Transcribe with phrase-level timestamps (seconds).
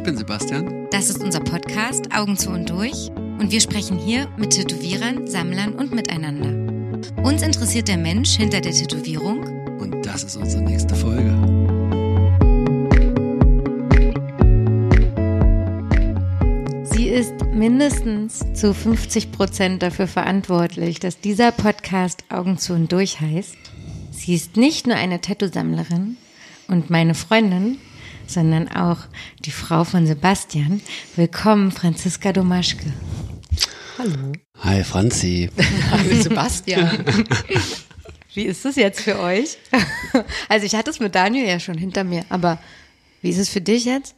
[0.00, 0.88] Ich bin Sebastian.
[0.90, 5.74] Das ist unser Podcast Augen zu und durch und wir sprechen hier mit Tätowierern, Sammlern
[5.74, 7.12] und miteinander.
[7.22, 9.40] Uns interessiert der Mensch hinter der Tätowierung
[9.78, 11.30] Und das ist unsere nächste Folge.
[16.94, 23.20] Sie ist mindestens zu 50 Prozent dafür verantwortlich, dass dieser Podcast Augen zu und durch
[23.20, 23.58] heißt.
[24.12, 26.16] Sie ist nicht nur eine Tattoo-Sammlerin
[26.68, 27.76] und meine Freundin,
[28.32, 28.98] sondern auch
[29.40, 30.80] die Frau von Sebastian.
[31.16, 32.92] Willkommen, Franziska Domaschke.
[33.98, 34.32] Hallo.
[34.60, 35.50] Hi Franzi.
[35.90, 37.04] Hallo Sebastian.
[38.34, 39.58] Wie ist es jetzt für euch?
[40.48, 42.58] Also ich hatte es mit Daniel ja schon hinter mir, aber
[43.22, 44.14] wie ist es für dich jetzt,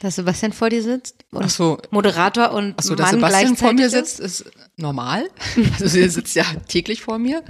[0.00, 1.78] dass Sebastian vor dir sitzt und Ach so.
[1.90, 4.44] Moderator und Achso, dass Mann Sebastian vor mir gleichzeitig sitzt, ist
[4.76, 5.30] normal.
[5.80, 7.44] Also er sitzt ja täglich vor mir.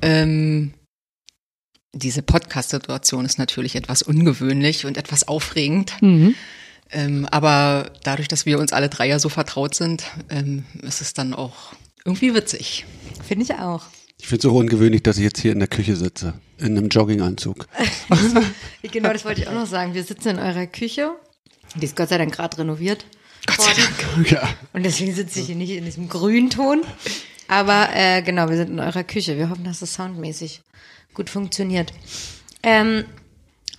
[0.00, 0.72] Ähm,
[1.92, 5.94] diese Podcast-Situation ist natürlich etwas ungewöhnlich und etwas aufregend.
[6.00, 6.34] Mhm.
[6.92, 11.14] Ähm, aber dadurch, dass wir uns alle drei ja so vertraut sind, ähm, ist es
[11.14, 11.72] dann auch
[12.04, 12.84] irgendwie witzig.
[13.26, 13.84] Finde ich auch.
[14.18, 16.34] Ich finde es so ungewöhnlich, dass ich jetzt hier in der Küche sitze.
[16.58, 17.66] In einem Jogginganzug.
[18.92, 19.94] Genau, das wollte ich auch noch sagen.
[19.94, 21.12] Wir sitzen in eurer Küche.
[21.76, 23.04] Die ist Gott sei Dank gerade renoviert.
[23.46, 24.30] Gott sei Dank.
[24.30, 24.48] Ja.
[24.72, 26.82] Und deswegen sitze ich hier nicht in diesem Grünton.
[27.46, 29.36] Aber äh, genau, wir sind in eurer Küche.
[29.36, 30.62] Wir hoffen, dass es soundmäßig
[31.14, 31.92] gut funktioniert.
[32.62, 33.04] Ähm,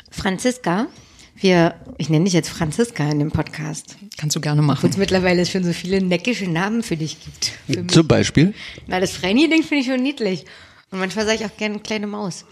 [0.09, 0.87] Franziska,
[1.35, 3.95] wir, ich nenne dich jetzt Franziska in dem Podcast.
[4.17, 4.89] Kannst du gerne Obwohl machen.
[4.89, 7.51] es mittlerweile schon so viele neckische Namen für dich gibt.
[7.67, 7.87] Für.
[7.87, 8.53] Zum Beispiel.
[8.87, 10.45] Na, das Franny-Ding finde ich schon niedlich.
[10.91, 12.45] Und manchmal sage ich auch gerne kleine Maus.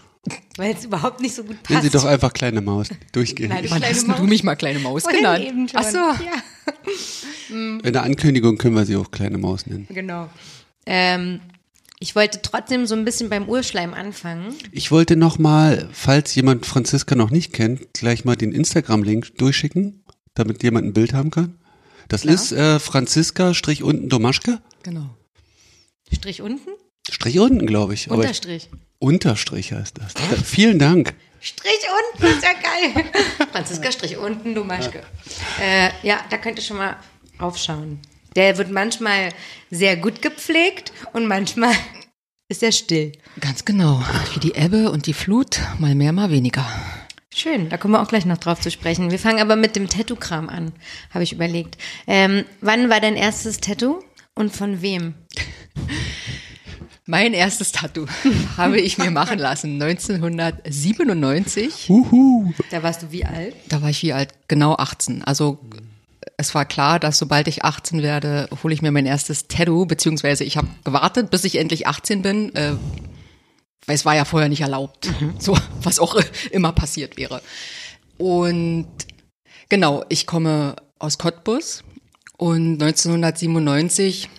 [0.56, 1.70] Weil es überhaupt nicht so gut passt.
[1.70, 2.88] Nennen Sie doch einfach kleine Maus.
[3.12, 3.48] Durchgehen.
[3.48, 4.20] Nein, du hast denn du Maus.
[4.28, 5.44] mich mal kleine Maus Vorhin genannt?
[5.44, 5.80] eben schon.
[5.80, 5.98] Ach so.
[5.98, 6.42] Ja,
[7.48, 9.86] In der Ankündigung können wir sie auch kleine Maus nennen.
[9.90, 10.28] genau.
[10.86, 11.40] Ähm,
[12.00, 14.54] ich wollte trotzdem so ein bisschen beim Urschleim anfangen.
[14.72, 20.02] Ich wollte noch mal, falls jemand Franziska noch nicht kennt, gleich mal den Instagram-Link durchschicken,
[20.34, 21.58] damit jemand ein Bild haben kann.
[22.08, 24.60] Das ist äh, Franziska-unten Domaschke.
[24.82, 25.10] Genau.
[26.12, 26.70] Strich unten,
[27.08, 28.10] Strich unten, glaube ich.
[28.10, 28.68] Aber ich, Unterstrich.
[28.98, 30.14] Unterstrich heißt das.
[30.14, 31.14] Äh, vielen Dank.
[31.40, 31.80] Strich
[32.14, 33.04] unten, ist ja geil.
[33.52, 35.02] Franziska Strich unten, du Maschke.
[35.60, 36.96] Äh, ja, da könnt ihr schon mal
[37.38, 38.00] aufschauen.
[38.36, 39.30] Der wird manchmal
[39.70, 41.72] sehr gut gepflegt und manchmal
[42.48, 43.12] ist er still.
[43.40, 44.02] Ganz genau.
[44.34, 46.66] Wie die Ebbe und die Flut, mal mehr, mal weniger.
[47.32, 49.12] Schön, da kommen wir auch gleich noch drauf zu sprechen.
[49.12, 50.72] Wir fangen aber mit dem Tattoo-Kram an,
[51.14, 51.78] habe ich überlegt.
[52.08, 54.02] Ähm, wann war dein erstes Tattoo
[54.34, 55.14] und von wem?
[57.06, 58.06] Mein erstes Tattoo
[58.56, 61.88] habe ich mir machen lassen 1997.
[61.88, 62.52] Uhu.
[62.70, 63.56] Da warst du wie alt?
[63.68, 64.32] Da war ich wie alt?
[64.46, 65.24] Genau 18.
[65.24, 65.58] Also
[66.40, 70.42] es war klar, dass sobald ich 18 werde, hole ich mir mein erstes Tattoo, beziehungsweise
[70.42, 72.72] ich habe gewartet, bis ich endlich 18 bin, äh,
[73.86, 75.10] weil es war ja vorher nicht erlaubt.
[75.38, 76.16] So, was auch
[76.50, 77.42] immer passiert wäre.
[78.16, 78.88] Und
[79.68, 81.84] genau, ich komme aus Cottbus
[82.38, 84.30] und 1997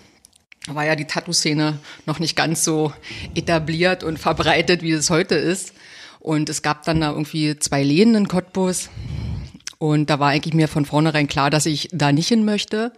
[0.68, 2.94] war ja die Tattoo-Szene noch nicht ganz so
[3.36, 5.74] etabliert und verbreitet, wie es heute ist.
[6.20, 8.90] Und es gab dann da irgendwie zwei Läden in Cottbus.
[9.82, 12.94] Und da war eigentlich mir von vornherein klar, dass ich da nicht hin möchte.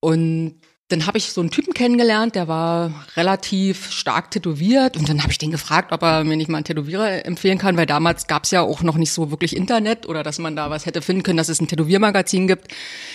[0.00, 4.98] Und dann habe ich so einen Typen kennengelernt, der war relativ stark tätowiert.
[4.98, 7.78] Und dann habe ich den gefragt, ob er mir nicht mal einen Tätowierer empfehlen kann,
[7.78, 10.68] weil damals gab es ja auch noch nicht so wirklich Internet oder dass man da
[10.68, 12.68] was hätte finden können, dass es ein Tätowiermagazin gibt.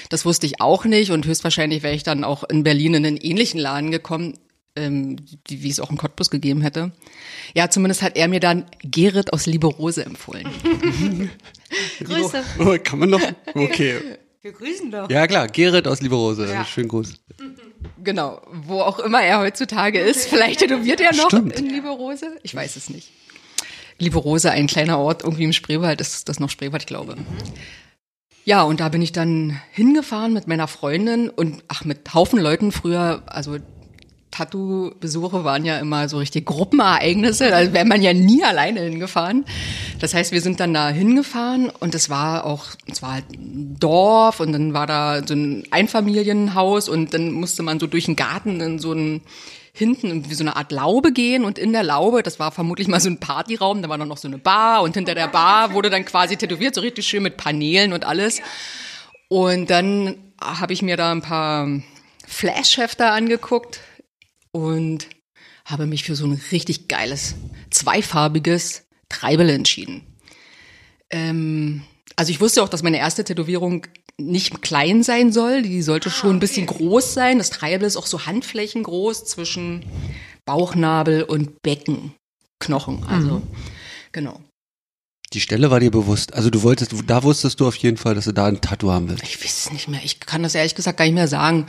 [0.09, 1.11] Das wusste ich auch nicht.
[1.11, 4.39] Und höchstwahrscheinlich wäre ich dann auch in Berlin in einen ähnlichen Laden gekommen,
[4.75, 5.17] ähm,
[5.49, 6.91] die, wie es auch in Cottbus gegeben hätte.
[7.53, 10.47] Ja, zumindest hat er mir dann Gerrit aus Liberose empfohlen.
[12.03, 12.43] Grüße.
[12.59, 13.21] Oh, kann man noch?
[13.53, 14.01] Okay.
[14.45, 15.09] Wir grüßen doch.
[15.09, 16.47] Ja klar, Gerrit aus Lieberose.
[16.47, 16.63] Ja.
[16.65, 17.15] Schönen Gruß.
[18.03, 20.27] Genau, wo auch immer er heutzutage ist.
[20.27, 21.59] Vielleicht tätowiert er noch Stimmt.
[21.59, 22.37] in Lieberose.
[22.43, 23.11] Ich weiß es nicht.
[23.97, 27.15] Lieberose, ein kleiner Ort irgendwie im Spreewald, ist das noch Spreewald, ich glaube.
[28.43, 32.71] Ja, und da bin ich dann hingefahren mit meiner Freundin und ach, mit Haufen Leuten
[32.71, 33.57] früher, also
[34.35, 39.45] Tattoo-Besuche waren ja immer so richtig Gruppenereignisse, da wäre man ja nie alleine hingefahren.
[39.99, 43.77] Das heißt, wir sind dann da hingefahren und es war auch, es war halt ein
[43.79, 48.17] Dorf und dann war da so ein Einfamilienhaus und dann musste man so durch den
[48.17, 49.21] Garten in so ein
[49.71, 53.01] hinten wie so eine Art Laube gehen und in der Laube, das war vermutlich mal
[53.01, 55.89] so ein Partyraum, da war dann noch so eine Bar und hinter der Bar wurde
[55.89, 58.41] dann quasi tätowiert, so richtig schön mit Paneelen und alles.
[59.27, 61.67] Und dann habe ich mir da ein paar
[62.25, 63.81] Flashhefter angeguckt
[64.55, 65.09] und
[65.65, 67.35] habe mich für so ein richtig geiles,
[67.71, 70.01] zweifarbiges Treibel entschieden.
[71.09, 71.83] Ähm,
[72.15, 73.85] also ich wusste auch, dass meine erste Tätowierung
[74.17, 77.37] nicht klein sein soll, die sollte schon ein bisschen groß sein.
[77.37, 79.83] Das Treibel ist auch so handflächengroß zwischen
[80.45, 83.03] Bauchnabel und Beckenknochen.
[83.09, 83.41] Also
[84.13, 84.39] genau.
[85.33, 86.33] Die Stelle war dir bewusst.
[86.33, 89.09] Also du wolltest, da wusstest du auf jeden Fall, dass du da ein Tattoo haben
[89.09, 89.23] willst.
[89.23, 89.99] Ich weiß es nicht mehr.
[90.05, 91.65] Ich kann das ehrlich gesagt gar nicht mehr sagen,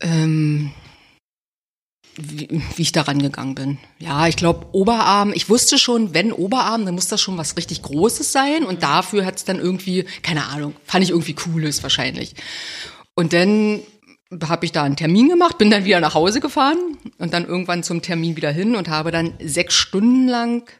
[0.00, 0.72] ähm,
[2.22, 3.78] wie, wie ich da rangegangen bin.
[3.98, 5.32] Ja, ich glaube Oberarm.
[5.32, 8.64] Ich wusste schon, wenn Oberarm, dann muss das schon was richtig Großes sein.
[8.64, 12.34] Und dafür hat es dann irgendwie, keine Ahnung, fand ich irgendwie cooles wahrscheinlich.
[13.14, 13.82] Und dann
[14.44, 16.78] habe ich da einen Termin gemacht, bin dann wieder nach Hause gefahren
[17.18, 20.70] und dann irgendwann zum Termin wieder hin und habe dann sechs Stunden lang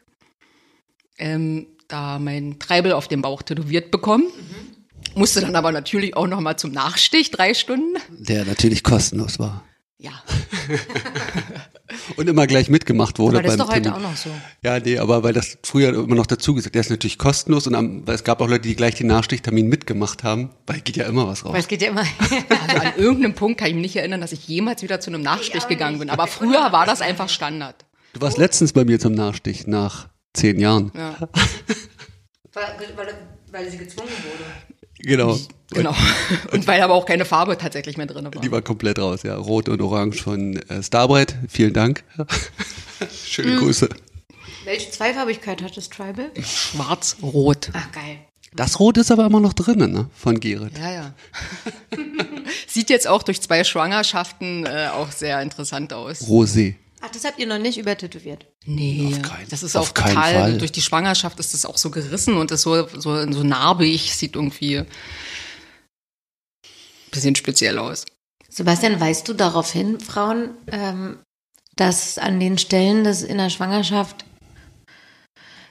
[1.17, 4.23] ähm, da mein Treibel auf dem Bauch tätowiert bekommen.
[4.25, 5.19] Mhm.
[5.19, 7.97] Musste dann aber natürlich auch noch mal zum Nachstich, drei Stunden.
[8.09, 9.65] Der natürlich kostenlos war.
[10.01, 10.13] Ja.
[12.15, 13.37] Und immer gleich mitgemacht wurde.
[13.37, 13.99] Aber das ist doch heute Termin.
[13.99, 14.31] auch noch so.
[14.63, 17.75] Ja, nee, aber weil das früher immer noch dazu gesagt, der ist natürlich kostenlos und
[17.75, 21.05] am, weil es gab auch Leute, die gleich den Nachstichtermin mitgemacht haben, weil geht ja
[21.05, 21.53] immer was raus.
[21.53, 22.03] Weil es geht ja immer.
[22.49, 25.21] Also an irgendeinem Punkt kann ich mich nicht erinnern, dass ich jemals wieder zu einem
[25.21, 26.09] Nachstich gegangen bin.
[26.09, 27.85] Aber früher war das einfach Standard.
[28.13, 30.91] Du warst letztens bei mir zum Nachstich nach zehn Jahren.
[30.95, 31.15] Ja,
[32.53, 33.13] weil,
[33.51, 34.80] weil sie gezwungen wurde.
[35.03, 35.37] Genau.
[35.71, 35.95] genau.
[36.51, 38.41] Und weil aber auch keine Farbe tatsächlich mehr drin war.
[38.41, 39.35] Die war komplett raus, ja.
[39.35, 41.35] Rot und Orange von äh, Starbright.
[41.49, 42.03] Vielen Dank.
[43.25, 43.89] Schöne Grüße.
[44.65, 46.31] Welche Zweifarbigkeit hat das Tribal?
[46.39, 47.71] Schwarz-Rot.
[47.73, 48.19] Ach, geil.
[48.53, 50.09] Das Rot ist aber immer noch drinnen, ne?
[50.13, 50.77] Von Gerrit.
[50.77, 51.13] Ja, ja.
[52.67, 56.27] Sieht jetzt auch durch zwei Schwangerschaften äh, auch sehr interessant aus.
[56.27, 56.75] Rosé.
[57.01, 58.45] Ach, das habt ihr noch nicht übertätowiert.
[58.65, 60.57] Nee, Auf keinen- das ist auf auch keinen total, Fall.
[60.59, 64.35] durch die Schwangerschaft ist das auch so gerissen und ist so, so, so narbig, sieht
[64.35, 64.83] irgendwie
[67.11, 68.05] bisschen speziell aus.
[68.49, 71.19] Sebastian, weißt du daraufhin, Frauen, ähm,
[71.75, 74.25] dass an den Stellen, das in der Schwangerschaft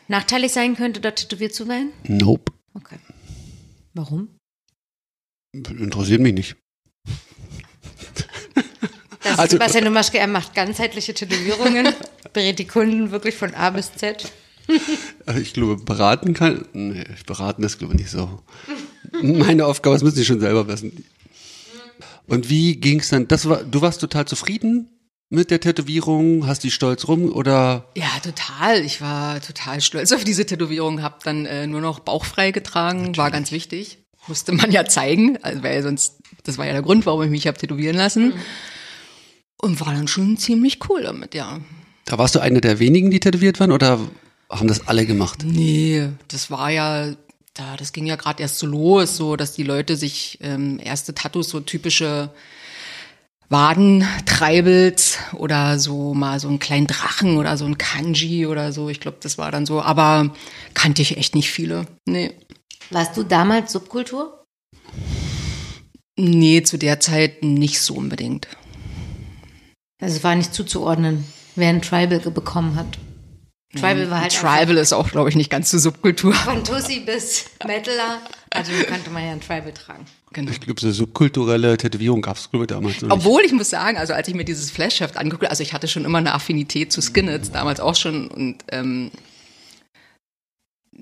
[0.09, 1.93] nachteilig sein könnte, dort tätowiert zu werden?
[2.05, 2.53] Nope.
[2.75, 2.99] Okay.
[3.95, 4.29] Warum?
[5.53, 6.57] Interessiert mich nicht.
[9.23, 11.89] Das Also- Sebastian Domaschke, er macht ganzheitliche Tätowierungen,
[12.33, 14.31] berät die Kunden wirklich von A bis Z.
[15.27, 16.65] Also Ich glaube, beraten kann.
[16.73, 18.41] Nee, beraten ist, glaube ich, nicht so.
[19.23, 21.05] Meine Aufgabe, das müssen Sie schon selber wissen.
[22.27, 23.27] Und wie ging es dann?
[23.27, 24.89] Das war, du warst total zufrieden
[25.29, 26.47] mit der Tätowierung?
[26.47, 27.89] Hast die stolz rum oder?
[27.97, 28.85] Ja, total.
[28.85, 33.31] Ich war total stolz auf diese Tätowierung, habe dann äh, nur noch bauchfrei getragen, war
[33.33, 33.99] ganz wichtig.
[34.29, 37.47] Musste man ja zeigen, also, weil sonst, das war ja der Grund, warum ich mich
[37.49, 38.35] habe tätowieren lassen.
[39.61, 41.61] Und war dann schon ziemlich cool damit, ja.
[42.07, 44.01] Da warst du eine der wenigen, die tätowiert waren oder
[44.49, 45.45] haben das alle gemacht?
[45.45, 47.13] Nee, das war ja,
[47.55, 51.15] da, das ging ja gerade erst so los, so dass die Leute sich ähm, erste
[51.15, 52.31] Tattoos, so typische
[53.51, 58.89] Wadentreibels oder so mal so einen kleinen Drachen oder so ein Kanji oder so.
[58.89, 60.33] Ich glaube, das war dann so, aber
[60.73, 61.87] kannte ich echt nicht viele.
[62.07, 62.33] Nee.
[62.91, 64.45] Warst du damals Subkultur?
[66.17, 68.47] Nee, zu der Zeit nicht so unbedingt.
[70.01, 71.25] Also es war nicht zuzuordnen,
[71.57, 72.99] wer ein Tribal ge- bekommen hat.
[73.73, 76.33] Tribal war halt Tribal ist auch, glaube ich, nicht ganz zur Subkultur.
[76.35, 78.19] von Tussi bis Metaler.
[78.53, 80.05] Also konnte man ja ein Tribal tragen.
[80.33, 80.51] Genau.
[80.51, 83.13] Ich glaube, so subkulturelle Tätowierung gab es, ich, damals noch nicht.
[83.13, 85.87] Obwohl ich muss sagen, also als ich mir dieses Flashheft angeguckt habe, also ich hatte
[85.87, 89.11] schon immer eine Affinität zu Skinheads, damals auch schon und ähm,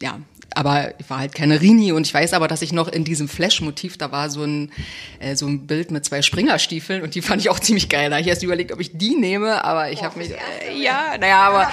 [0.00, 0.20] ja,
[0.54, 3.28] aber ich war halt keine Rini und ich weiß aber, dass ich noch in diesem
[3.28, 4.72] Flash-Motiv, da war so ein,
[5.20, 8.10] äh, so ein Bild mit zwei Springerstiefeln und die fand ich auch ziemlich geil.
[8.10, 11.16] Da habe ich erst überlegt, ob ich die nehme, aber ich habe mich, äh, ja,
[11.20, 11.70] naja, aber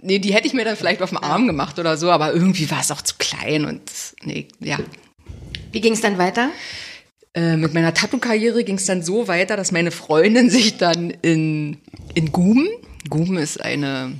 [0.00, 2.70] nee, die hätte ich mir dann vielleicht auf dem Arm gemacht oder so, aber irgendwie
[2.70, 3.82] war es auch zu klein und
[4.22, 4.78] nee, ja,
[5.72, 6.50] Wie ging es dann weiter?
[7.36, 11.78] äh, mit meiner Tattoo-Karriere ging es dann so weiter, dass meine Freundin sich dann in,
[12.14, 12.66] in Guben,
[13.10, 14.14] Guben ist eine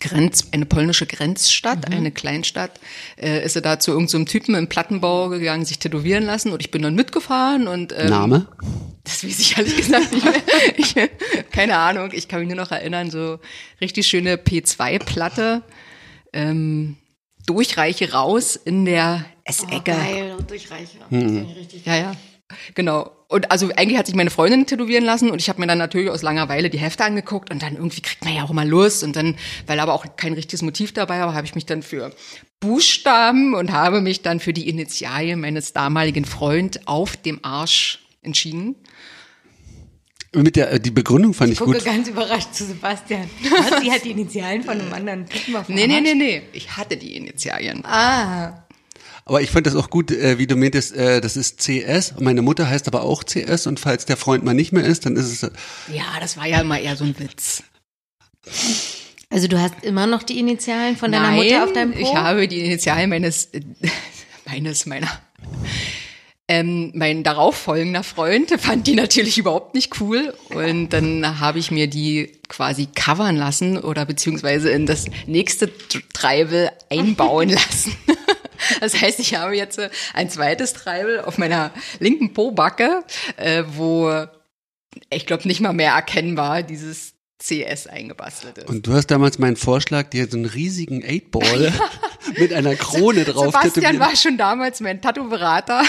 [0.00, 2.80] Grenz, eine polnische Grenzstadt, eine Kleinstadt,
[3.16, 6.70] äh, ist sie da zu irgendeinem Typen im Plattenbau gegangen, sich tätowieren lassen und ich
[6.70, 8.48] bin dann mitgefahren und ähm, Name?
[9.04, 10.34] das weiß ich ehrlich gesagt nicht mehr.
[10.76, 10.94] Ich,
[11.52, 13.38] keine Ahnung, ich kann mich nur noch erinnern, so
[13.80, 15.62] richtig schöne P2-Platte,
[16.32, 16.96] ähm,
[17.46, 19.80] Durchreiche raus in der Essecke.
[19.84, 20.98] Geil, durchreiche.
[21.10, 22.12] Richtig Ja, ja.
[22.74, 23.10] Genau.
[23.28, 26.10] Und also eigentlich hat sich meine Freundin tätowieren lassen und ich habe mir dann natürlich
[26.10, 29.14] aus Langeweile die Hefte angeguckt und dann irgendwie kriegt man ja auch immer Lust und
[29.14, 32.12] dann, weil aber auch kein richtiges Motiv dabei war, habe ich mich dann für
[32.58, 38.74] Buchstaben und habe mich dann für die Initialien meines damaligen Freund auf dem Arsch entschieden.
[40.32, 41.84] Mit der, äh, die Begründung fand ich gucke gut.
[41.84, 43.28] ganz überrascht zu Sebastian.
[43.50, 43.80] Was?
[43.80, 46.02] Sie hat die Initialen von einem anderen Typen auf dem Nee, nee, Arsch?
[46.04, 46.42] nee, nee.
[46.52, 47.84] Ich hatte die Initialien.
[47.84, 48.64] Ah,
[49.24, 52.12] Aber ich fand das auch gut, äh, wie du meintest, äh, das ist CS.
[52.16, 53.66] Und meine Mutter heißt aber auch CS.
[53.66, 55.42] Und falls der Freund mal nicht mehr ist, dann ist es.
[55.42, 55.50] äh,
[55.92, 57.62] Ja, das war ja immer eher so ein Witz.
[59.28, 61.98] also du hast immer noch die Initialen von deiner Mutter auf deinem Po?
[62.00, 63.60] ich habe die Initialen meines, äh,
[64.46, 65.08] meines, meiner,
[66.48, 71.70] Ähm, mein darauf folgender Freund fand die natürlich überhaupt nicht cool und dann habe ich
[71.70, 75.70] mir die quasi covern lassen oder beziehungsweise in das nächste
[76.12, 77.92] Treibel einbauen lassen.
[78.80, 83.04] Das heißt, ich habe jetzt äh, ein zweites Treibel auf meiner linken Pobacke,
[83.36, 84.26] äh, wo
[85.10, 88.68] ich glaube nicht mal mehr erkennbar dieses CS eingebastelt ist.
[88.68, 91.72] Und du hast damals meinen Vorschlag, dir so einen riesigen Eightball
[92.38, 94.00] mit einer Krone drauf Sebastian tätowieren.
[94.00, 95.82] war schon damals mein Tattoo-Berater.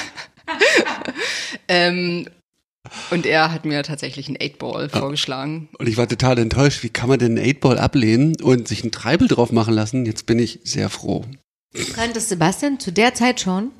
[1.67, 2.27] ähm,
[3.09, 5.69] und er hat mir tatsächlich einen 8-Ball vorgeschlagen.
[5.77, 6.83] Und ich war total enttäuscht.
[6.83, 10.05] Wie kann man denn einen Eightball ablehnen und sich einen Treibel drauf machen lassen?
[10.05, 11.25] Jetzt bin ich sehr froh.
[11.95, 13.71] Kanntest Sebastian zu der Zeit schon?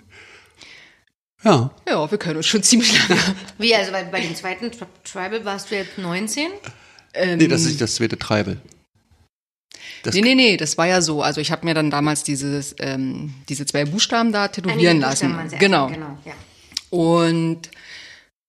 [1.44, 1.72] Ja.
[1.88, 3.22] Ja, wir können uns schon ziemlich lange.
[3.58, 6.50] Wie, also bei, bei dem zweiten Tri Tribal warst du jetzt 19?
[7.36, 8.62] Nee, das ist nicht das zweite Treibel.
[10.04, 11.22] Das, Nee, nee, nee, das war ja so.
[11.22, 15.38] Also ich habe mir dann damals dieses, ähm, diese zwei Buchstaben da tätowieren lassen.
[15.60, 15.88] Genau.
[15.88, 16.34] genau ja.
[16.90, 17.70] Und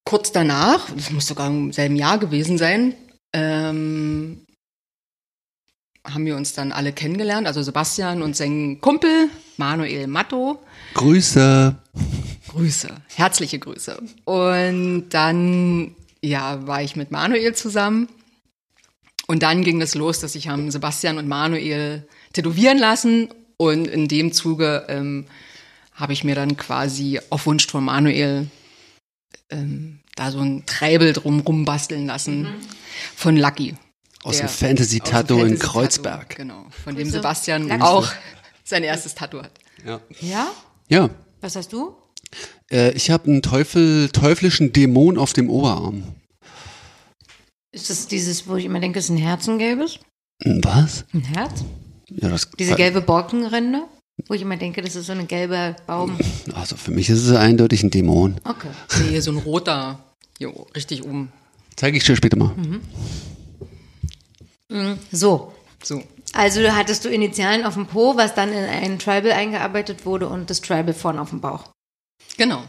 [0.04, 2.94] kurz danach, das muss sogar im selben Jahr gewesen sein,
[3.32, 4.44] ähm,
[6.04, 7.46] haben wir uns dann alle kennengelernt.
[7.46, 10.62] Also Sebastian und sein Kumpel, Manuel Matto.
[10.94, 11.76] Grüße.
[12.48, 14.02] Grüße, herzliche Grüße.
[14.24, 18.08] Und dann, ja, war ich mit Manuel zusammen.
[19.26, 23.28] Und dann ging es los, dass ich haben Sebastian und Manuel tätowieren lassen.
[23.56, 25.26] Und in dem Zuge ähm,
[25.94, 28.48] habe ich mir dann quasi auf Wunsch von Manuel
[29.50, 32.48] ähm, da so ein Treibel drum rumbasteln lassen
[33.16, 33.76] von Lucky.
[34.24, 36.36] Aus Der- dem Fantasy-Tattoo in Kreuzberg.
[36.36, 37.16] Genau, von dem Grüße.
[37.18, 37.82] Sebastian Lucky.
[37.82, 38.08] auch
[38.64, 39.52] sein erstes Tattoo hat.
[39.84, 40.00] Ja.
[40.20, 40.48] Ja?
[40.88, 41.10] Ja.
[41.40, 41.96] Was hast du?
[42.70, 46.04] Äh, ich habe einen Teufel, teuflischen Dämon auf dem Oberarm.
[47.72, 49.98] Ist das dieses, wo ich immer denke, es ist ein Herzengelbes?
[50.44, 51.04] Hm, Was?
[51.12, 51.64] Ein Herz?
[52.10, 53.82] Ja, das Diese gelbe Borkenrinde?
[54.28, 56.16] Wo ich immer denke, das ist so ein gelber Baum.
[56.54, 58.36] Also für mich ist es eindeutig ein Dämon.
[58.44, 58.68] Okay.
[59.10, 60.04] Nee, so ein roter,
[60.38, 61.32] hier richtig oben.
[61.76, 62.54] Zeige ich dir später mal.
[65.10, 65.52] So.
[65.82, 66.02] So.
[66.32, 70.48] Also hattest du Initialen auf dem Po, was dann in ein Tribal eingearbeitet wurde und
[70.48, 71.64] das Tribal vorne auf dem Bauch.
[72.38, 72.62] Genau.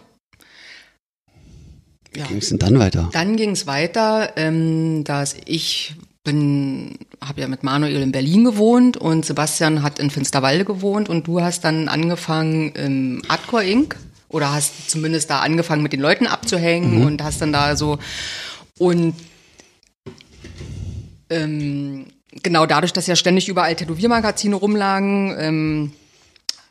[2.15, 2.25] Ja.
[2.25, 3.09] Ging es denn dann weiter?
[3.11, 8.97] Dann ging es weiter, ähm, dass ich bin, habe ja mit Manuel in Berlin gewohnt
[8.97, 13.97] und Sebastian hat in Finsterwalde gewohnt und du hast dann angefangen im Hardcore Inc.
[14.29, 17.97] oder hast zumindest da angefangen mit den Leuten abzuhängen und hast dann da so
[18.77, 19.15] und
[21.33, 22.05] ähm,
[22.41, 25.91] genau dadurch, dass ja ständig überall Tätowiermagazine rumlagen, ähm,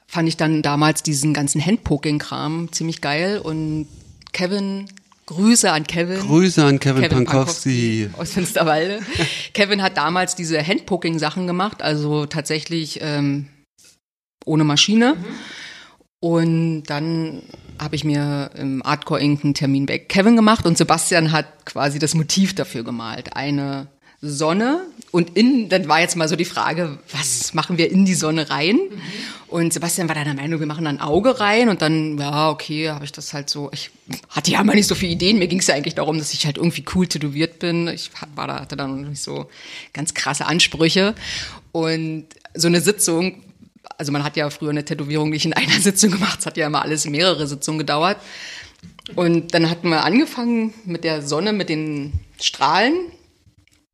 [0.06, 3.86] fand ich dann damals diesen ganzen Handpoking-Kram ziemlich geil und
[4.32, 4.86] Kevin,
[5.26, 6.20] Grüße an Kevin.
[6.20, 8.10] Grüße an Kevin, Kevin Pankowski.
[8.18, 9.00] aus Finsterwalde.
[9.54, 13.48] Kevin hat damals diese Handpoking-Sachen gemacht, also tatsächlich ähm,
[14.44, 15.16] ohne Maschine.
[16.20, 17.42] Und dann
[17.80, 19.44] habe ich mir im Hardcore Inc.
[19.44, 23.34] einen Termin bei Kevin gemacht und Sebastian hat quasi das Motiv dafür gemalt.
[23.34, 23.88] Eine
[24.22, 28.14] Sonne und in, dann war jetzt mal so die Frage, was machen wir in die
[28.14, 28.78] Sonne rein?
[29.48, 32.48] Und Sebastian war dann der Meinung, wir machen da ein Auge rein und dann, ja,
[32.48, 33.90] okay, habe ich das halt so, ich
[34.30, 36.46] hatte ja mal nicht so viele Ideen, mir ging es ja eigentlich darum, dass ich
[36.46, 37.88] halt irgendwie cool tätowiert bin.
[37.88, 39.50] Ich war da, hatte dann noch nicht so
[39.92, 41.14] ganz krasse Ansprüche
[41.72, 43.42] und so eine Sitzung,
[43.98, 46.68] also man hat ja früher eine Tätowierung nicht in einer Sitzung gemacht, es hat ja
[46.68, 48.18] immer alles mehrere Sitzungen gedauert.
[49.16, 52.94] Und dann hatten wir angefangen mit der Sonne, mit den Strahlen.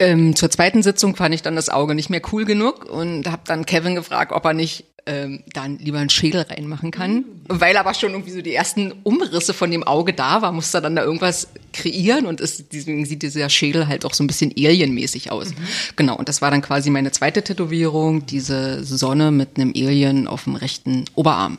[0.01, 3.43] Ähm, zur zweiten Sitzung fand ich dann das Auge nicht mehr cool genug und habe
[3.47, 7.25] dann Kevin gefragt, ob er nicht ähm, dann lieber einen Schädel reinmachen kann.
[7.49, 10.81] Weil aber schon irgendwie so die ersten Umrisse von dem Auge da war, musste er
[10.83, 14.53] dann da irgendwas kreieren und ist, deswegen sieht dieser Schädel halt auch so ein bisschen
[14.53, 15.49] alienmäßig aus.
[15.97, 20.45] Genau, und das war dann quasi meine zweite Tätowierung, diese Sonne mit einem Alien auf
[20.45, 21.59] dem rechten Oberarm.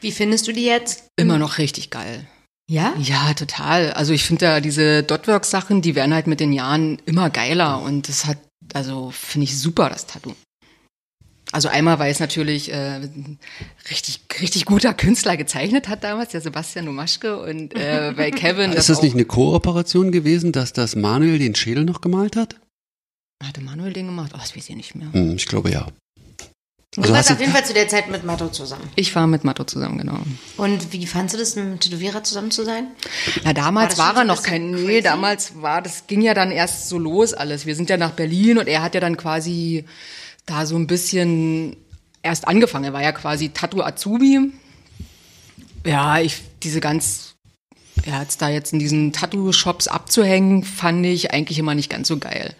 [0.00, 1.04] Wie findest du die jetzt?
[1.16, 2.26] Immer noch richtig geil.
[2.70, 2.94] Ja?
[2.98, 3.92] Ja, total.
[3.92, 8.08] Also ich finde ja diese Dotworks-Sachen, die werden halt mit den Jahren immer geiler und
[8.08, 8.38] das hat,
[8.72, 10.34] also finde ich super, das Tattoo.
[11.52, 13.00] Also einmal, weil es natürlich äh,
[13.90, 18.72] richtig, richtig guter Künstler gezeichnet hat damals, der Sebastian Domaschke und äh, bei Kevin.
[18.72, 22.56] Ist das auch- nicht eine Kooperation gewesen, dass das Manuel den Schädel noch gemalt hat?
[23.42, 24.32] Hatte Manuel den gemacht?
[24.34, 25.12] Oh, das weiß ich nicht mehr.
[25.12, 25.86] Hm, ich glaube ja.
[26.96, 28.88] Du Also warst hast auf du- jeden Fall zu der Zeit mit Matto zusammen.
[28.94, 30.18] Ich war mit Matto zusammen, genau.
[30.56, 32.88] Und wie fandst du das, mit einem Tätowierer zusammen zu sein?
[33.42, 35.02] Na, damals War war, er noch ein kein, bisschen nee, crazy?
[35.02, 37.66] damals war, das ging ja dann erst so los alles.
[37.66, 39.84] Wir sind ja nach Berlin und er hat ja dann quasi
[40.46, 41.76] da so ein bisschen
[42.22, 42.84] erst angefangen.
[42.84, 44.52] Er war ja quasi Tattoo Azubi.
[45.84, 47.34] Ja, ich, diese ganz,
[48.06, 52.18] ja, jetzt da jetzt in diesen Tattoo-Shops abzuhängen, fand ich eigentlich immer nicht ganz so
[52.18, 52.54] geil.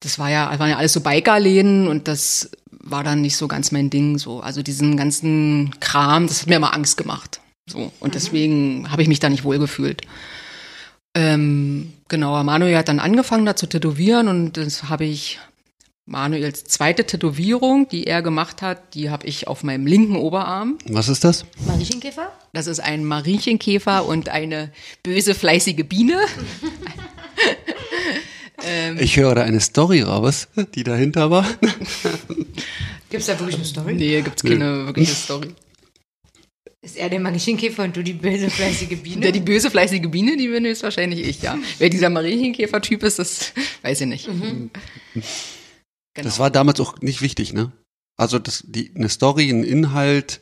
[0.00, 2.50] Das war ja, waren ja alles so Bikerläden und das
[2.82, 4.40] war dann nicht so ganz mein Ding, so.
[4.40, 7.40] Also diesen ganzen Kram, das hat mir immer Angst gemacht.
[7.66, 7.92] So.
[8.00, 10.02] Und deswegen habe ich mich da nicht wohlgefühlt.
[11.14, 15.38] Ähm, genau, Manuel hat dann angefangen da zu tätowieren und das habe ich
[16.06, 20.78] Manuels zweite Tätowierung, die er gemacht hat, die habe ich auf meinem linken Oberarm.
[20.88, 21.44] Was ist das?
[21.66, 22.32] Mariechenkäfer?
[22.52, 24.72] Das ist ein Mariechenkäfer und eine
[25.02, 26.18] böse, fleißige Biene.
[28.98, 31.46] Ich höre da eine Story raus, die dahinter war.
[33.10, 33.94] Gibt es da wirklich eine Story?
[33.94, 35.54] Nee, gibt's keine wirkliche Story.
[36.82, 39.20] Ist er der Mariechenkäfer und du die böse, fleißige Biene?
[39.20, 41.58] Der, die böse, fleißige Biene, die bin ist wahrscheinlich ich, ja.
[41.78, 43.52] Wer dieser Mariechenkäfer-Typ ist, das
[43.82, 44.26] weiß ich nicht.
[44.26, 44.70] Genau.
[46.14, 47.72] Das war damals auch nicht wichtig, ne?
[48.16, 50.40] Also das, die, eine Story, ein Inhalt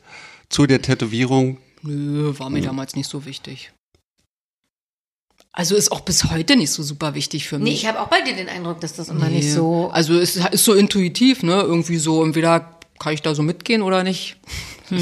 [0.49, 1.57] zu der Tätowierung.
[1.81, 3.71] Nö, war mir damals nicht so wichtig.
[5.51, 7.65] Also ist auch bis heute nicht so super wichtig für mich.
[7.67, 9.37] Nee, ich habe auch bei dir den Eindruck, dass das immer Nee.
[9.37, 9.89] nicht so.
[9.91, 11.61] Also es ist so intuitiv, ne?
[11.61, 14.37] Irgendwie so, entweder kann ich da so mitgehen oder nicht.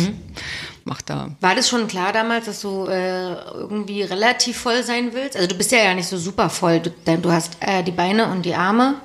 [0.86, 1.36] Macht da.
[1.42, 5.36] War das schon klar damals, dass du äh, irgendwie relativ voll sein willst?
[5.36, 6.80] Also du bist ja ja nicht so super voll.
[6.80, 8.96] Du, denn du hast äh, die Beine und die Arme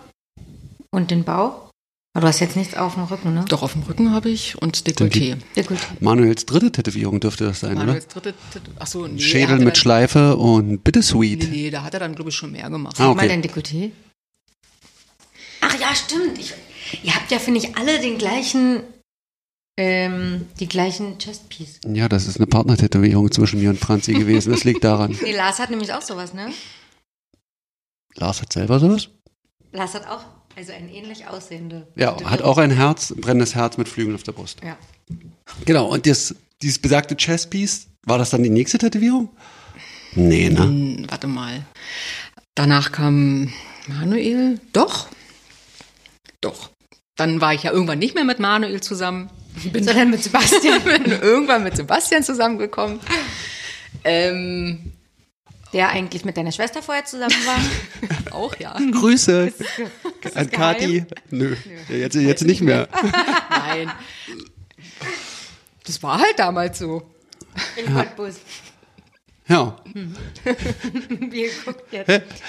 [0.90, 1.70] und den Bauch.
[2.14, 3.44] Aber du hast jetzt nichts auf dem Rücken, ne?
[3.48, 5.36] Doch auf dem Rücken habe ich und Dekolleté.
[5.56, 5.78] Dekolleté.
[6.00, 9.14] Manuels dritte Tätowierung dürfte das sein, Manuels dritte, dritte achso, nee.
[9.14, 9.18] oder?
[9.22, 11.50] Schädel mit dann, Schleife und Nee, Bittersweet.
[11.50, 12.96] nee, da hat er dann, glaube ich, schon mehr gemacht.
[13.00, 13.28] Ah, Guck mal okay.
[13.28, 13.92] dein Dekolleté.
[15.62, 16.38] Ach ja, stimmt.
[16.38, 16.52] Ich,
[17.02, 18.82] ihr habt ja, finde ich, alle den gleichen,
[19.78, 21.80] ähm, die gleichen Chestpiece.
[21.86, 24.52] Ja, das ist eine Partnertätowierung zwischen mir und Franzi gewesen.
[24.52, 25.16] Das liegt daran.
[25.22, 26.52] Nee, Lars hat nämlich auch sowas, ne?
[28.16, 29.08] Lars hat selber sowas?
[29.72, 30.24] Lars hat auch,
[30.56, 31.86] also ein ähnlich aussehende.
[31.96, 34.60] Ja, hat auch ein Herz, brennendes Herz mit Flügeln auf der Brust.
[34.64, 34.76] Ja.
[35.64, 39.28] Genau, und das, dieses besagte Chesspiece, war das dann die nächste Tätowierung?
[40.14, 40.62] Nee, ne?
[40.62, 41.64] Hm, warte mal.
[42.54, 43.52] Danach kam
[43.86, 44.60] Manuel.
[44.72, 45.08] Doch.
[46.40, 46.70] Doch.
[47.16, 49.30] Dann war ich ja irgendwann nicht mehr mit Manuel zusammen.
[49.72, 53.00] Bin Sondern mit Sebastian, bin irgendwann mit Sebastian zusammengekommen.
[54.04, 54.91] Ähm,
[55.72, 58.30] der eigentlich mit deiner Schwester vorher zusammen war.
[58.32, 58.76] auch ja.
[58.90, 59.52] Grüße
[60.22, 60.78] das an geheim?
[60.78, 61.04] Kati.
[61.30, 61.56] Nö,
[61.88, 62.88] jetzt, jetzt nicht mehr.
[63.50, 63.90] Nein.
[65.84, 67.02] Das war halt damals so.
[67.76, 68.36] In Cottbus.
[69.48, 69.76] Ja.
[71.08, 72.42] Wie guckt jetzt?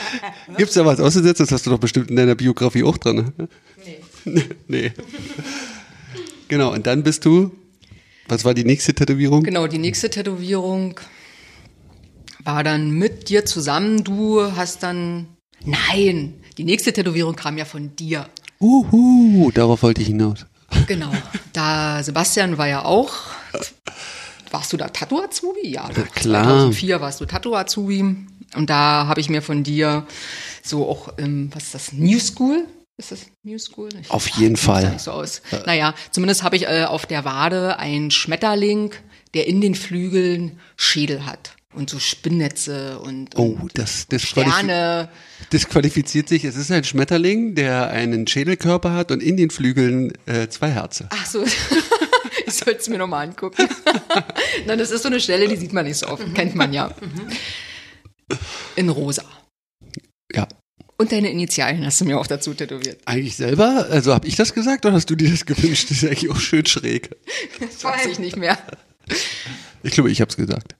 [0.58, 1.46] Gibt's da was auszusetzen?
[1.46, 3.34] Das hast du doch bestimmt in deiner Biografie auch drin.
[3.38, 3.50] Ne?
[4.26, 4.44] Nee.
[4.68, 4.92] nee.
[6.48, 7.52] Genau, und dann bist du,
[8.28, 9.44] was war die nächste Tätowierung?
[9.44, 11.00] Genau, die nächste Tätowierung
[12.44, 14.04] war dann mit dir zusammen.
[14.04, 15.28] Du hast dann.
[15.66, 18.28] Nein, die nächste Tätowierung kam ja von dir.
[18.60, 20.46] Uhu, darauf wollte ich hinaus.
[20.88, 21.12] Genau.
[21.54, 23.14] Da Sebastian war ja auch.
[24.52, 25.68] Warst du da Tattoo-Azubi?
[25.70, 26.44] Ja, Na klar.
[26.46, 28.16] 2004 warst du Tattoo-Azubi.
[28.56, 30.06] Und da habe ich mir von dir
[30.64, 32.66] so auch, ähm, was ist das, New School?
[32.98, 33.90] Ist das New School?
[34.00, 34.92] Ich Auf jeden Fall.
[34.92, 35.42] nicht so aus.
[35.66, 38.92] Naja, zumindest habe ich äh, auf der Wade einen Schmetterling,
[39.34, 41.56] der in den Flügeln Schädel hat.
[41.76, 45.10] Und so Spinnnetze und, Oh, und das, das, qualifi Sterne.
[45.50, 46.44] das qualifiziert sich.
[46.46, 51.08] Es ist ein Schmetterling, der einen Schädelkörper hat und in den Flügeln äh, zwei Herzen.
[51.12, 51.44] Ach so.
[52.46, 53.68] Ich sollte es mir nochmal angucken.
[54.68, 56.24] Nein, das ist so eine Stelle, die sieht man nicht so oft.
[56.36, 56.94] Kennt man ja.
[58.76, 59.24] In rosa.
[60.32, 60.48] Ja.
[60.98, 63.00] Und deine Initialen hast du mir auch dazu tätowiert.
[63.06, 63.88] Eigentlich selber?
[63.90, 65.90] Also habe ich das gesagt oder hast du dir das gewünscht?
[65.90, 67.10] Das ist eigentlich auch schön schräg.
[67.60, 68.58] Das weiß ich nicht mehr.
[69.84, 70.76] Ich glaube, ich habe es gesagt.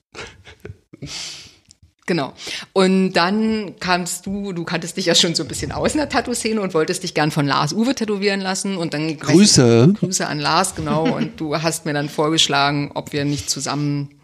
[2.06, 2.34] Genau.
[2.74, 6.10] Und dann kamst du, du kanntest dich ja schon so ein bisschen aus in der
[6.10, 8.76] Tattoo-Szene und wolltest dich gern von Lars Uwe tätowieren lassen.
[8.76, 9.94] Und dann Grüße.
[9.98, 11.14] Grüße an Lars, genau.
[11.14, 14.20] Und du hast mir dann vorgeschlagen, ob wir nicht zusammen,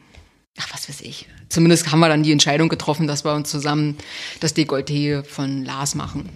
[0.59, 1.27] ach, was weiß ich.
[1.49, 3.97] Zumindest haben wir dann die Entscheidung getroffen, dass wir uns zusammen
[4.41, 6.29] das Dekolleté von Lars machen.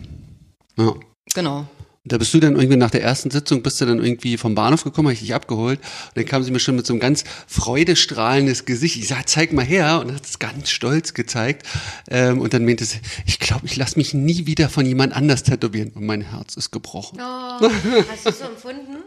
[0.78, 0.94] Ja.
[1.34, 1.66] Genau.
[2.06, 4.84] Da bist du dann irgendwie nach der ersten Sitzung, bist du dann irgendwie vom Bahnhof
[4.84, 5.80] gekommen, habe ich dich abgeholt.
[5.80, 8.96] Und dann kam sie mir schon mit so einem ganz freudestrahlendes Gesicht.
[8.96, 10.00] Ich sag, zeig mal her.
[10.00, 11.66] Und hat es ganz stolz gezeigt.
[12.10, 15.44] Ähm, und dann meinte sie, ich glaube, ich lasse mich nie wieder von jemand anders
[15.44, 15.92] tätowieren.
[15.92, 17.18] Und mein Herz ist gebrochen.
[17.22, 17.70] Oh,
[18.10, 18.98] hast du es so empfunden?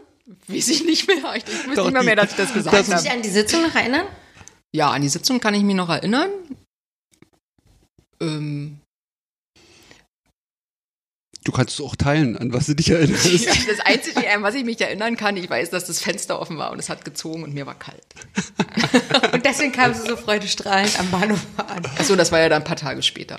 [0.48, 1.18] Weiß ich nicht mehr.
[1.36, 1.44] Ich
[1.76, 3.02] Doch, nicht mehr, mehr, dass ich das gesagt das Kannst du habe.
[3.04, 4.06] dich an die Sitzung noch erinnern?
[4.72, 6.30] Ja, an die Sitzung kann ich mich noch erinnern.
[8.20, 8.80] Ähm,
[11.48, 13.24] Du kannst es auch teilen, an was du dich erinnerst.
[13.46, 16.72] das Einzige, an was ich mich erinnern kann, ich weiß, dass das Fenster offen war
[16.72, 18.04] und es hat gezogen und mir war kalt.
[19.32, 21.86] Und deswegen kamst du so freudestrahlend am Bahnhof an.
[21.98, 23.38] Achso, das war ja dann ein paar Tage später.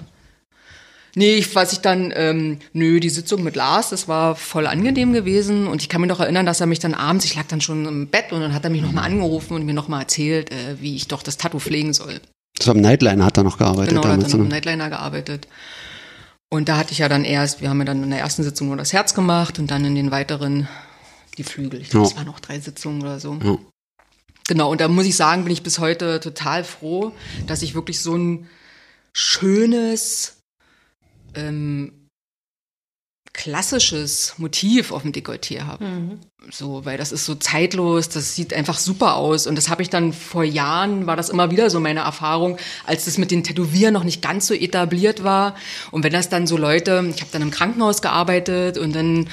[1.13, 5.13] Nee, ich weiß ich dann, ähm, nö, die Sitzung mit Lars, das war voll angenehm
[5.13, 7.61] gewesen und ich kann mich noch erinnern, dass er mich dann abends, ich lag dann
[7.61, 10.81] schon im Bett und dann hat er mich nochmal angerufen und mir nochmal erzählt, äh,
[10.81, 12.21] wie ich doch das Tattoo pflegen soll.
[12.59, 14.33] So am Nightliner hat er noch gearbeitet Genau, da hat damals.
[14.33, 14.55] er noch im ne?
[14.55, 15.47] Nightliner gearbeitet.
[16.49, 18.67] Und da hatte ich ja dann erst, wir haben ja dann in der ersten Sitzung
[18.67, 20.67] nur das Herz gemacht und dann in den weiteren
[21.37, 21.79] die Flügel.
[21.81, 22.11] Ich glaube, Ja.
[22.11, 23.37] es waren noch drei Sitzungen oder so.
[23.43, 23.57] Ja.
[24.47, 27.11] Genau, und da muss ich sagen, bin ich bis heute total froh,
[27.45, 28.47] dass ich wirklich so ein
[29.13, 30.37] schönes,
[31.35, 31.93] ähm,
[33.33, 35.85] klassisches Motiv auf dem Dekolleté habe.
[36.51, 39.45] So, weil das ist so zeitlos, das sieht einfach super aus.
[39.45, 43.05] Und das habe ich dann vor Jahren, war das immer wieder so meine Erfahrung, als
[43.05, 45.55] das mit den Tätowieren noch nicht ganz so etabliert war.
[45.91, 49.29] Und wenn das dann so Leute, ich habe dann im Krankenhaus gearbeitet und dann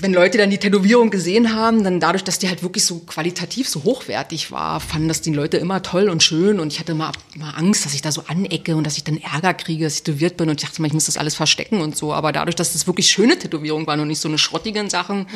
[0.00, 3.68] wenn Leute dann die Tätowierung gesehen haben, dann dadurch, dass die halt wirklich so qualitativ
[3.68, 7.12] so hochwertig war, fanden das die Leute immer toll und schön und ich hatte immer,
[7.34, 10.02] immer Angst, dass ich da so anecke und dass ich dann Ärger kriege, dass ich
[10.02, 12.12] tätowiert bin und ich dachte mal, ich muss das alles verstecken und so.
[12.12, 15.26] Aber dadurch, dass das wirklich schöne Tätowierungen waren und nicht so eine schrottigen Sachen,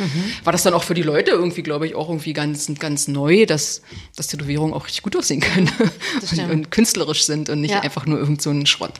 [0.45, 3.47] war das dann auch für die Leute irgendwie, glaube ich, auch irgendwie ganz, ganz neu,
[3.47, 3.83] dass,
[4.17, 5.71] dass Tätowierungen auch richtig gut aussehen können
[6.39, 7.81] und, und künstlerisch sind und nicht Ja.
[7.81, 8.95] einfach nur irgend so ein Schrott.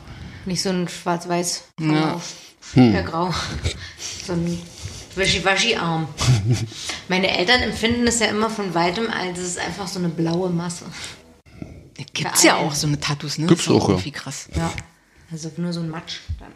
[0.47, 2.21] Nicht so ein schwarz-weiß, Ja.
[2.77, 3.03] ja.
[3.03, 3.35] grau.
[4.27, 4.59] So ein
[5.17, 6.09] Wischi-Waschi-Arm.
[7.09, 10.51] Meine Eltern empfinden es ja immer von weitem als es ist einfach so eine blaue
[10.51, 10.85] Masse.
[12.13, 13.47] Gibt's ja auch so eine Tattoos, ne?
[13.47, 13.95] Gibt's auch, ja.
[13.95, 14.49] irgendwie krass.
[14.55, 14.73] Ja.
[15.31, 16.19] Also nur so ein Matsch.
[16.39, 16.53] Dann,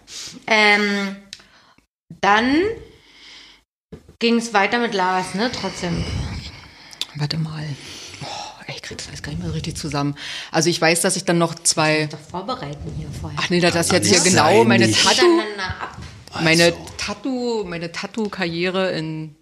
[0.46, 1.16] ähm,
[2.20, 2.56] dann
[4.18, 5.50] ging es weiter mit Lars, ne?
[5.52, 6.04] Trotzdem.
[7.16, 7.64] Warte mal.
[8.22, 10.16] Oh, ich krieg das alles gar nicht mehr so richtig zusammen.
[10.50, 12.06] Also ich weiß, dass ich dann noch zwei.
[12.06, 13.38] Doch vorbereiten hier vorher.
[13.40, 15.06] Ach nee, das ist jetzt hier genau meine nicht.
[16.42, 16.78] Meine Also.
[16.96, 19.36] Tattoo, meine Tattoo-Karriere in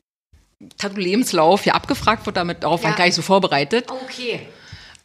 [0.78, 2.36] Tattoo-Lebenslauf hier abgefragt wird.
[2.36, 2.94] Damit darauf war Ja.
[2.94, 3.90] ich gar nicht so vorbereitet.
[3.90, 4.40] Okay.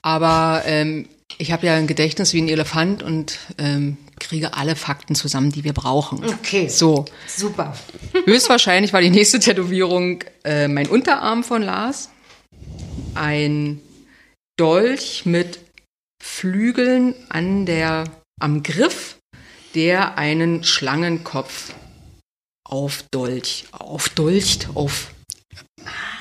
[0.02, 5.15] Aber ähm, ich habe ja ein Gedächtnis wie ein Elefant und ähm, kriege alle Fakten
[5.15, 6.23] zusammen, die wir brauchen.
[6.23, 6.67] Okay.
[6.69, 7.06] So.
[7.28, 7.76] Super.
[8.26, 12.10] Höchstwahrscheinlich war die nächste Tätowierung äh, mein Unterarm von Lars.
[13.15, 13.82] Ein
[14.58, 15.60] Dolch mit
[16.23, 18.06] Flügeln an der,
[18.39, 19.17] am Griff,
[19.78, 21.72] der einen Schlangenkopf
[22.68, 25.12] aufdolch, aufdolcht, auf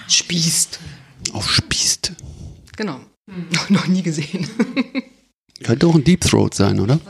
[0.09, 0.79] spießt.
[1.33, 2.13] Aufspießt.
[2.77, 3.01] Genau.
[3.71, 4.47] Noch nie gesehen.
[5.65, 7.01] Könnte auch ein Deep Throat sein, oder?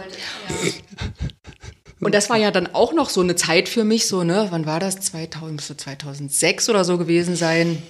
[1.99, 4.67] Und das war ja dann auch noch so eine Zeit für mich, so, ne, wann
[4.67, 5.01] war das?
[5.01, 7.83] 2000, müsste 2006 oder so gewesen sein.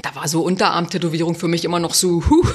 [0.00, 2.46] Da war so Unterarm-Tätowierung für mich immer noch so, huh,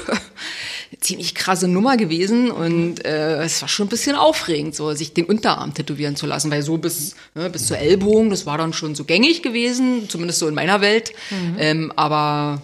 [1.00, 5.26] ziemlich krasse Nummer gewesen und äh, es war schon ein bisschen aufregend, so sich den
[5.26, 8.94] Unterarm tätowieren zu lassen, weil so bis, ne, bis zur Ellbogen, das war dann schon
[8.94, 11.12] so gängig gewesen, zumindest so in meiner Welt.
[11.58, 12.62] Ähm, aber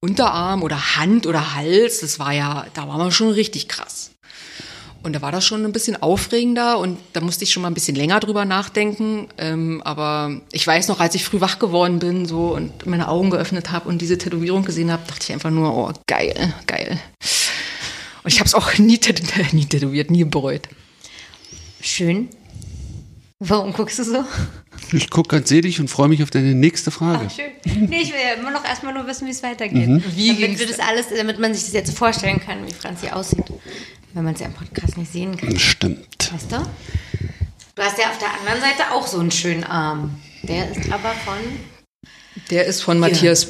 [0.00, 4.09] Unterarm oder Hand oder Hals, das war ja, da war man schon richtig krass.
[5.02, 7.74] Und da war das schon ein bisschen aufregender und da musste ich schon mal ein
[7.74, 9.28] bisschen länger drüber nachdenken.
[9.38, 13.30] Ähm, aber ich weiß noch, als ich früh wach geworden bin so und meine Augen
[13.30, 17.00] geöffnet habe und diese Tätowierung gesehen habe, dachte ich einfach nur, oh geil, geil.
[18.22, 20.68] Und ich habe es auch nie, tät nie tätowiert, nie bereut.
[21.80, 22.28] Schön.
[23.38, 24.24] Warum guckst du so?
[24.92, 27.30] Ich gucke ganz selig und freue mich auf deine nächste Frage.
[27.30, 27.88] Schön.
[27.88, 29.88] Nee, ich will ja immer noch erstmal nur wissen, wie es weitergeht.
[30.14, 33.44] Wie damit wir das alles, damit man sich das jetzt vorstellen kann, wie Franzi aussieht.
[34.12, 35.56] Wenn man es ja im Podcast nicht sehen kann.
[35.58, 36.32] Stimmt.
[36.32, 36.56] Weißt du?
[37.74, 40.20] Du hast ja auf der anderen Seite auch so einen schönen Arm.
[40.42, 41.36] Der ist aber von.
[42.50, 43.48] Der ist von Matthias.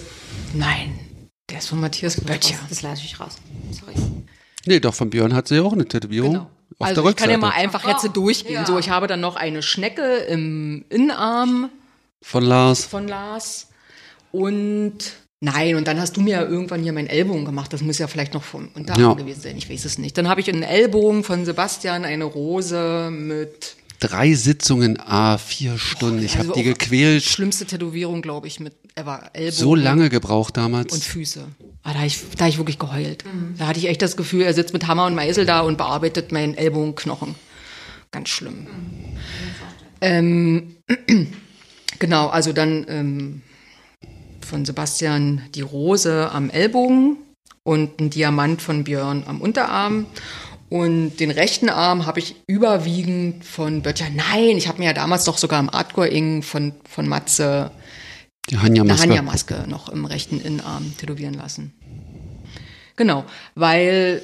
[0.52, 0.98] Nein,
[1.48, 2.58] der ist von Matthias Böttcher.
[2.68, 3.36] Das lasse ich raus.
[3.72, 3.94] Sorry.
[4.66, 6.32] Nee, doch, von Björn hat sie ja auch eine Tätowierung.
[6.32, 6.50] Genau.
[6.78, 8.54] Auf also der ich kann ja mal einfach jetzt so durchgehen.
[8.54, 8.66] Ja.
[8.66, 11.70] So, ich habe dann noch eine Schnecke im Innenarm
[12.22, 12.84] Von Lars.
[12.84, 13.68] von Lars
[14.32, 14.98] und
[15.40, 17.72] nein, und dann hast du mir ja irgendwann hier meinen Ellbogen gemacht.
[17.72, 19.12] Das muss ja vielleicht noch vom Unterarm Ja.
[19.14, 19.56] gewesen sein.
[19.56, 20.16] Ich weiß es nicht.
[20.16, 26.24] Dann habe ich einen Ellbogen von Sebastian, eine Rose mit Drei Sitzungen, A, vier Stunden.
[26.24, 27.22] Ich also habe die gequält.
[27.22, 29.52] schlimmste Tätowierung, glaube ich, mit ever Ellbogen.
[29.52, 30.94] So lange gebraucht damals.
[30.94, 31.44] und Füße.
[31.82, 33.24] Ah, da habe ich, da hab ich wirklich geheult.
[33.58, 36.32] Da hatte ich echt das Gefühl, er sitzt mit Hammer und Meißel da und bearbeitet
[36.32, 37.34] meinen Ellbogenknochen.
[38.10, 38.66] Ganz schlimm.
[40.00, 40.76] Ähm,
[41.98, 43.42] genau, also dann ähm,
[44.50, 47.16] von Sebastian die Rose am Ellbogen
[47.62, 50.06] und ein Diamant von Björn am Unterarm.
[50.68, 54.06] Und den rechten Arm habe ich überwiegend von Böttcher.
[54.12, 57.70] Nein, ich habe mir ja damals doch sogar im Artcore-Ing von, von Matze
[58.48, 59.02] die eine Hanja-Maske.
[59.02, 61.72] Hanja-Maske noch im rechten Innenarm tätowieren lassen.
[62.96, 64.22] Genau, weil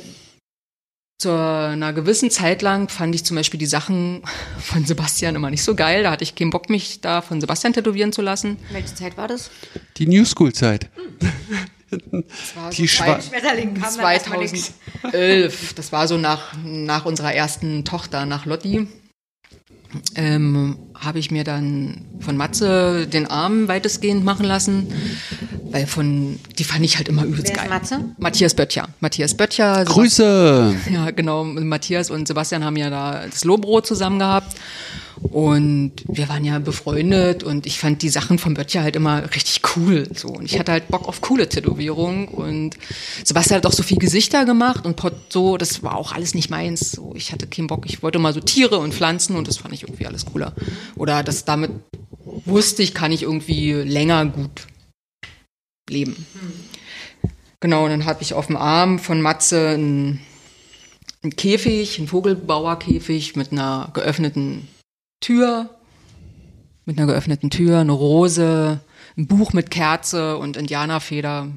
[1.18, 4.22] zu einer gewissen Zeit lang fand ich zum Beispiel die Sachen
[4.60, 6.02] von Sebastian immer nicht so geil.
[6.02, 8.58] Da hatte ich keinen Bock, mich da von Sebastian tätowieren zu lassen.
[8.70, 9.50] Welche Zeit war das?
[9.96, 10.88] Die New School-Zeit.
[11.88, 14.72] Das war Die so Schwa- Schmetterling kam dann erstmal nix.
[15.02, 15.74] 2011.
[15.74, 18.88] Das war so nach, nach unserer ersten Tochter, nach Lotti.
[20.16, 24.92] Ähm, habe ich mir dann von Matze den Arm weitestgehend machen lassen.
[25.70, 27.68] Weil von, die fand ich halt immer übelst Wer ist geil.
[27.68, 28.04] Matze?
[28.18, 28.88] Matthias Böttcher.
[29.00, 29.82] Matthias Böttcher.
[29.82, 30.74] Sebast- Grüße!
[30.92, 31.44] Ja, genau.
[31.44, 34.56] Matthias und Sebastian haben ja da das Lohbrot zusammen gehabt.
[35.22, 39.62] Und wir waren ja befreundet und ich fand die Sachen von Böttcher halt immer richtig
[39.76, 40.06] cool.
[40.14, 40.28] So.
[40.28, 42.28] Und ich hatte halt Bock auf coole Tätowierungen.
[42.28, 42.76] Und
[43.24, 46.50] Sebastian hat auch so viel Gesichter gemacht und Pot so, das war auch alles nicht
[46.50, 46.92] meins.
[46.92, 47.86] So, ich hatte keinen Bock.
[47.86, 50.52] Ich wollte mal so Tiere und Pflanzen und das fand ich irgendwie alles cooler.
[50.96, 51.70] Oder das damit
[52.44, 54.66] wusste ich, kann ich irgendwie länger gut
[55.90, 56.26] leben.
[57.60, 60.20] Genau, und dann habe ich auf dem Arm von Matze einen,
[61.22, 64.68] einen Käfig, einen Vogelbauerkäfig mit einer geöffneten
[65.20, 65.70] Tür,
[66.84, 68.80] mit einer geöffneten Tür, eine Rose,
[69.16, 71.48] ein Buch mit Kerze und Indianerfeder.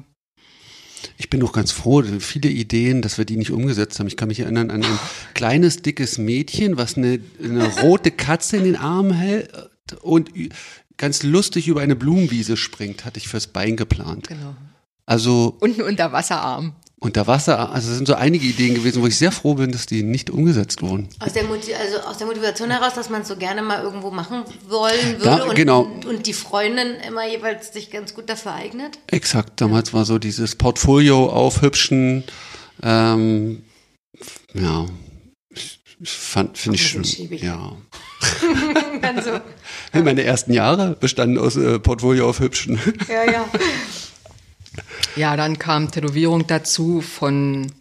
[1.16, 4.06] Ich bin noch ganz froh, viele Ideen, dass wir die nicht umgesetzt haben.
[4.06, 4.98] Ich kann mich erinnern an ein
[5.34, 9.50] kleines, dickes Mädchen, was eine, eine rote Katze in den Arm hält
[10.02, 10.30] und
[11.00, 14.28] ganz lustig über eine Blumenwiese springt, hatte ich fürs Bein geplant.
[14.28, 14.54] Genau.
[15.06, 16.74] Also Und ein Unterwasserarm.
[17.00, 19.86] unter Wasser, also es sind so einige Ideen gewesen, wo ich sehr froh bin, dass
[19.86, 21.08] die nicht umgesetzt wurden.
[21.18, 24.10] Aus der, Motiv also aus der Motivation heraus, dass man es so gerne mal irgendwo
[24.10, 25.80] machen wollen würde Da- und, genau.
[26.06, 28.98] und die Freundin immer jeweils sich ganz gut dafür eignet.
[29.08, 32.24] Exakt, damals war so dieses Portfolio aufhübschen,
[32.82, 33.62] ähm,
[34.54, 34.86] ja,
[36.02, 37.42] ich fand, finde ich schäbig.
[37.42, 37.72] ja.
[39.02, 39.30] Dann so,
[40.04, 42.78] Meine ersten Jahre bestanden aus äh, Portfolio aufhübschen.
[43.08, 43.44] ja, ja.
[45.16, 47.72] Ja, dann kam Tätowierung dazu von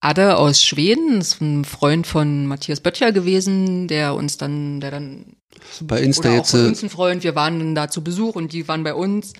[0.00, 4.92] Adde aus Schweden, das ist ein Freund von Matthias Böttcher gewesen, der uns dann, der
[4.92, 5.36] dann,
[5.82, 8.04] Bei Insta oder auch jetzt, von äh, uns ein Freund, wir waren dann da zu
[8.04, 9.32] Besuch und die waren bei uns.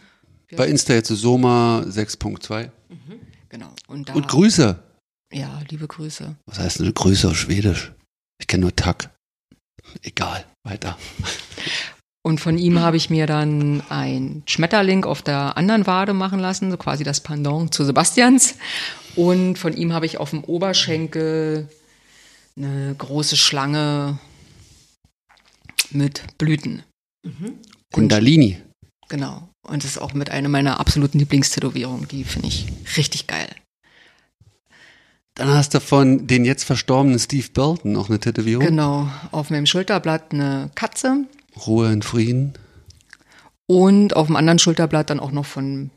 [0.56, 2.70] bei Insta jetzt Soma 6.2.
[3.48, 3.68] Genau.
[3.86, 4.76] Und da, Und Grüße.
[5.32, 6.34] ja, liebe Grüße.
[6.46, 7.92] Was heißt eine Grüße auf Schwedisch?
[8.40, 9.10] Ich kenne nur Tack.
[10.02, 10.98] Egal, weiter.
[12.28, 16.70] Und von ihm habe ich mir dann ein Schmetterling auf der anderen Wade machen lassen,
[16.70, 18.56] so quasi das Pendant zu Sebastians.
[19.16, 21.70] Und von ihm habe ich auf dem Oberschenkel
[22.54, 24.18] eine große Schlange
[25.90, 26.82] mit Blüten.
[27.94, 28.58] Kundalini.
[29.08, 29.48] Genau.
[29.62, 32.08] Und das ist auch mit einer meiner absoluten Lieblingstätowierungen.
[32.08, 32.66] Die finde ich
[32.98, 33.48] richtig geil.
[35.32, 38.66] Dann hast du von den jetzt verstorbenen Steve Burton noch eine Tätowierung.
[38.66, 39.08] Genau.
[39.30, 41.24] Auf meinem Schulterblatt eine Katze
[41.66, 42.54] Ruhe in Frieden.
[43.66, 45.90] und auf dem anderen Schulterblatt dann auch noch von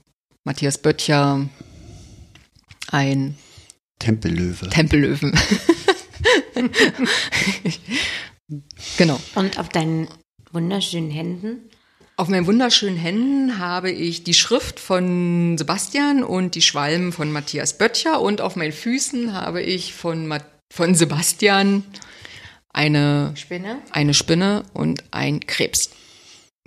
[0.43, 1.47] Matthias Böttcher
[2.91, 3.35] ein
[3.99, 4.69] Tempellöwe.
[4.69, 5.37] Tempellöwen.
[8.97, 9.19] genau.
[9.35, 10.07] Und auf deinen
[10.51, 11.69] wunderschönen Händen.
[12.17, 17.77] Auf meinen wunderschönen Händen habe ich die Schrift von Sebastian und die Schwalben von Matthias
[17.77, 20.39] Böttcher und auf meinen Füßen habe ich von, Ma
[20.73, 21.83] von Sebastian
[22.73, 23.79] eine, Spinne.
[23.91, 25.89] eine Spinne und ein Krebs.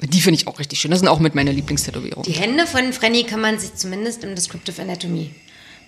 [0.01, 0.91] Die finde ich auch richtig schön.
[0.91, 2.33] Das sind auch mit meiner Die Lieblingstätowierungen.
[2.33, 5.31] Hände von Frenny kann man sich zumindest im Descriptive Anatomy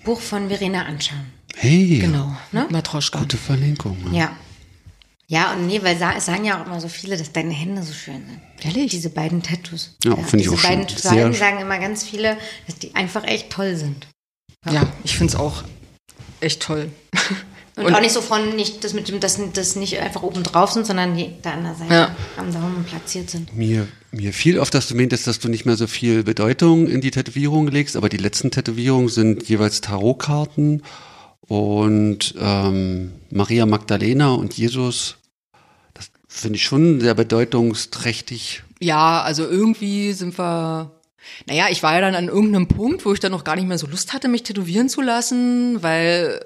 [0.05, 1.27] Buch von Verena anschauen.
[1.57, 2.37] Hey, Genau.
[2.53, 2.67] Ne?
[2.71, 3.19] Matroschka.
[3.19, 4.03] gute Verlinkung.
[4.05, 4.15] Mann.
[4.15, 4.37] Ja.
[5.29, 7.83] Ja, und nee, weil sa es sagen ja auch immer so viele, dass deine Hände
[7.83, 8.41] so schön sind.
[8.65, 8.93] Ehrlich?
[8.93, 9.97] Diese beiden Tattoos.
[10.05, 10.71] Ja, finde ich diese auch schön.
[10.79, 12.37] beiden Sehr Schwalben sch- sagen immer ganz viele,
[12.69, 14.07] dass die einfach echt toll sind.
[14.71, 15.65] Ja, ich finde es auch
[16.41, 16.91] echt toll.
[17.77, 20.73] Und, auch nicht so von, nicht, das mit dem, dass das nicht einfach oben drauf
[20.73, 22.17] sind, sondern die da an der Seite Ja.
[22.39, 23.55] am Daumen platziert sind.
[23.55, 27.03] Mir, mir fiel auf, dass du meintest, dass du nicht mehr so viel Bedeutung in
[27.03, 30.83] die Tätowierung legst, aber die letzten Tätowierungen sind jeweils Tarotkarten
[31.43, 35.17] und ähm, Maria Magdalena und Jesus.
[35.93, 38.63] Das finde ich schon sehr bedeutungsträchtig.
[38.81, 40.93] Ja, also irgendwie sind wir.
[41.47, 43.79] Naja, ich war ja dann an irgendeinem Punkt, wo ich dann noch gar nicht mehr
[43.79, 46.41] so Lust hatte, mich tätowieren zu lassen, weil,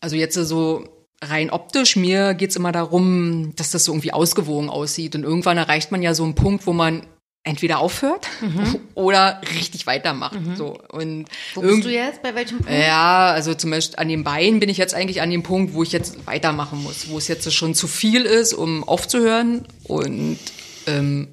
[0.00, 0.84] also jetzt so
[1.22, 5.14] rein optisch, mir geht's immer darum, dass das so irgendwie ausgewogen aussieht.
[5.14, 7.02] Und irgendwann erreicht man ja so einen Punkt, wo man
[7.42, 8.26] entweder aufhört
[8.94, 10.38] oder richtig weitermacht.
[10.56, 10.78] So.
[10.90, 12.22] Und Wo bist du jetzt?
[12.22, 12.72] Bei welchem Punkt?
[12.72, 15.82] ja, also zum Beispiel an den Beinen bin ich jetzt eigentlich an dem Punkt, wo
[15.82, 20.38] ich jetzt weitermachen muss, wo es jetzt schon zu viel ist, um aufzuhören und
[20.86, 21.28] ähm,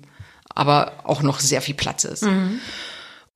[0.49, 2.23] aber auch noch sehr viel Platz ist.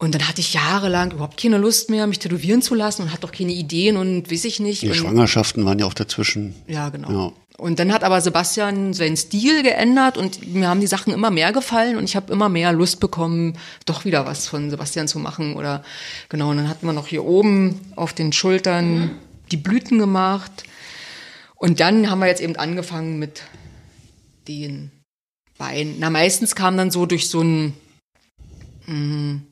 [0.01, 3.21] Und dann hatte ich jahrelang überhaupt keine Lust mehr, mich tätowieren zu lassen und hatte
[3.21, 4.81] doch keine Ideen und weiß ich nicht.
[4.81, 6.55] Die und, Schwangerschaften waren ja auch dazwischen.
[6.65, 7.11] ja, genau.
[7.11, 7.31] Ja.
[7.59, 11.51] Und dann hat aber Sebastian seinen Stil geändert und mir haben die Sachen immer mehr
[11.51, 15.55] gefallen und ich habe immer mehr Lust bekommen, doch wieder was von Sebastian zu machen.
[15.55, 15.83] Oder
[16.29, 19.11] genau, und dann hatten wir noch hier oben auf den Schultern
[19.51, 20.63] die Blüten gemacht.
[21.53, 23.43] Und dann haben wir jetzt eben angefangen mit
[24.47, 24.89] den
[25.59, 25.97] Beinen.
[25.99, 27.75] Na, meistens kam dann so durch so ein
[28.87, 29.50] mm,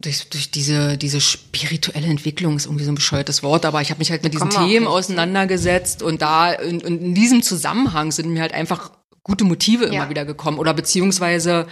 [0.00, 3.98] durch, durch diese, diese spirituelle Entwicklung ist irgendwie so ein bescheuertes Wort, aber ich habe
[3.98, 8.42] mich halt mit diesen Themen auseinandergesetzt und da in, in, in diesem Zusammenhang sind mir
[8.42, 8.92] halt einfach
[9.24, 9.92] gute Motive Ja.
[9.92, 11.66] immer wieder gekommen oder beziehungsweise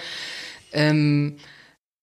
[0.72, 1.36] ähm,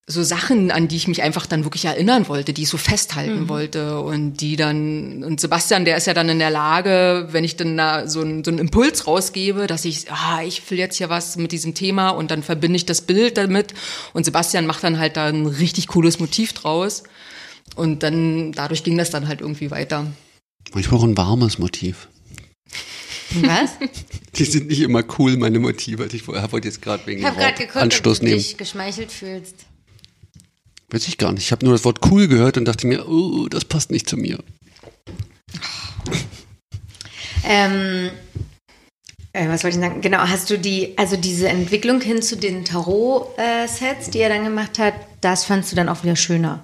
[0.06, 3.44] so Sachen, an die ich mich einfach dann wirklich erinnern wollte, die ich so festhalten
[3.44, 3.48] Mhm.
[3.48, 7.56] wollte und die dann, und Sebastian, der ist ja dann in der Lage, wenn ich
[7.56, 11.08] dann da so, einen- so einen Impuls rausgebe, dass ich, ah, ich will jetzt hier
[11.08, 13.72] was mit diesem Thema und dann verbinde ich das Bild damit
[14.12, 17.04] und Sebastian macht dann halt da ein richtig cooles Motiv draus
[17.74, 20.06] und dann, dadurch ging das dann halt irgendwie weiter.
[20.74, 22.08] Manchmal auch ein warmes Motiv.
[23.40, 23.70] Was?
[24.36, 26.06] Die sind nicht immer cool, meine Motive.
[26.12, 28.38] Ich wollte jetzt gerade wegen Ich gerade Wort geguckt, Anstoß ob du nehmen.
[28.38, 29.54] dich geschmeichelt fühlst.
[30.94, 31.42] Weiß ich gar nicht.
[31.42, 34.16] Ich habe nur das Wort cool gehört und dachte mir, oh, das passt nicht zu
[34.16, 34.38] mir.
[37.42, 38.10] Ähm,
[39.32, 40.00] äh, was wollte ich sagen?
[40.00, 44.78] Genau, hast du die, also diese Entwicklung hin zu den Tarot-Sets, die er dann gemacht
[44.78, 46.62] hat, das fandst du dann auch wieder schöner.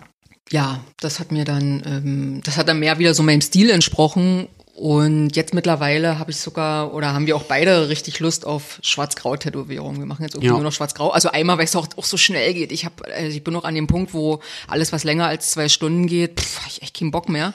[0.48, 4.46] Ja, das hat mir dann, ähm, das hat dann mehr wieder so meinem Stil entsprochen.
[4.74, 9.98] Und jetzt mittlerweile habe ich sogar, oder haben wir auch beide richtig Lust auf Schwarz-Grau-Tätowierungen.
[10.00, 10.52] Wir machen jetzt irgendwie Ja.
[10.54, 11.10] nur noch Schwarz-Grau.
[11.10, 12.72] Also einmal, weil es auch, auch so schnell geht.
[12.72, 15.68] Ich hab, also ich bin noch an dem Punkt, wo alles, was länger als zwei
[15.68, 17.52] Stunden geht, pff, ich echt keinen Bock mehr.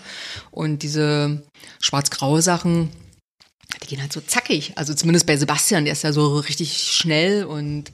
[0.52, 1.42] Und diese
[1.82, 2.90] Schwarz-Grau-Sachen,
[3.84, 4.74] die gehen halt so zackig.
[4.76, 7.92] Also zumindest bei Sebastian, der ist ja so richtig schnell und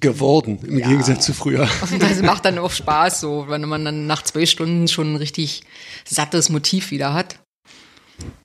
[0.00, 1.68] Geworden, im Gegensatz zu früher.
[1.98, 5.62] das macht dann auch Spaß, so, wenn man dann nach zwei Stunden schon ein richtig
[6.06, 7.36] sattes Motiv wieder hat.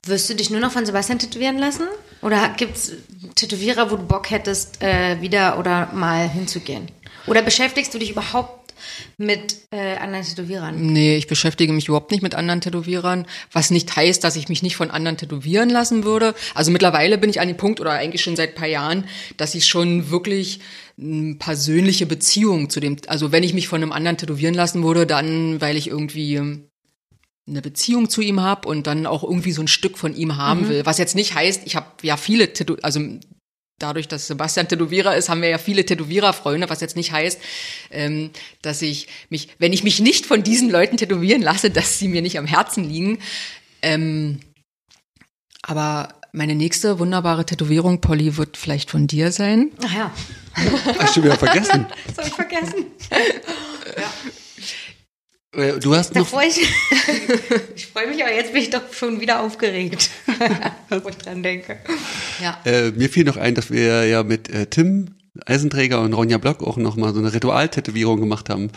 [0.06, 1.84] Wirst du dich nur noch von Sebastian tätowieren lassen?
[2.22, 2.92] Oder gibt's
[3.34, 6.90] Tätowierer, wo du Bock hättest, äh, wieder oder mal hinzugehen?
[7.26, 8.58] Oder beschäftigst du dich überhaupt
[9.16, 10.92] mit äh, anderen Tätowierern?
[10.92, 14.62] Nee, ich beschäftige mich überhaupt nicht mit anderen Tätowierern, was nicht heißt, dass ich mich
[14.62, 16.34] nicht von anderen tätowieren lassen würde.
[16.54, 19.04] Also mittlerweile bin ich an dem Punkt, oder eigentlich schon seit paar Jahren,
[19.36, 20.60] dass ich schon wirklich
[21.00, 25.06] eine persönliche Beziehung zu dem, also wenn ich mich von einem anderen tätowieren lassen würde,
[25.06, 26.67] dann, weil ich irgendwie
[27.48, 30.68] eine Beziehung zu ihm habe und dann auch irgendwie so ein Stück von ihm haben
[30.68, 30.84] will.
[30.86, 33.00] Was jetzt nicht heißt, ich habe ja viele Tätow also
[33.78, 37.40] dadurch, dass Sebastian Tätowierer ist, haben wir ja viele Tätowiererfreunde, was jetzt nicht heißt,
[37.90, 38.30] ähm,
[38.60, 42.22] dass ich mich, wenn ich mich nicht von diesen Leuten tätowieren lasse, dass sie mir
[42.22, 43.18] nicht am Herzen liegen.
[43.80, 44.40] Ähm,
[45.62, 49.70] aber meine nächste wunderbare Tätowierung, Polly, wird vielleicht von dir sein.
[49.84, 50.12] Ach ja,
[50.98, 51.86] Hast du wieder vergessen?
[52.06, 52.86] das habe ich vergessen.
[53.10, 54.02] Äh,
[55.52, 56.60] Du hast noch, freue ich,
[57.74, 60.10] ich freue mich, aber jetzt bin ich doch schon wieder aufgeregt,
[60.90, 61.78] wo ich dran denke.
[62.42, 62.60] Ja.
[62.66, 65.14] äh, mir fiel noch ein, dass wir ja mit äh, Tim
[65.46, 68.70] Eisenträger und Ronja Block auch noch mal so eine Ritualtätowierung gemacht haben.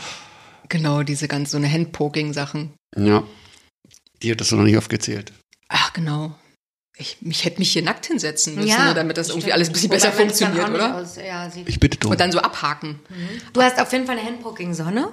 [0.69, 2.71] Genau, diese ganz so eine Handpoking-Sachen.
[2.95, 3.23] Ja.
[4.23, 5.33] Die hat das noch nicht aufgezählt.
[5.67, 6.35] Ach, genau.
[6.95, 9.73] Ich mich hätte mich hier nackt hinsetzen müssen, Ja, ne, damit das irgendwie alles ein
[9.73, 10.97] bisschen besser funktioniert, oder?
[10.97, 11.67] Aus, ja, sieht.
[11.67, 12.11] Ich bitte drum.
[12.11, 12.99] Und dann so abhaken.
[13.53, 15.11] Du hast auf jeden Fall eine Handpoking-Sonne.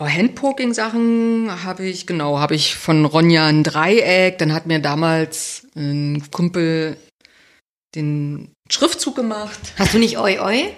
[0.00, 4.38] Oh, Handpoking-Sachen habe ich, genau, habe ich von Ronja ein Dreieck.
[4.38, 6.96] Dann hat mir damals ein Kumpel
[7.96, 9.58] den Schriftzug gemacht.
[9.76, 10.74] Hast du nicht Oi Oi?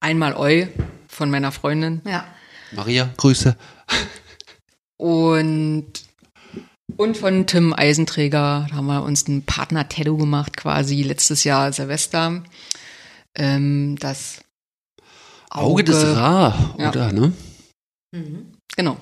[0.00, 0.68] Einmal Eu
[1.08, 2.00] von meiner Freundin.
[2.06, 2.26] Ja.
[2.72, 3.56] Maria, Grüße.
[4.98, 5.92] Und,
[6.96, 12.42] und von Tim Eisenträger da haben wir uns ein Partner-Tattoo gemacht, quasi letztes Jahr Silvester.
[13.36, 14.40] Ähm, das
[15.50, 16.88] Auge, des Ra, Ja.
[16.88, 17.12] oder,
[18.12, 18.46] ne?
[18.76, 18.96] Genau.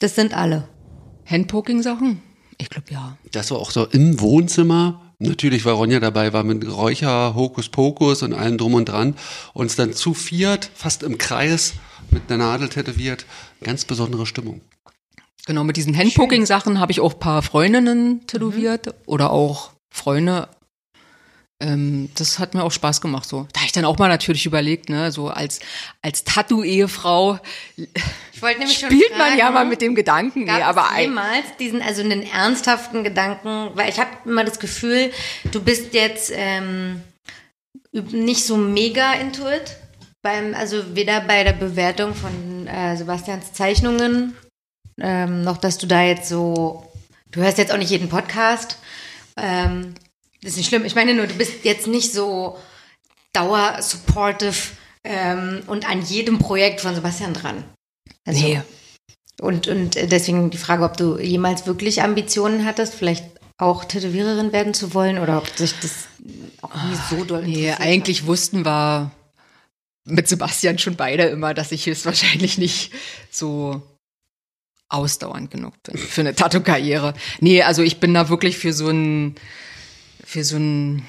[0.00, 0.68] Das sind alle.
[1.26, 2.22] Handpoking-Sachen?
[2.58, 3.18] Ich glaube ja.
[3.32, 5.14] Das war auch so im Wohnzimmer.
[5.20, 9.16] Natürlich, weil Ronja dabei war mit Räucher, Hokuspokus und allem drum und dran.
[9.52, 11.74] Uns dann zu viert, fast im Kreis,
[12.10, 13.26] mit einer Nadel tätowiert.
[13.62, 14.60] Ganz besondere Stimmung.
[15.46, 20.48] Genau, mit diesen Handpoking-Sachen habe ich auch ein paar Freundinnen tätowiert oder auch Freunde.
[21.60, 23.28] Ähm, das hat mir auch Spaß gemacht.
[23.28, 25.58] So, da habe ich dann auch mal natürlich überlegt, ne, so als
[26.02, 27.40] als Tattoo-Ehefrau
[28.38, 30.86] Ich wollte nämlich schon spielt man ja fragen, mal mit dem Gedanken, Gab nee, aber
[30.94, 35.10] es jemals diesen, also einen ernsthaften Gedanken, weil ich habe immer das Gefühl,
[35.50, 37.02] du bist jetzt ähm,
[37.90, 39.76] nicht so mega into it,
[40.22, 44.36] beim, also weder bei der Bewertung von äh, Sebastians Zeichnungen,
[45.00, 46.88] ähm, noch dass du da jetzt so,
[47.32, 48.78] du hörst jetzt auch nicht jeden Podcast,
[49.36, 49.94] ähm,
[50.42, 52.58] das ist nicht schlimm, ich meine nur, du bist jetzt nicht so
[53.32, 54.56] dauer-supportive
[55.04, 57.64] ähm, und an jedem Projekt von Sebastian dran.
[58.24, 58.62] Also, nee,
[59.40, 63.24] und, und deswegen die Frage, ob du jemals wirklich Ambitionen hattest, vielleicht
[63.56, 66.06] auch Tätowiererin werden zu wollen oder ob sich das
[66.62, 69.10] auch nie so doll nee, eigentlich wussten wir
[70.04, 72.92] mit Sebastian schon beide immer, dass ich es wahrscheinlich nicht
[73.30, 73.82] so
[74.88, 77.14] ausdauernd genug bin für eine Tattoo-Karriere.
[77.40, 79.34] Nee, also ich bin da wirklich für so ein
[80.28, 81.02] für so ein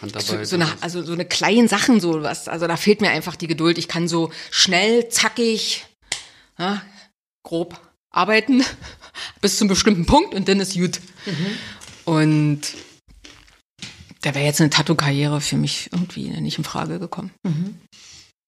[0.00, 0.46] Handarbeit.
[0.46, 3.46] so eine, also so eine kleinen Sachen, so was, also da fehlt mir einfach die
[3.46, 3.76] Geduld.
[3.76, 5.84] Ich kann so schnell, zackig,
[6.58, 6.82] ja,
[7.44, 7.78] grob
[8.10, 8.64] arbeiten
[9.42, 11.00] bis zum bestimmten Punkt und dann ist gut.
[12.06, 12.62] Und
[14.22, 17.30] da wäre jetzt eine Tattoo-Karriere für mich irgendwie nicht in Frage gekommen.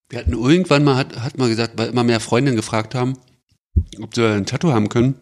[0.09, 3.17] Wir hatten irgendwann mal, hat, hat mal gesagt, weil immer mehr Freundinnen gefragt haben,
[4.01, 5.19] ob sie ein Tattoo haben können.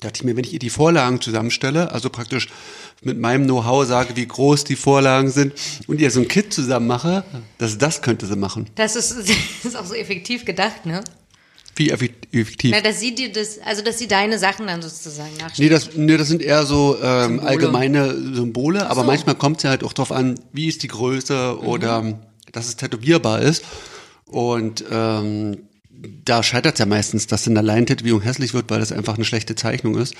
[0.00, 2.48] Dachte ich mir, wenn ich ihr die Vorlagen zusammenstelle, also praktisch
[3.02, 5.54] mit meinem Know-how sage, wie groß die Vorlagen sind
[5.86, 7.24] und ihr so ein Kit zusammen mache,
[7.58, 8.68] dass das könnte sie machen.
[8.76, 11.02] Das ist, das ist auch so effektiv gedacht, ne?
[11.78, 12.72] Wie effektiv.
[12.72, 15.68] Na, dass sie dir das, also dass sie deine Sachen dann sozusagen nachstellen.
[15.68, 17.48] Nee, das, nee, das sind eher so ähm, Symbole.
[17.48, 19.06] allgemeine Symbole, aber so.
[19.06, 22.18] manchmal kommt es ja halt auch drauf an, wie ist die Größe oder ähm,
[22.50, 23.64] dass es tätowierbar ist.
[24.26, 25.67] Und ähm,
[26.24, 29.24] da scheitert es ja meistens, dass in der Laientätowierung hässlich wird, weil das einfach eine
[29.24, 30.14] schlechte Zeichnung ist.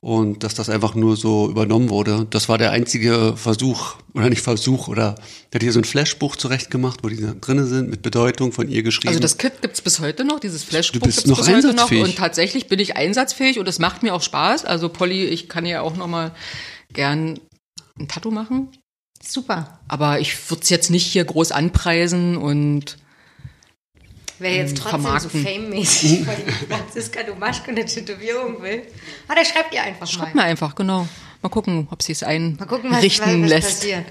[0.00, 2.26] Und dass das einfach nur so übernommen wurde.
[2.28, 5.14] Das war der einzige Versuch, oder nicht Versuch, oder
[5.52, 8.68] der hat hier so ein Flashbuch zurechtgemacht, wo die da drinnen sind, mit Bedeutung von
[8.68, 9.10] ihr geschrieben.
[9.10, 11.68] Also das Kit gibt's bis heute noch, dieses Flashbuch Du bist gibt's noch bis heute
[11.68, 12.02] noch einsatzfähig.
[12.02, 14.64] und tatsächlich bin ich einsatzfähig und es macht mir auch Spaß.
[14.64, 16.32] Also Polly, ich kann ja auch noch mal
[16.92, 17.38] gern
[17.96, 18.70] ein Tattoo machen,
[19.22, 19.78] Super.
[19.86, 22.96] aber ich würde es jetzt nicht hier groß anpreisen und
[24.42, 25.30] Wer jetzt trotzdem vermarkten.
[25.30, 26.34] so fame-mäßig von
[26.68, 28.82] Franziska Dumaschke eine Tätowierung will,
[29.28, 30.42] ah, der schreibt ihr einfach schreibt mal.
[30.42, 31.08] mir einfach, genau.
[31.42, 33.80] Mal gucken, ob sie es Mal gucken, was, einrichten was, lässt.
[33.80, 34.06] passiert.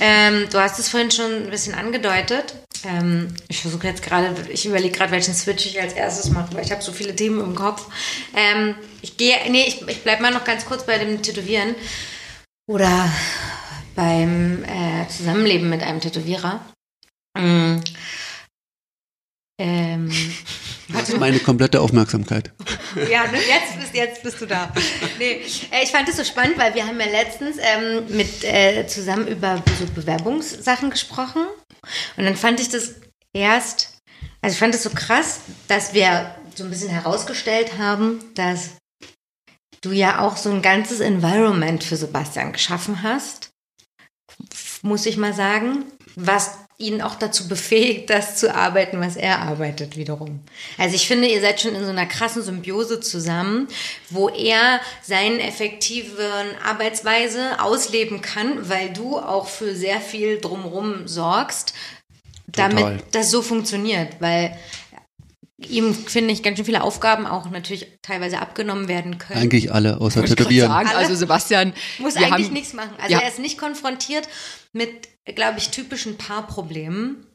[0.00, 2.54] Ähm, du hast es vorhin schon ein bisschen angedeutet.
[2.84, 6.64] Ähm, ich versuche jetzt gerade, ich überlege gerade, welchen Switch ich als erstes mache, weil
[6.64, 7.86] ich habe so viele Themen im Kopf.
[8.34, 11.74] Ähm, ich gehe, nee, ich, ich bleibe mal noch ganz kurz bei dem Tätowieren
[12.66, 13.10] oder
[13.94, 16.64] beim äh, Zusammenleben mit einem Tätowierer.
[17.38, 17.76] Mm.
[19.58, 20.10] Ähm,
[20.88, 22.52] das ist meine komplette Aufmerksamkeit.
[23.10, 24.72] ja, ne, jetzt, bist, jetzt bist du da.
[25.18, 28.86] Nee, äh, ich fand es so spannend, weil wir haben ja letztens ähm, mit äh,
[28.86, 31.46] zusammen über so Bewerbungssachen gesprochen.
[32.16, 32.94] Und dann fand ich das
[33.32, 33.98] erst,
[34.42, 38.70] also ich fand es so krass, dass wir so ein bisschen herausgestellt haben, dass
[39.82, 43.50] du ja auch so ein ganzes Environment für Sebastian geschaffen hast,
[44.82, 45.84] muss ich mal sagen,
[46.16, 50.40] was ihn auch dazu befähigt, das zu arbeiten, was er arbeitet wiederum.
[50.76, 53.68] Also ich finde, ihr seid schon in so einer krassen Symbiose zusammen,
[54.10, 56.16] wo er seine effektiven
[56.64, 61.74] Arbeitsweise ausleben kann, weil du auch für sehr viel drumherum sorgst,
[62.52, 62.70] Total.
[62.70, 64.56] damit das so funktioniert, weil
[65.58, 69.40] ihm, finde ich, ganz schön viele Aufgaben auch natürlich teilweise abgenommen werden können.
[69.40, 70.68] Eigentlich alle, außer Tätowieren.
[70.68, 72.94] sagen, also Sebastian, Muss eigentlich haben, nichts machen.
[72.98, 73.20] Also ja.
[73.20, 74.28] er ist nicht konfrontiert
[74.72, 77.26] mit, glaube ich, typischen Paarproblemen.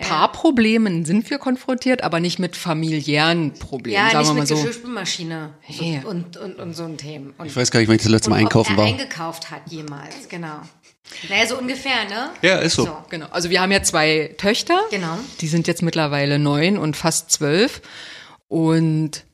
[0.00, 4.48] Paarproblemen sind wir konfrontiert, aber nicht mit familiären Problemen, Ja, sagen nicht wir mal mit
[4.48, 4.54] so.
[4.56, 6.00] Geschirrspülmaschine Hey.
[6.06, 7.32] und, und, und so ein Thema.
[7.36, 8.86] Und, Ich weiß gar nicht, wann ich das letzte Mal einkaufen war.
[8.86, 10.60] eingekauft hat jemals, genau.
[11.28, 12.30] Naja, so ungefähr, ne?
[12.40, 12.84] Ja, ist so.
[12.86, 12.96] So.
[13.10, 13.26] Genau.
[13.30, 14.80] Also wir haben ja zwei Töchter.
[14.90, 15.18] Genau.
[15.40, 17.82] Die sind jetzt mittlerweile neun und fast zwölf.
[18.48, 19.24] Und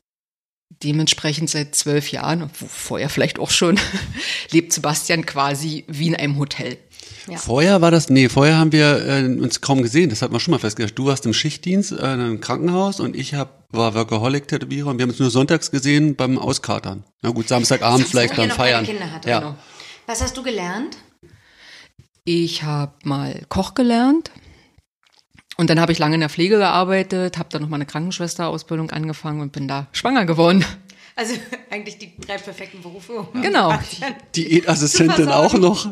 [0.83, 3.79] dementsprechend seit zwölf Jahren, vorher vielleicht auch schon,
[4.51, 6.77] lebt Sebastian quasi wie in einem Hotel.
[7.29, 7.37] Ja.
[7.37, 10.09] Vorher war das, nee, vorher haben wir äh, uns kaum gesehen.
[10.09, 10.97] Das hat man schon mal festgestellt.
[10.97, 15.03] Du warst im Schichtdienst äh, in einem Krankenhaus und ich hab, war Workaholic-Tätowierer und wir
[15.03, 17.03] haben uns nur sonntags gesehen beim Auskatern.
[17.21, 18.85] Na gut, Samstagabend vielleicht Wo ihr dann noch feiern.
[18.85, 19.39] keine Kinder hattet, ja.
[19.39, 19.55] genau.
[20.05, 20.97] Was hast du gelernt?
[22.23, 24.31] Ich habe mal Koch gelernt.
[25.57, 28.91] Und dann habe ich lange in der Pflege gearbeitet, habe dann noch mal eine Krankenschwesterausbildung
[28.91, 30.63] angefangen und bin da schwanger geworden.
[31.15, 31.33] Also
[31.71, 33.27] eigentlich die drei perfekten Berufe.
[33.33, 33.73] um Genau.
[34.35, 35.89] Diätassistentin auch noch.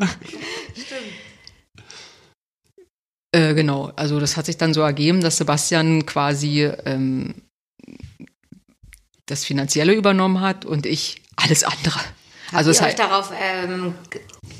[3.36, 7.34] Äh, genau, also das hat sich dann so ergeben, dass Sebastian quasi ähm,
[9.26, 12.00] das Finanzielle übernommen hat und ich alles andere.
[12.52, 13.94] Also Habt ihr euch hat, darauf ähm,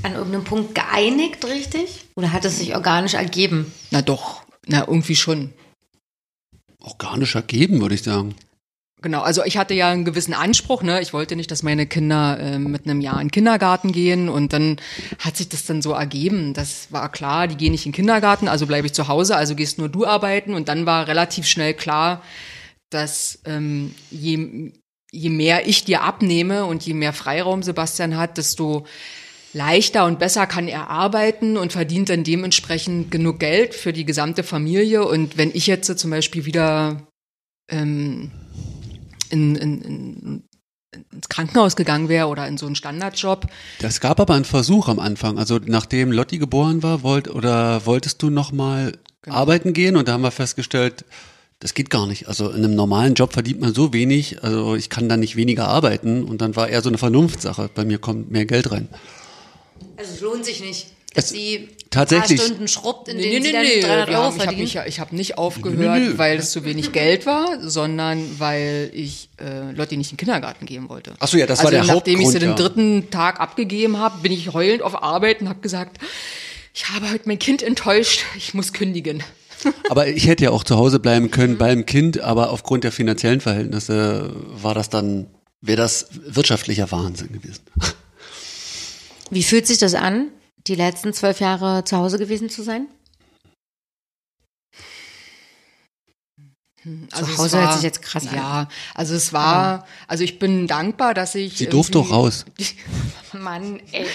[0.03, 2.05] an irgendeinem Punkt geeinigt, richtig?
[2.17, 3.73] Oder hat es sich organisch ergeben?
[3.91, 5.55] na doch, na irgendwie schon.
[6.81, 8.35] Organisch ergeben, würde ich sagen.
[9.03, 11.03] Genau, also ich hatte ja einen gewissen Anspruch, ne?
[11.03, 14.55] Ich wollte nicht, dass meine Kinder äh, mit einem Jahr in den Kindergarten gehen und
[14.55, 14.79] dann
[15.19, 16.55] hat sich das dann so ergeben.
[16.55, 19.55] Das war klar, die gehen nicht in den Kindergarten, also bleibe ich zu Hause, also
[19.55, 22.23] gehst nur du arbeiten und dann war relativ schnell klar,
[22.89, 24.73] dass ähm, je,
[25.13, 28.87] je mehr ich dir abnehme und je mehr Freiraum Sebastian hat, desto
[29.53, 34.43] leichter und besser kann er arbeiten und verdient dann dementsprechend genug Geld für die gesamte
[34.43, 35.07] Familie.
[35.07, 37.07] Und wenn ich jetzt so zum Beispiel wieder
[37.71, 38.31] ähm,
[39.31, 40.43] in, in, in,
[41.13, 43.47] ins Krankenhaus gegangen wäre oder in so einen Standardjob,
[43.81, 45.39] Das gab aber einen Versuch am Anfang.
[45.39, 49.39] Also nachdem Lotti geboren war, wollt, oder wolltest du noch mal Genau.
[49.39, 51.05] arbeiten gehen und da haben wir festgestellt,
[51.59, 52.29] das geht gar nicht.
[52.29, 55.67] Also in einem normalen Job verdient man so wenig, also ich kann da nicht weniger
[55.67, 57.69] arbeiten und dann war eher so eine Vernunftssache.
[57.75, 58.89] Bei mir kommt mehr Geld rein.
[59.97, 62.39] Also es lohnt sich nicht, dass Es- sie tatsächlich.
[62.39, 64.75] paar Stunden schrubbt, in denen sie dann 300 wir Euro haben, ich habe verdient.
[64.75, 69.31] ja- ich hab nicht aufgehört, Nö, weil es zu wenig Geld war, sondern weil ich
[69.41, 71.15] äh, Lotti nicht in den Kindergarten geben wollte.
[71.19, 72.55] Ach so, ja, das also war der nachdem ich sie Hauptgrund, den ja.
[72.57, 75.99] dritten Tag abgegeben habe, bin ich heulend auf Arbeit und habe gesagt,
[76.75, 79.23] ich habe heute mein Kind enttäuscht, ich muss kündigen.
[79.89, 83.41] Aber ich hätte ja auch zu Hause bleiben können beim Kind, aber aufgrund der finanziellen
[83.41, 85.27] Verhältnisse war das dann,
[85.63, 87.63] wäre das wirtschaftlicher Wahnsinn gewesen.
[89.31, 90.29] Wie fühlt sich das an,
[90.67, 92.89] die letzten zwölf Jahre zu Hause gewesen zu sein?
[97.11, 98.37] Also zu Hause war, hört sich jetzt krass an.
[98.37, 101.59] Ja, also es war, also ich bin dankbar, dass ich.
[101.59, 102.45] Sie durfte auch raus.
[103.33, 104.07] Mann, ey.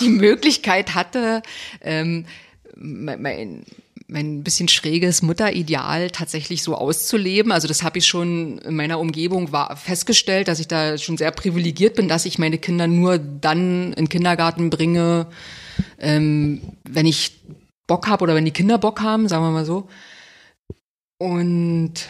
[0.00, 1.42] die Möglichkeit hatte,
[1.80, 2.26] ähm,
[2.76, 3.64] mein, mein,
[4.06, 7.52] mein bisschen schräges Mutterideal tatsächlich so auszuleben.
[7.52, 11.32] Also das habe ich schon in meiner Umgebung war, festgestellt, dass ich da schon sehr
[11.32, 15.26] privilegiert bin, dass ich meine Kinder nur dann in den Kindergarten bringe,
[15.98, 17.40] ähm, wenn ich
[17.86, 19.88] Bock habe oder wenn die Kinder Bock haben, sagen wir mal so.
[21.18, 22.08] Und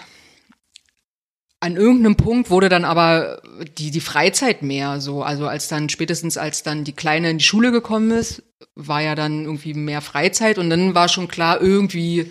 [1.61, 3.43] an irgendeinem Punkt wurde dann aber
[3.79, 5.23] die, die Freizeit mehr so.
[5.23, 8.43] Also als dann, spätestens als dann die Kleine in die Schule gekommen ist,
[8.75, 12.31] war ja dann irgendwie mehr Freizeit und dann war schon klar, irgendwie,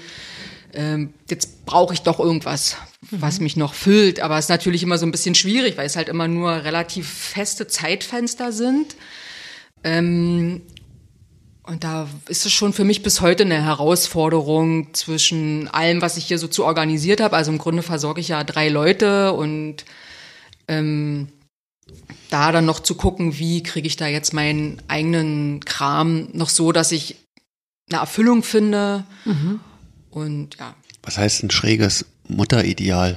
[0.74, 2.78] ähm, jetzt brauche ich doch irgendwas,
[3.12, 4.20] was mich noch füllt.
[4.20, 7.08] Aber es ist natürlich immer so ein bisschen schwierig, weil es halt immer nur relativ
[7.08, 8.96] feste Zeitfenster sind.
[9.84, 10.62] Ähm,
[11.70, 16.26] und da ist es schon für mich bis heute eine Herausforderung zwischen allem, was ich
[16.26, 17.36] hier so zu organisiert habe.
[17.36, 19.86] Also im Grunde versorge ich ja drei Leute und
[20.68, 21.28] ähm,
[22.32, 26.72] da dann noch zu gucken, wie kriege ich da jetzt meinen eigenen Kram noch so,
[26.72, 27.18] dass ich
[27.92, 29.04] eine Erfüllung finde.
[30.10, 30.74] Und ja.
[31.04, 33.16] Was heißt ein schräges Mutterideal?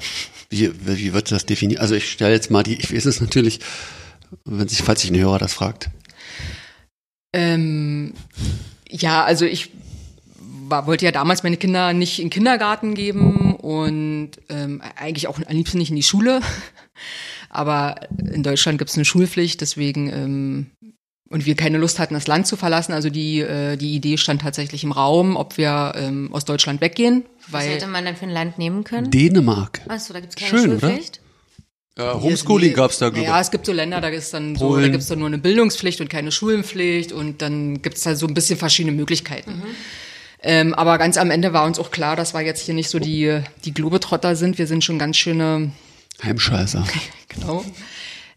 [0.51, 1.81] Wie, wie wird das definiert?
[1.81, 3.61] Also ich stelle jetzt mal die, ich weiß es natürlich,
[4.45, 5.89] wenn sich, falls sich ein Hörer das fragt.
[7.33, 8.15] Ähm,
[8.89, 9.71] ja, also ich
[10.69, 15.39] war, wollte ja damals meine Kinder nicht in den Kindergarten geben und ähm, eigentlich auch
[15.39, 16.41] am liebsten nicht in die Schule.
[17.51, 20.71] Aber in Deutschland gibt es eine Schulpflicht, deswegen ähm,
[21.33, 22.93] und wir keine Lust hatten, das Land zu verlassen.
[22.93, 27.25] Also die, äh, die Idee stand tatsächlich im Raum, ob wir ähm, aus Deutschland weggehen.
[27.49, 29.11] Was Weil hätte man denn für ein Land nehmen können?
[29.11, 29.81] Dänemark.
[29.89, 30.93] Achso, da gibt es keine Schön, oder?
[31.99, 34.89] Ja, Homeschooling gab's da, glaube Ja, es gibt so Länder, da ist dann so, da
[34.89, 38.59] gibt's dann nur eine Bildungspflicht und keine Schulenpflicht und dann gibt's da so ein bisschen
[38.59, 39.63] verschiedene Möglichkeiten.
[40.43, 42.99] Ähm, aber ganz am Ende war uns auch klar, dass wir jetzt hier nicht so
[42.99, 44.59] die, die Globetrotter sind.
[44.59, 45.71] Wir sind schon ganz schöne,
[46.23, 46.85] Heimscheißer.
[47.29, 47.65] genau.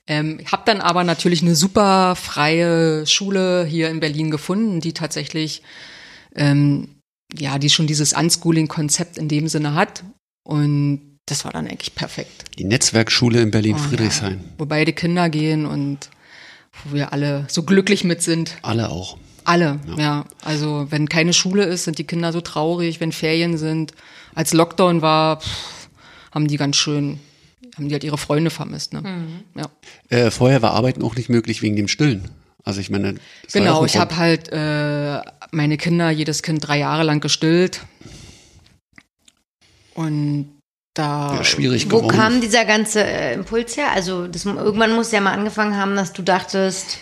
[0.08, 4.94] Ähm, ich habe dann aber natürlich eine super freie Schule hier in Berlin gefunden, die
[4.94, 5.64] tatsächlich,
[6.36, 7.02] ähm,
[7.36, 10.04] ja, die schon dieses Unschooling-Konzept in dem Sinne hat.
[10.44, 12.46] Und das war dann eigentlich perfekt.
[12.58, 14.34] Die Netzwerkschule in Oh, Berlin-Friedrichshain.
[14.34, 16.10] Ja, wo beide Kinder gehen und
[16.84, 18.56] wo wir alle so glücklich mit sind.
[18.62, 19.18] Alle auch.
[19.44, 20.26] Alle, ja.
[20.44, 23.94] Also wenn keine Schule ist, sind die Kinder so traurig, wenn Ferien sind.
[24.34, 25.88] Als Lockdown war, pff,
[26.34, 27.20] haben die ganz schön,
[27.76, 28.94] haben die halt ihre Freunde vermisst.
[28.94, 29.04] Ne?
[29.56, 29.70] Ja.
[30.10, 32.30] Äh, vorher war Arbeiten auch nicht möglich wegen dem Stillen.
[32.64, 33.20] Also ich meine, ja
[33.54, 35.22] Genau, ich habe halt äh,
[35.52, 37.82] meine Kinder, jedes Kind drei Jahre lang gestillt.
[39.94, 40.55] Und
[40.96, 42.18] da schwierig Wo geworden.
[42.18, 43.92] kam dieser ganze äh, Impuls her?
[43.94, 46.98] Also das, irgendwann muss ja mal angefangen haben, dass du dachtest,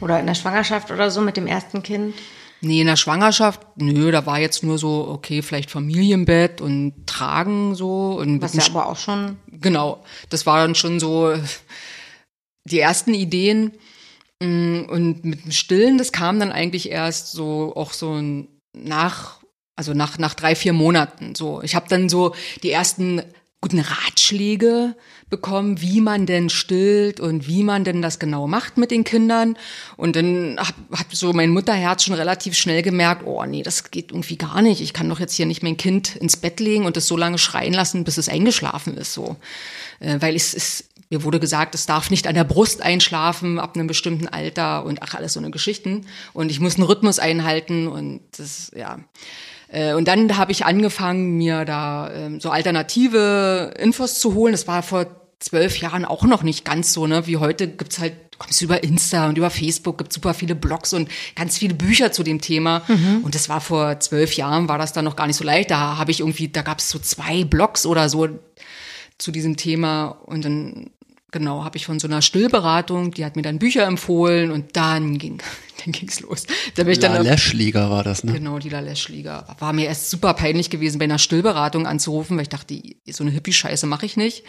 [0.00, 2.14] oder in der Schwangerschaft oder so mit dem ersten Kind.
[2.62, 7.74] Nee, in der Schwangerschaft, nö, da war jetzt nur so, okay, vielleicht Familienbett und Tragen
[7.74, 8.18] so.
[8.18, 9.36] Und Was ja aber auch schon.
[9.52, 11.34] Genau, das war dann schon so
[12.64, 13.72] die ersten Ideen.
[14.42, 18.20] Mm, Und mit dem Stillen, das kam dann eigentlich erst so auch so
[18.74, 19.35] nach,
[19.76, 21.34] also nach, nach drei, vier Monaten.
[21.34, 23.22] So, ich habe dann so die ersten
[23.60, 24.94] guten Ratschläge
[25.28, 29.56] bekommen, wie man denn stillt und wie man denn das genau macht mit den Kindern.
[29.96, 34.12] Und dann hat, hat so mein Mutterherz schon relativ schnell gemerkt, oh nee, das geht
[34.12, 34.80] irgendwie gar nicht.
[34.80, 37.38] Ich kann doch jetzt hier nicht mein Kind ins Bett legen und es so lange
[37.38, 39.14] schreien lassen, bis es eingeschlafen ist.
[39.14, 39.36] So,
[40.00, 43.76] äh, weil es ist mir wurde gesagt, es darf nicht an der Brust einschlafen ab
[43.76, 47.86] einem bestimmten Alter und ach alles so eine Geschichten und ich muss einen Rhythmus einhalten
[47.86, 48.98] und das ja
[49.94, 54.52] und dann habe ich angefangen, mir da ähm, so alternative Infos zu holen.
[54.52, 55.06] Das war vor
[55.38, 57.26] zwölf Jahren auch noch nicht ganz so, ne?
[57.26, 60.92] Wie heute gibt's halt, kommst du über Insta und über Facebook, gibt super viele Blogs
[60.92, 62.82] und ganz viele Bücher zu dem Thema.
[63.22, 65.70] Und das war vor zwölf Jahren, war das dann noch gar nicht so leicht.
[65.70, 68.28] Da habe ich irgendwie, da gab's so zwei Blogs oder so
[69.18, 70.90] zu diesem Thema und dann
[71.38, 75.18] genau habe ich von so einer Stillberatung, die hat mir dann Bücher empfohlen und dann
[75.18, 75.38] ging
[75.84, 76.44] dann ging's los.
[76.74, 78.32] Da bin ich dann La Leschliga war das, ne?
[78.32, 79.46] Genau, die Leschliga.
[79.58, 83.32] War mir erst super peinlich gewesen, bei einer Stillberatung anzurufen, weil ich dachte, so eine
[83.32, 84.44] Hippie-Scheiße mache ich nicht.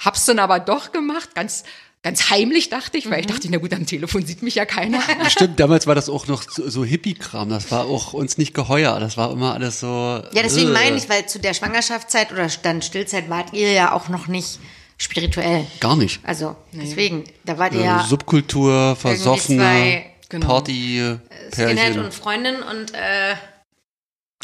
[0.00, 1.64] Hab's dann aber doch gemacht, ganz,
[2.02, 5.00] ganz heimlich dachte ich, weil ich dachte, na gut, am Telefon sieht mich ja keiner.
[5.28, 7.48] Stimmt, damals war das auch noch so, so Hippie-Kram.
[7.48, 8.98] Das war auch uns nicht geheuer.
[9.00, 9.86] Das war immer alles so.
[9.86, 10.72] Ja, deswegen äh.
[10.72, 14.58] meine ich, weil zu der Schwangerschaftszeit oder dann Stillzeit wart ihr ja auch noch nicht
[14.98, 15.66] spirituell.
[15.80, 16.20] Gar nicht.
[16.24, 20.02] Also deswegen, da wart ihr Äh, ja Subkultur, versoffene.
[20.28, 20.46] Genau.
[20.46, 21.16] Party,
[21.52, 22.04] Skinhead Pärchen.
[22.04, 23.36] und Freundin und äh,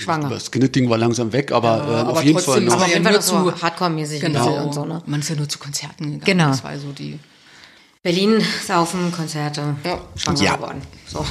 [0.00, 0.28] Schwanger.
[0.30, 2.74] Das Skinhead-Ding war langsam weg, aber, äh, aber auf jeden Fall noch.
[2.74, 4.64] aber auf ja jeden Fall nur so zu- Hardcore-mäßig Genau.
[4.64, 5.02] und so, ne?
[5.06, 6.20] Man ist ja nur zu Konzerten gegangen.
[6.24, 6.48] Genau.
[6.48, 7.18] Das war so die.
[8.02, 10.00] Berlin, Saufen, Konzerte, Ja.
[10.16, 10.56] schwanger Ja.
[10.56, 10.82] geworden.
[11.06, 11.24] So.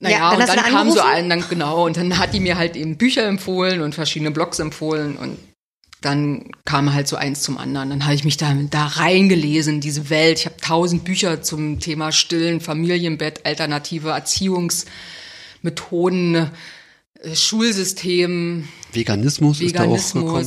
[0.00, 1.14] Naja, Ja, dann und dann da kam so angerufen?
[1.14, 4.58] ein, dann, genau, und dann hat die mir halt eben Bücher empfohlen und verschiedene Blogs
[4.58, 5.38] empfohlen und
[6.04, 7.90] dann kam halt so eins zum anderen.
[7.90, 10.38] Dann habe ich mich da, da reingelesen, diese Welt.
[10.40, 16.46] Ich habe tausend Bücher zum Thema Stillen, Familienbett, alternative Erziehungsmethoden, äh,
[17.34, 20.46] Schulsystem, Veganismus, ist da auch gekommen.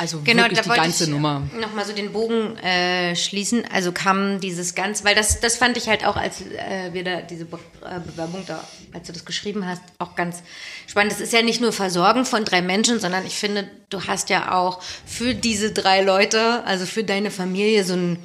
[0.00, 1.42] Also Genau, wirklich da die wollte ganze ich Nummer.
[1.60, 3.64] nochmal so den Bogen äh, schließen.
[3.70, 7.20] Also kam dieses ganz, weil das, das fand ich halt auch, als äh, wir da
[7.20, 10.42] diese Be äh, Bewerbung da, als du das geschrieben hast, auch ganz
[10.86, 11.12] spannend.
[11.12, 14.54] Es ist ja nicht nur Versorgen von drei Menschen, sondern ich finde, du hast ja
[14.56, 18.18] auch für diese drei Leute, also für deine Familie so ein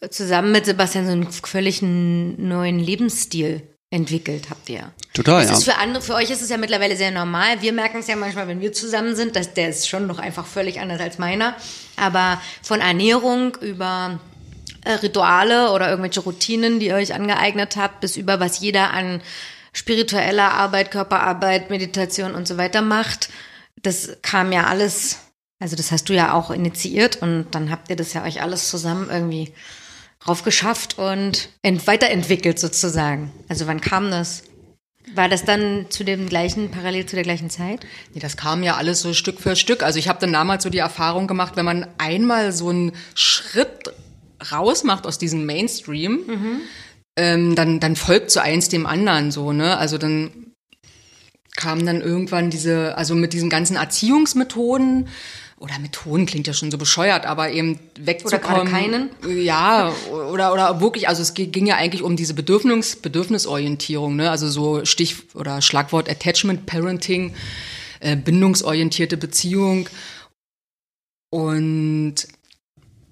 [0.00, 3.62] äh, zusammen mit Sebastian so einen völlig neuen Lebensstil
[3.92, 4.90] entwickelt habt ihr.
[5.12, 5.74] Total, Das ja.
[5.74, 7.60] für andere, für euch ist es ja mittlerweile sehr normal.
[7.60, 10.46] Wir merken es ja manchmal, wenn wir zusammen sind, dass der ist schon noch einfach
[10.46, 11.54] völlig anders als meiner.
[11.96, 14.18] Aber von Ernährung über
[14.84, 19.20] äh, Rituale oder irgendwelche Routinen, die ihr euch angeeignet habt, bis über was jeder an
[19.74, 23.28] spiritueller Arbeit, Körperarbeit, Meditation und so weiter macht,
[23.82, 25.18] das kam ja alles,
[25.60, 28.70] also das hast du ja auch initiiert und dann habt ihr das ja euch alles
[28.70, 29.52] zusammen irgendwie
[30.24, 33.32] drauf geschafft und ent weiterentwickelt sozusagen.
[33.48, 34.44] Also wann kam das?
[35.14, 37.84] War das dann zu dem gleichen, parallel zu der gleichen Zeit?
[38.14, 39.82] Nee, das kam ja alles so Stück für Stück.
[39.82, 43.92] Also ich habe dann damals so die Erfahrung gemacht, wenn man einmal so einen Schritt
[44.52, 46.20] raus macht aus diesem Mainstream,
[47.16, 49.76] ähm, dann, dann folgt so eins dem anderen so, ne?
[49.76, 50.30] Also dann
[51.56, 55.08] kam dann irgendwann diese, also mit diesen ganzen Erziehungsmethoden,
[55.62, 58.66] oder Methoden klingt ja schon so bescheuert, aber eben wegzukommen.
[58.66, 59.10] gerade keinen?
[59.44, 64.30] Ja, oder, oder wirklich, also es ging ja eigentlich um diese Bedürfnis, Bedürfnisorientierung, ne?
[64.30, 67.34] Also so Stich- oder Schlagwort Attachment Parenting,
[68.00, 69.88] äh, bindungsorientierte Beziehung.
[71.30, 72.16] Und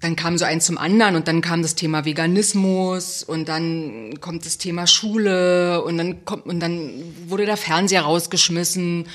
[0.01, 4.45] dann kam so eins zum anderen und dann kam das Thema Veganismus und dann kommt
[4.45, 6.91] das Thema Schule und dann kommt und dann
[7.27, 9.07] wurde der Fernseher rausgeschmissen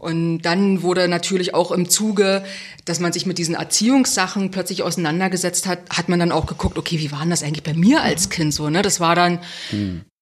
[0.00, 2.42] und dann wurde natürlich auch im Zuge,
[2.84, 6.98] dass man sich mit diesen Erziehungssachen plötzlich auseinandergesetzt hat, hat man dann auch geguckt, okay,
[6.98, 8.82] wie war denn das eigentlich bei mir als Kind so, ne?
[8.82, 9.40] Das war dann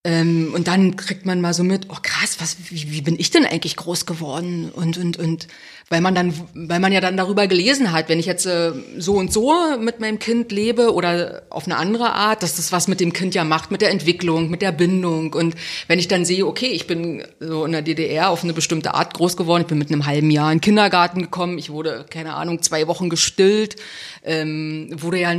[0.04, 3.30] ähm, und dann kriegt man mal so mit, oh krass, was, wie, wie bin ich
[3.30, 4.70] denn eigentlich groß geworden?
[4.70, 5.48] Und, und, und
[5.90, 9.14] weil man dann, weil man ja dann darüber gelesen hat, wenn ich jetzt äh, so
[9.14, 13.00] und so mit meinem Kind lebe oder auf eine andere Art, dass das was mit
[13.00, 15.32] dem Kind ja macht, mit der Entwicklung, mit der Bindung.
[15.32, 15.54] Und
[15.86, 19.14] wenn ich dann sehe, okay, ich bin so in der DDR auf eine bestimmte Art
[19.14, 22.34] groß geworden, ich bin mit einem halben Jahr in den Kindergarten gekommen, ich wurde, keine
[22.34, 23.76] Ahnung, zwei Wochen gestillt,
[24.24, 25.32] ähm, wurde ja,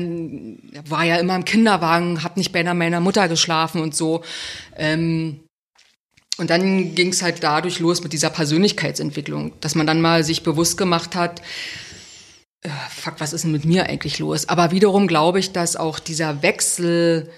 [0.87, 4.23] war ja immer im Kinderwagen, hab nicht bei einer meiner Mutter geschlafen und so.
[4.75, 5.41] Ähm,
[6.39, 10.43] und dann ging es halt dadurch los mit dieser Persönlichkeitsentwicklung, dass man dann mal sich
[10.43, 11.41] bewusst gemacht hat,
[12.61, 14.47] äh, fuck, was ist denn mit mir eigentlich los?
[14.47, 17.29] Aber wiederum glaube ich, dass auch dieser Wechsel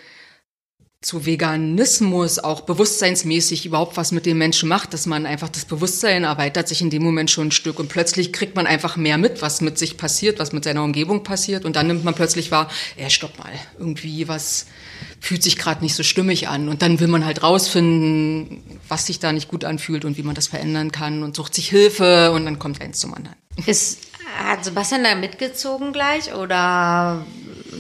[1.02, 6.26] zu Veganismus auch bewusstseinsmäßig überhaupt was mit den Menschen macht, dass man einfach das Bewusstsein
[6.26, 9.42] erweitert sich in dem Moment schon ein Stück und plötzlich kriegt man einfach mehr mit,
[9.42, 12.70] was mit sich passiert, was mit seiner Umgebung passiert und dann nimmt man plötzlich wahr,
[12.98, 14.68] ey, stopp mal, irgendwie was
[15.20, 19.18] fühlt sich gerade nicht so stimmig an und dann will man halt rausfinden, was sich
[19.18, 22.46] da nicht gut anfühlt und wie man das verändern kann und sucht sich Hilfe und
[22.46, 23.38] dann kommt eins zum anderen.
[23.66, 24.02] Ist,
[24.38, 27.26] hat Sebastian da mitgezogen gleich oder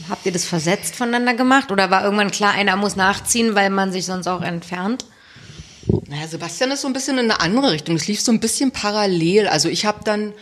[0.09, 1.71] habt ihr das versetzt voneinander gemacht?
[1.71, 5.05] Oder war irgendwann klar, einer muss nachziehen, weil man sich sonst auch entfernt?
[6.07, 7.95] Naja, Sebastian ist so ein bisschen in eine andere Richtung.
[7.95, 9.47] Es lief so ein bisschen parallel.
[9.47, 10.33] Also ich habe dann,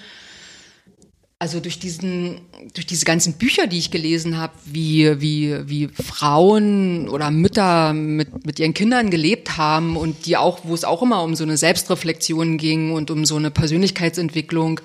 [1.38, 2.42] also durch diesen,
[2.74, 8.46] durch diese ganzen Bücher, die ich gelesen habe, wie wie wie Frauen oder Mütter mit
[8.46, 11.56] mit ihren Kindern gelebt haben und die auch, wo es auch immer um so eine
[11.56, 14.82] Selbstreflexion ging und um so eine Persönlichkeitsentwicklung,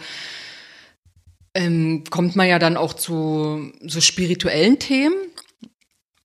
[1.54, 5.14] ähm, kommt man ja dann auch zu so spirituellen Themen.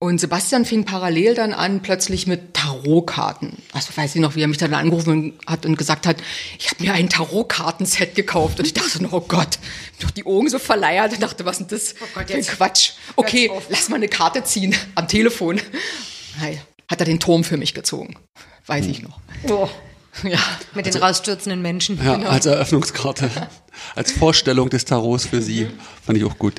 [0.01, 3.57] Und Sebastian fing parallel dann an, plötzlich mit Tarotkarten.
[3.73, 6.15] Also weiß ich noch, wie er mich dann angerufen hat und gesagt hat,
[6.57, 8.59] ich habe mir ein Tarotkartenset gekauft.
[8.59, 9.59] Und ich dachte, oh Gott,
[9.99, 12.91] doch die Augen so verleiert und dachte, was ist denn das Oh Gott, jetzt- Quatsch?
[13.17, 15.59] Okay, lass mal eine Karte ziehen am Telefon.
[16.37, 18.15] Hey, hat er den Turm für mich gezogen.
[18.67, 19.19] Weiß ich noch.
[19.49, 19.67] Oh,
[20.23, 20.39] Ja.
[20.75, 21.99] mit den rausstürzenden Menschen.
[22.03, 23.29] Ja, als Eröffnungskarte,
[23.95, 25.67] als Vorstellung des Tarots für sie.
[26.05, 26.55] Fand ich auch gut.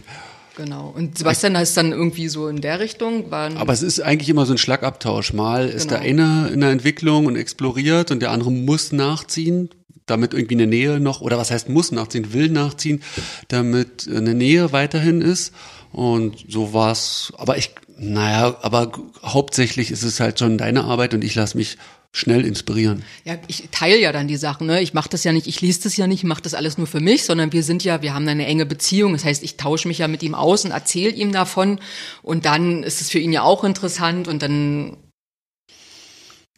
[0.57, 0.93] Genau.
[0.95, 3.31] Und Sebastian ist dann irgendwie so in der Richtung.
[3.31, 5.33] War Aber es ist eigentlich immer so ein Schlagabtausch.
[5.33, 6.01] Mal ist Genau.
[6.01, 9.71] der eine in der Entwicklung und exploriert und der andere muss nachziehen.
[10.07, 13.01] damit irgendwie eine Nähe noch, oder was heißt muss nachziehen, will nachziehen,
[13.47, 15.53] damit eine Nähe weiterhin ist.
[15.93, 17.33] Und so war's.
[17.37, 18.91] Aber ich, naja, aber
[19.25, 21.79] hauptsächlich ist es halt schon deine Arbeit und ich lasse mich
[22.13, 23.05] schnell inspirieren.
[23.25, 24.67] Ja, ich teile ja dann die Sachen.
[24.67, 24.83] Ne?
[24.83, 27.01] Ich mache das ja nicht, ich lese das ja nicht, mache das alles nur für
[27.01, 29.13] mich, sondern wir sind ja, wir haben eine enge Beziehung.
[29.13, 31.79] Das heißt, ich tausche mich ja mit ihm aus und erzähle ihm davon.
[32.23, 34.97] Und dann ist es für ihn ja auch interessant und dann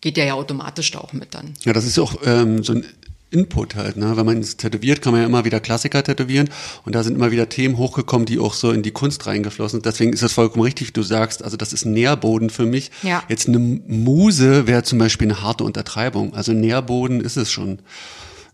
[0.00, 1.54] geht der ja automatisch da auch mit dann.
[1.64, 2.86] Ja, das ist auch ähm, so ein
[3.32, 4.16] Input halt, ne?
[4.16, 6.50] Wenn man es tätowiert, kann man ja immer wieder Klassiker tätowieren
[6.84, 9.86] und da sind immer wieder Themen hochgekommen, die auch so in die Kunst reingeflossen sind.
[9.86, 12.90] Deswegen ist es vollkommen richtig, du sagst, also das ist ein Nährboden für mich.
[13.02, 13.22] Ja.
[13.28, 16.34] Jetzt eine Muse wäre zum Beispiel eine harte Untertreibung.
[16.34, 17.80] Also Nährboden ist es schon.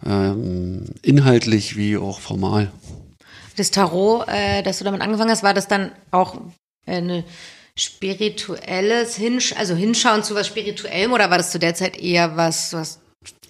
[0.07, 2.70] Ähm, inhaltlich wie auch formal.
[3.57, 6.41] Das Tarot, äh, dass du damit angefangen hast, war das dann auch
[6.87, 7.24] eine
[7.74, 12.72] spirituelles Hinsch also Hinschauen zu was Spirituellem oder war das zu der Zeit eher was,
[12.72, 13.01] was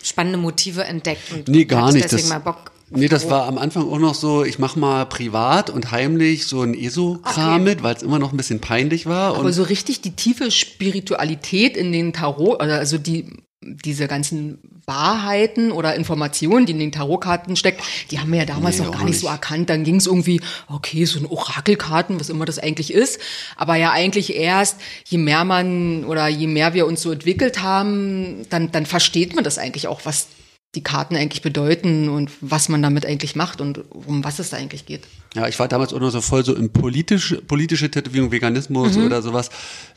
[0.03, 2.05] spannende Motive entdeckt und Nee, gar nicht.
[2.05, 2.73] deswegen Das, mal Bock?
[2.91, 6.63] nee, das war am Anfang auch noch so, ich mache mal privat und heimlich so
[6.63, 7.65] ein ESO-Kram Okay.
[7.65, 9.35] mit, weil es immer noch ein bisschen peinlich war.
[9.35, 13.27] Aber und so richtig die tiefe Spiritualität in den Tarot, oder also die,
[13.63, 18.79] diese ganzen Wahrheiten oder Informationen, die in den Tarotkarten steckt, die haben wir ja damals
[18.79, 19.71] Nee, noch gar nicht so erkannt.
[19.71, 23.21] Dann ging es irgendwie, okay, so ein Orakelkarten, was immer das eigentlich ist.
[23.57, 28.47] Aber ja eigentlich erst, je mehr man oder je mehr wir uns so entwickelt haben,
[28.51, 30.29] dann, dann versteht man das eigentlich auch, was
[30.75, 34.57] die Karten eigentlich bedeuten und was man damit eigentlich macht und um was es da
[34.57, 35.03] eigentlich geht.
[35.35, 39.05] Ja, ich war damals auch noch so voll so im politische, politische Tätowierung, Veganismus Mhm.
[39.07, 39.51] oder sowas.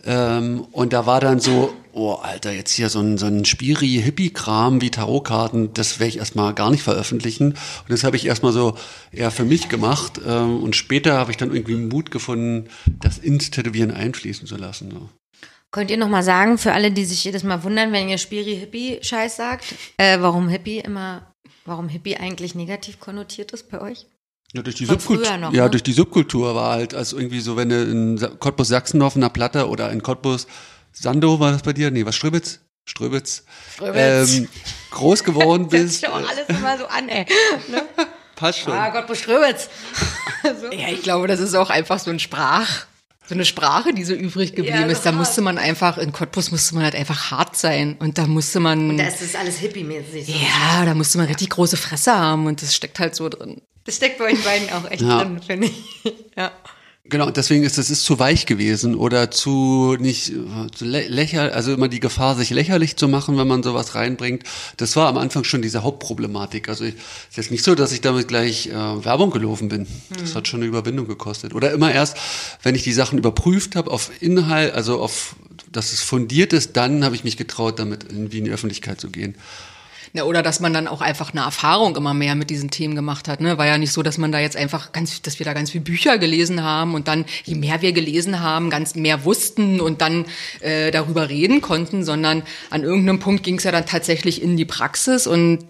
[0.05, 4.81] Ähm, und da war dann so, oh Alter, jetzt hier so ein, so ein Spiri-Hippie-Kram
[4.81, 7.51] wie Tarotkarten, das werde ich erstmal gar nicht veröffentlichen.
[7.51, 8.75] Und das habe ich erstmal so
[9.11, 10.19] eher für mich gemacht.
[10.27, 12.67] Ähm, und später habe ich dann irgendwie Mut gefunden,
[12.99, 14.91] das ins Tätowieren einfließen zu lassen.
[14.91, 15.09] So.
[15.71, 19.37] Könnt ihr noch mal sagen, für alle, die sich jedes Mal wundern, wenn ihr Spiri-Hippie-Scheiß
[19.37, 19.63] sagt,
[19.95, 24.05] äh, warum Hippie immer, warum Hippie eigentlich negativ konnotiert ist bei euch?
[24.53, 25.37] Ja, durch die Von Subkultur.
[25.37, 25.69] noch, ja, ne?
[25.69, 29.29] durch die Subkultur war halt, also irgendwie so, wenn du in Cottbus Sachsen auf einer
[29.29, 30.45] Platte oder in Cottbus
[30.91, 31.89] Sando war das bei dir?
[31.89, 32.59] Nee, was Ströbitz?
[32.83, 33.43] Ströbitz.
[33.75, 34.33] Ströbitz.
[34.37, 34.49] Ähm,
[34.91, 36.03] groß geworden Das bist.
[36.03, 37.25] ist auch alles immer so an, ey.
[37.69, 37.83] Ne?
[38.35, 38.73] Passt schon.
[38.73, 39.69] Ah Gott, beströbitz.
[40.71, 42.67] Ja, ich glaube, das ist auch einfach so ein Sprach,
[43.31, 45.03] so eine Sprache, die so übrig geblieben Ja, ist.
[45.05, 45.19] Da hart.
[45.19, 47.95] musste man einfach, in Cottbus musste man halt einfach hart sein.
[47.97, 50.25] Und da musste man, Da ist das alles hippie-mäßig.
[50.25, 50.31] so.
[50.33, 53.61] ja, da musste man richtig große Fresse haben und das steckt halt so drin.
[53.85, 55.23] Das steckt bei euch beiden auch echt Ja.
[55.23, 56.13] drin, finde ich.
[56.37, 56.51] Ja.
[57.05, 61.53] Genau, deswegen ist es ist zu weich gewesen oder zu nicht äh, zu lä lächerlich,
[61.55, 64.43] also immer die Gefahr, sich lächerlich zu machen, wenn man sowas reinbringt.
[64.77, 66.69] Das war am Anfang schon diese Hauptproblematik.
[66.69, 69.87] Also ich, es ist jetzt nicht so, dass ich damit gleich äh, Werbung gelaufen bin.
[70.19, 71.55] Das hat schon eine Überwindung gekostet.
[71.55, 72.17] Oder immer erst,
[72.61, 75.35] wenn ich die Sachen überprüft habe auf Inhalt, also auf,
[75.71, 79.09] dass es fundiert ist, dann habe ich mich getraut, damit irgendwie in die Öffentlichkeit zu
[79.09, 79.35] gehen.
[80.13, 83.27] Ja, oder dass man dann auch einfach eine Erfahrung immer mehr mit diesen Themen gemacht
[83.27, 83.39] hat.
[83.39, 83.57] Ne?
[83.57, 85.83] War ja nicht so, dass man da jetzt einfach ganz, dass wir da ganz viele
[85.83, 90.25] Bücher gelesen haben und dann, je mehr wir gelesen haben, ganz mehr wussten und dann
[90.59, 94.65] äh, darüber reden konnten, sondern an irgendeinem Punkt ging es ja dann tatsächlich in die
[94.65, 95.65] Praxis und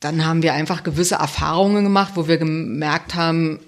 [0.00, 3.60] dann haben wir einfach gewisse Erfahrungen gemacht, wo wir gemerkt haben,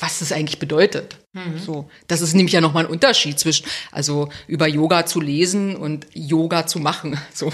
[0.00, 1.18] was das eigentlich bedeutet.
[1.58, 6.06] So, das ist nämlich ja nochmal ein Unterschied zwischen, also über Yoga zu lesen und
[6.12, 7.18] Yoga zu machen.
[7.34, 7.52] So.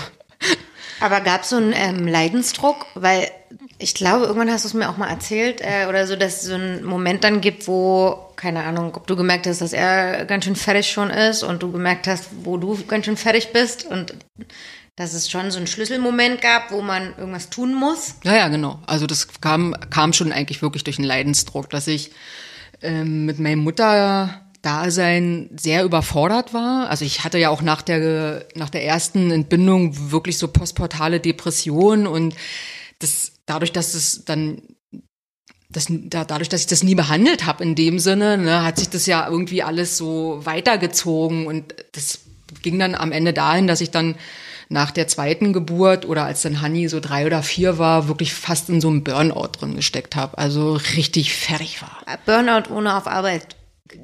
[1.05, 2.87] Aber gab es so einen ähm, Leidensdruck?
[2.95, 3.31] Weil
[3.77, 6.49] ich glaube, irgendwann hast du es mir auch mal erzählt, äh, oder so, dass es
[6.49, 10.47] so einen Moment dann gibt, wo, keine Ahnung, ob du gemerkt hast, dass er ganz
[10.47, 14.15] schön fertig schon ist und du gemerkt hast, wo du ganz schön fertig bist und
[14.97, 18.15] dass es schon so einen Schlüsselmoment gab, wo man irgendwas tun muss.
[18.23, 18.81] Ja, ja, genau.
[18.87, 22.13] Also das kam, kam schon eigentlich wirklich durch einen Leidensdruck, dass ich
[22.81, 23.61] ähm, mit meinem
[24.65, 26.89] Mutterdasein sehr überfordert war.
[26.89, 32.07] Also ich hatte ja auch nach der, nach der ersten Entbindung wirklich so postportale Depression
[32.07, 32.35] und
[32.99, 34.63] das, dadurch, dass es dann
[35.69, 38.89] das, da, dadurch, dass ich das nie behandelt habe in dem Sinne, ne, hat sich
[38.91, 42.21] das ja irgendwie alles so weitergezogen und das
[42.63, 44.15] ging dann am Ende dahin, dass ich dann
[44.69, 48.71] nach der zweiten Geburt oder als dann Hanni so drei oder vier war, wirklich fast
[48.71, 50.39] in so einem Burnout drin gesteckt habe.
[50.39, 51.99] Also richtig fertig war.
[52.25, 53.57] Burnout ohne auf Arbeit.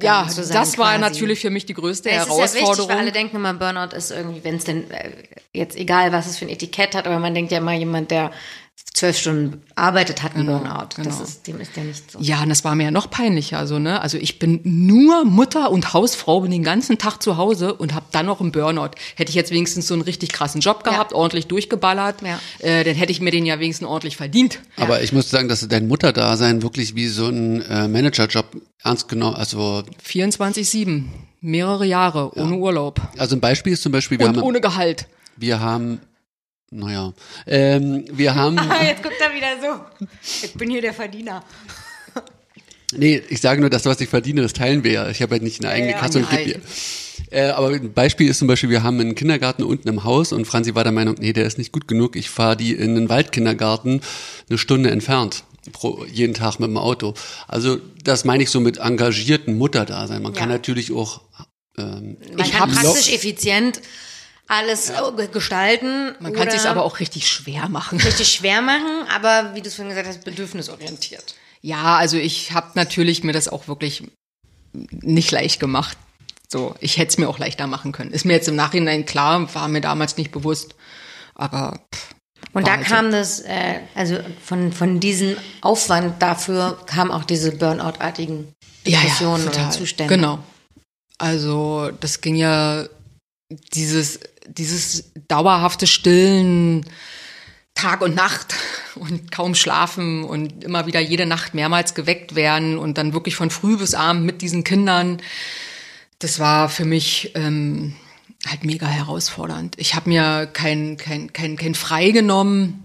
[0.02, 1.00] Ja, das war quasi.
[1.00, 3.00] natürlich für mich die größte Ja, ist ja wichtig, weil Herausforderung.
[3.00, 5.10] alle denken immer, Burnout ist irgendwie, wenn es denn, äh,
[5.54, 8.30] jetzt egal, was es für ein Etikett hat, aber man denkt ja immer, jemand, der
[8.92, 10.88] zwölf Stunden arbeitet, hat einen Burnout.
[10.96, 11.22] Das genau.
[11.22, 12.18] ist, dem ist ja nicht so.
[12.20, 14.00] Ja, und das war mir ja noch peinlicher, so, ne?
[14.00, 18.06] Also ich bin nur Mutter und Hausfrau, bin den ganzen Tag zu Hause und habe
[18.12, 18.90] dann noch einen Burnout.
[19.14, 22.38] Hätte ich jetzt wenigstens so einen richtig krassen Job gehabt, ordentlich durchgeballert, Ja.
[22.58, 24.60] äh, dann hätte ich mir den ja wenigstens ordentlich verdient.
[24.76, 28.44] Aber ich muss sagen, dass dein Mutterdasein wirklich wie so ein äh, Managerjob
[28.82, 31.04] ernst genommen, also 24-7,
[31.40, 35.06] mehrere Jahre, ohne Urlaub also ein Beispiel ist zum Beispiel, wir und haben ohne Gehalt.
[35.36, 36.00] wir haben
[36.70, 37.12] Naja.
[37.46, 38.56] Ähm, wir haben.
[38.82, 40.06] Jetzt guckt er wieder so.
[40.44, 41.44] Ich bin hier der Verdiener.
[42.92, 45.08] Nee, ich sage nur, das, was ich verdiene, das teilen wir ja.
[45.10, 46.60] Ich habe halt nicht eine eigene Ja, Kasse und gebe ihr.
[47.30, 50.44] Äh, aber ein Beispiel ist zum Beispiel, wir haben einen Kindergarten unten im Haus und
[50.44, 52.16] Franzi war der Meinung, nee, der ist nicht gut genug.
[52.16, 54.00] Ich fahre die in einen Waldkindergarten
[54.48, 55.44] eine Stunde entfernt.
[55.72, 57.14] Pro, jeden Tag mit dem Auto.
[57.46, 60.22] Also das meine ich so mit engagierten Mutterdasein.
[60.22, 60.56] Man kann Ja.
[60.56, 61.20] natürlich auch
[61.78, 63.80] ähm, Man Ich kann praktisch effizient
[64.50, 66.14] alles äh, gestalten.
[66.20, 68.00] Man kann sich aber auch richtig schwer machen.
[68.00, 71.34] richtig schwer machen, aber wie du es vorhin gesagt hast, bedürfnisorientiert.
[71.62, 74.04] Ja, also ich habe natürlich mir das auch wirklich
[74.72, 75.96] nicht leicht gemacht.
[76.48, 78.10] So, ich hätte es mir auch leichter machen können.
[78.10, 80.74] Ist mir jetzt im Nachhinein klar, war mir damals nicht bewusst.
[81.34, 82.14] Aber pff,
[82.52, 87.52] Und da halt kam das, äh, also von, von diesem Aufwand dafür kamen auch diese
[87.52, 88.52] Burnout-artigen
[88.84, 90.12] Depressionen oder Zustände.
[90.12, 90.40] Genau.
[91.18, 92.86] Also das ging ja
[93.74, 96.86] dieses dieses dauerhafte Stillen
[97.74, 98.54] Tag und Nacht
[98.96, 103.50] und kaum schlafen und immer wieder jede Nacht mehrmals geweckt werden und dann wirklich von
[103.50, 105.22] früh bis abend mit diesen Kindern.
[106.18, 107.96] Das war für mich ähm,
[108.46, 109.76] halt mega herausfordernd.
[109.78, 112.82] Ich habe mir kein, kein, kein, kein Frei genommen,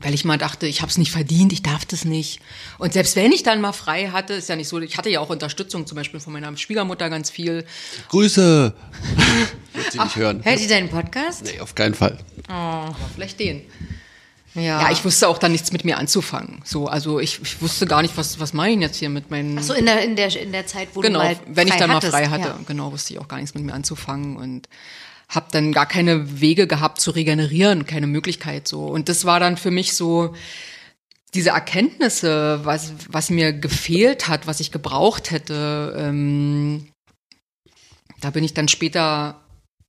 [0.00, 2.40] weil ich mal dachte, ich habe es nicht verdient, ich darf das nicht.
[2.78, 5.20] Und selbst wenn ich dann mal frei hatte, ist ja nicht so, ich hatte ja
[5.20, 7.64] auch Unterstützung, zum Beispiel von meiner Schwiegermutter ganz viel.
[8.08, 8.74] Grüße.
[9.76, 10.44] Wird sie nicht hören.
[10.44, 11.44] Hört ihr deinen Podcast?
[11.44, 12.18] Nee, auf keinen Fall.
[12.48, 13.62] Aber vielleicht den.
[14.54, 14.80] Ja.
[14.82, 16.62] Ja, ich wusste auch dann nichts mit mir anzufangen.
[16.64, 19.58] So, also ich, ich wusste gar nicht, was, was mache ich jetzt hier mit meinen.
[19.58, 21.74] Ach so in der, in der, in der Zeit, wo genau, du mal wenn ich
[21.74, 22.12] dann hattest.
[22.12, 22.58] mal frei hatte, Ja.
[22.66, 24.68] genau, wusste ich auch gar nichts mit mir anzufangen und
[25.28, 28.86] habe dann gar keine Wege gehabt zu regenerieren, keine Möglichkeit so.
[28.86, 30.34] Und das war dann für mich so
[31.34, 35.94] diese Erkenntnisse, was, was mir gefehlt hat, was ich gebraucht hätte.
[35.98, 36.88] Ähm,
[38.22, 39.42] da bin ich dann später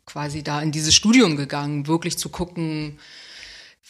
[0.08, 2.98] quasi da in dieses Studium gegangen, wirklich zu gucken,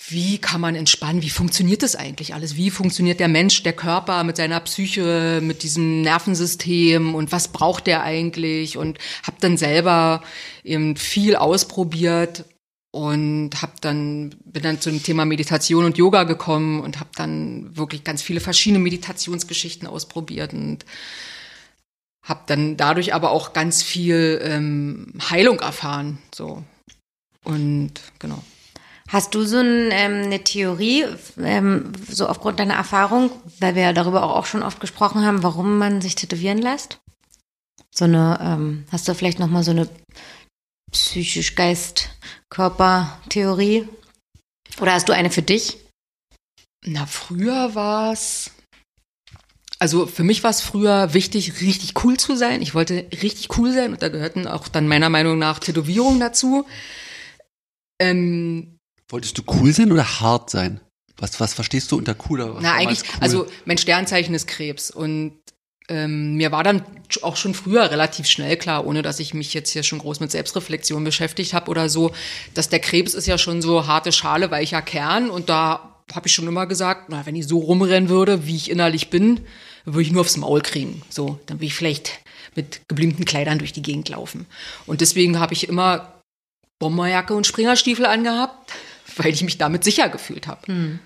[0.10, 1.22] wie kann man entspannen?
[1.22, 2.56] Wie funktioniert das eigentlich alles?
[2.56, 7.88] Wie funktioniert der Mensch, der Körper mit seiner Psyche, mit diesem Nervensystem und was braucht
[7.88, 8.78] der eigentlich?
[8.78, 10.22] Und habe dann selber
[10.64, 12.46] eben viel ausprobiert
[12.92, 18.04] und habe dann bin dann zum Thema Meditation und Yoga gekommen und habe dann wirklich
[18.04, 20.86] ganz viele verschiedene Meditationsgeschichten ausprobiert und
[22.28, 26.18] habe dann dadurch aber auch ganz viel ähm, Heilung erfahren.
[26.36, 26.64] So
[27.44, 28.44] und genau.
[29.08, 31.06] Hast du so ein, ähm, eine Theorie,
[31.40, 35.78] ähm, so aufgrund deiner Erfahrung, weil wir ja darüber auch schon oft gesprochen haben, warum
[35.78, 37.00] man sich tätowieren lässt?
[37.90, 39.88] So eine, ähm, hast du vielleicht nochmal so eine
[40.92, 43.88] psychisch-Geist-Körper-Theorie?
[44.82, 45.78] Oder hast du eine für dich?
[46.86, 48.52] Na, früher war's.
[49.80, 52.62] Also für mich war es früher wichtig, richtig cool zu sein.
[52.62, 56.66] Ich wollte richtig cool sein und da gehörten auch dann meiner Meinung nach Tätowierungen dazu.
[58.00, 60.80] Ähm, Wolltest du cool sein oder hart sein?
[61.18, 62.56] Was, was verstehst du unter cooler?
[62.56, 63.22] Was na, eigentlich, cool?
[63.22, 65.34] also mein Sternzeichen ist Krebs und
[65.90, 66.84] ähm, mir war dann
[67.22, 70.32] auch schon früher relativ schnell klar, ohne dass ich mich jetzt hier schon groß mit
[70.32, 72.12] Selbstreflexion beschäftigt habe oder so,
[72.54, 76.34] dass der Krebs ist ja schon so harte Schale, weicher Kern und da habe ich
[76.34, 79.42] schon immer gesagt, na, wenn ich so rumrennen würde, wie ich innerlich bin,
[79.94, 81.02] würde ich nur aufs Maul kriegen.
[81.10, 82.20] So, dann würde ich vielleicht
[82.56, 84.46] mit geblinkten Kleidern durch die Gegend laufen.
[84.86, 86.22] Und deswegen habe ich immer
[86.80, 88.74] Bomberjacke und Springerstiefel angehabt,
[89.18, 90.62] weil ich mich damit sicher gefühlt habe.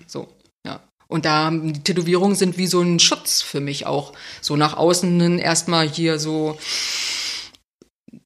[0.07, 0.27] So,
[0.65, 0.81] ja.
[1.07, 4.13] Und da die Tätowierungen sind wie so ein Schutz für mich auch.
[4.41, 6.57] So nach außen hin erstmal hier so,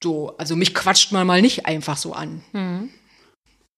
[0.02, 2.42] so, also mich quatscht man mal nicht einfach so an.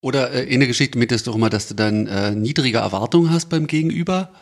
[0.01, 3.49] Oder äh, eine Geschichte mit ist doch immer, dass du dann äh, niedrige Erwartungen hast
[3.49, 4.33] beim Gegenüber.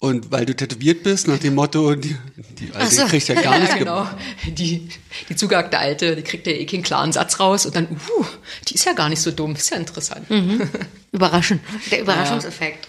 [0.00, 3.06] Und weil du tätowiert bist, nach dem Motto, die, die Alte so.
[3.06, 4.04] kriegt ja gar nichts genau.
[4.04, 4.16] gemacht.
[4.46, 4.88] Die,
[5.28, 8.24] die zugehackte Alte, die kriegt ja eh keinen klaren Satz raus und dann, uh,
[8.68, 10.26] die ist ja gar nicht so dumm, ist ja interessant.
[11.12, 11.58] Überraschen.
[11.90, 12.86] Der Überraschungseffekt.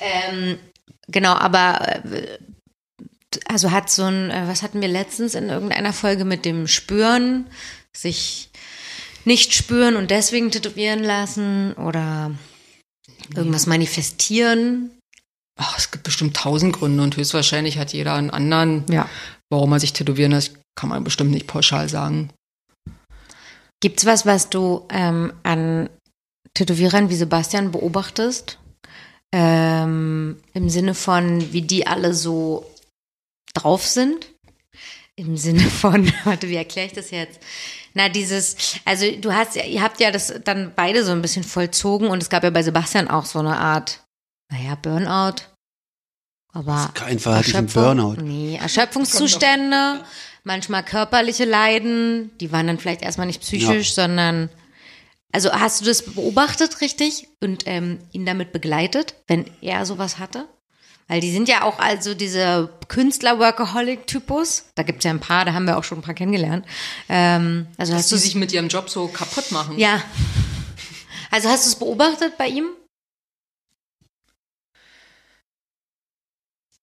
[0.00, 0.58] Ähm,
[1.06, 2.38] genau, aber äh,
[3.46, 7.46] also hat so ein, äh, was hatten wir letztens in irgendeiner Folge mit dem Spüren,
[7.92, 8.50] sich
[9.24, 12.32] nicht spüren und deswegen tätowieren lassen oder
[13.34, 14.90] irgendwas manifestieren.
[15.58, 19.08] Ach, es gibt bestimmt tausend Gründe und höchstwahrscheinlich hat jeder einen anderen, Ja.
[19.50, 22.30] warum er sich tätowieren lässt, kann man bestimmt nicht pauschal sagen.
[23.80, 25.90] Gibt's was, was du ähm, an
[26.54, 28.58] Tätowierern wie Sebastian beobachtest?
[29.34, 32.64] Ähm, Im Sinne von, wie die alle so
[33.54, 34.28] drauf sind?
[35.16, 37.40] Im Sinne von, warte, wie erkläre ich das jetzt?
[37.94, 41.42] Na, dieses, also du hast ja, ihr habt ja das dann beide so ein bisschen
[41.44, 44.04] vollzogen und es gab ja bei Sebastian auch so eine Art,
[44.50, 45.42] naja, Burnout.
[46.52, 47.96] Aber Kein Fall hatte ich einen Erschöpfung?
[47.96, 48.22] Burnout.
[48.22, 50.02] Nee, Erschöpfungszustände,
[50.44, 54.48] manchmal körperliche Leiden, die waren dann vielleicht erstmal nicht psychisch, sondern
[55.30, 60.48] Also hast du das beobachtet richtig und ähm, ihn damit begleitet, wenn er sowas hatte?
[61.06, 64.66] Weil die sind ja auch also diese Künstler-Workaholic-Typus.
[64.74, 66.66] Da gibt's ja ein paar, da haben wir auch schon ein paar kennengelernt.
[67.08, 69.78] Ähm, also Dass hast du sich mit ihrem Job so kaputt machen.
[69.78, 70.02] Ja.
[71.30, 72.68] Also hast du es beobachtet bei ihm?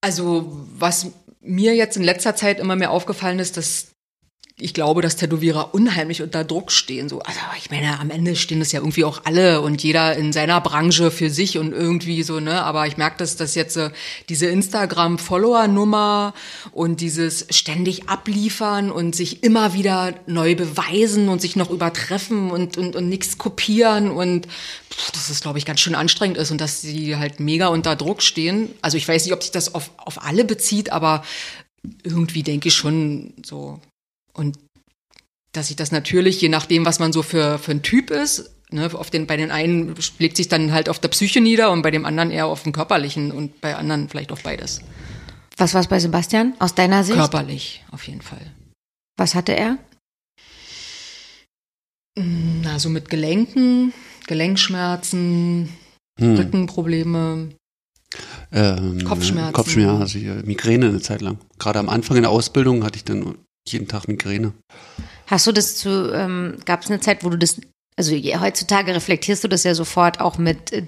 [0.06, 1.08] Also, was
[1.42, 3.95] mir jetzt in letzter Zeit immer mehr aufgefallen ist, dass
[4.58, 7.10] ich glaube, dass Tätowierer unheimlich unter Druck stehen.
[7.10, 10.32] So, also ich meine, am Ende stehen das ja irgendwie auch alle und jeder in
[10.32, 12.64] seiner Branche für sich und irgendwie so, ne?
[12.64, 13.90] Aber ich merke, dass das jetzt äh,
[14.30, 16.34] diese Instagram-Follower-Nummer
[16.72, 22.78] und dieses ständig abliefern und sich immer wieder neu beweisen und sich noch übertreffen und,
[22.78, 24.48] und, und nichts kopieren und
[24.90, 27.98] pff, dass es, glaube ich, ganz schön anstrengend ist und dass sie halt mega unter
[27.98, 28.70] Druck stehen.
[28.82, 31.26] Also ich weiß nicht, ob sich das auf, auf alle bezieht, aber
[32.04, 33.82] irgendwie denke ich schon so,
[34.36, 34.58] und
[35.52, 38.90] dass sich das natürlich, je nachdem, was man so für, für ein Typ ist, ne,
[38.94, 41.92] auf den, bei den einen legt sich dann halt auf der Psyche nieder und bei
[41.92, 44.82] dem anderen eher auf dem körperlichen und bei anderen vielleicht auf beides.
[45.58, 47.18] Was war es bei Sebastian aus deiner Sicht?
[47.18, 48.52] Körperlich, auf jeden Fall.
[49.18, 49.78] Was hatte er?
[52.18, 53.94] Na, so mit Gelenken,
[54.28, 55.70] Gelenkschmerzen,
[56.20, 56.36] Hm.
[56.36, 57.50] Rückenprobleme.
[58.52, 59.54] Ähm, Kopfschmerzen.
[59.54, 61.40] Kopfschmerzen, also Migräne eine Zeit lang.
[61.60, 63.36] Gerade am Anfang in der Ausbildung hatte ich dann
[63.68, 64.54] jeden Tag Migräne.
[65.28, 67.60] Hast du das zu, ähm, gab es eine Zeit, wo du das,
[67.96, 70.84] also je- heutzutage reflektierst du das ja sofort auch mit äh,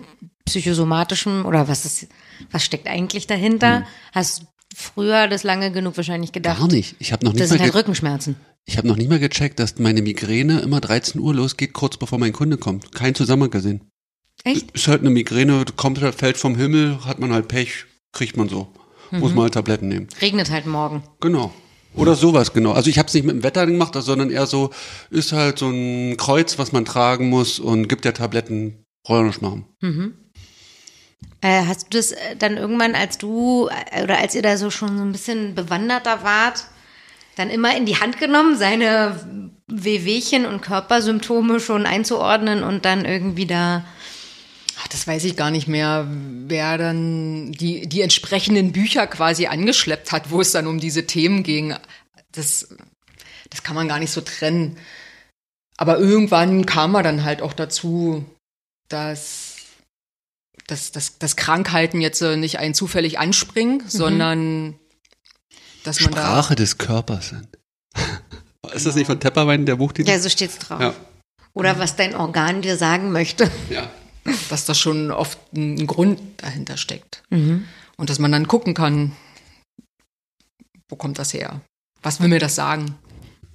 [0.46, 2.08] psychosomatischem oder was ist,
[2.52, 3.86] was steckt eigentlich dahinter?
[4.14, 6.60] Hast früher das lange genug wahrscheinlich gedacht?
[6.60, 6.68] Hm.
[6.68, 6.96] Gar nicht.
[7.00, 8.36] Ich habe noch Das nicht sind mal halt Rückenschmerzen.
[8.66, 12.20] ich habe noch nicht mal gecheckt, dass meine Migräne immer 13 Uhr losgeht, kurz bevor
[12.20, 12.94] mein Kunde kommt.
[12.94, 13.82] Kein Zusammenhang gesehen.
[14.44, 14.70] Echt?
[14.72, 18.48] Ist halt eine Migräne, kommt halt, fällt vom Himmel, hat man halt Pech, kriegt man
[18.50, 18.68] so.
[19.10, 20.08] Muss man halt Tabletten nehmen.
[20.22, 21.02] Regnet halt morgen.
[21.22, 21.54] Genau.
[21.98, 22.72] Oder sowas, genau.
[22.72, 24.70] Also ich habe es nicht mit dem Wetter gemacht, sondern eher so,
[25.10, 29.66] ist halt so ein Kreuz, was man tragen muss und gibt ja Tabletten, nicht machen.
[31.42, 34.70] Äh, hast du das äh, dann irgendwann, als du äh, oder als ihr da so
[34.70, 36.66] schon so ein bisschen bewanderter wart,
[37.36, 43.46] dann immer in die Hand genommen, seine Wehwehchen und Körpersymptome schon einzuordnen und dann irgendwie
[43.46, 43.86] da
[44.88, 50.14] Ach, das weiß ich gar nicht mehr, wer dann die, die entsprechenden Bücher quasi angeschleppt
[50.14, 51.76] hat, wo es dann um diese Themen ging.
[52.32, 52.70] Das,
[53.50, 54.78] das kann man gar nicht so trennen.
[55.76, 58.26] Aber irgendwann kam man dann halt auch dazu,
[58.88, 59.58] dass,
[60.68, 64.80] dass, dass, dass Krankheiten jetzt äh, nicht einen zufällig anspringen, sondern
[65.84, 67.48] dass man Sprache des Körpers sind.
[68.74, 70.10] ist das nicht von Tepperwein der Buchtitel?
[70.10, 70.80] Ja, so steht's drauf.
[70.80, 70.94] Ja.
[71.54, 73.52] Oder was dein Organ dir sagen möchte.
[73.70, 73.92] ja.
[74.28, 77.24] Da, dass da schon oft ein Grund dahinter steckt.
[77.98, 79.14] Und dass man dann gucken kann,
[80.90, 81.62] wo kommt das her?
[82.02, 82.96] Was will mir das sagen?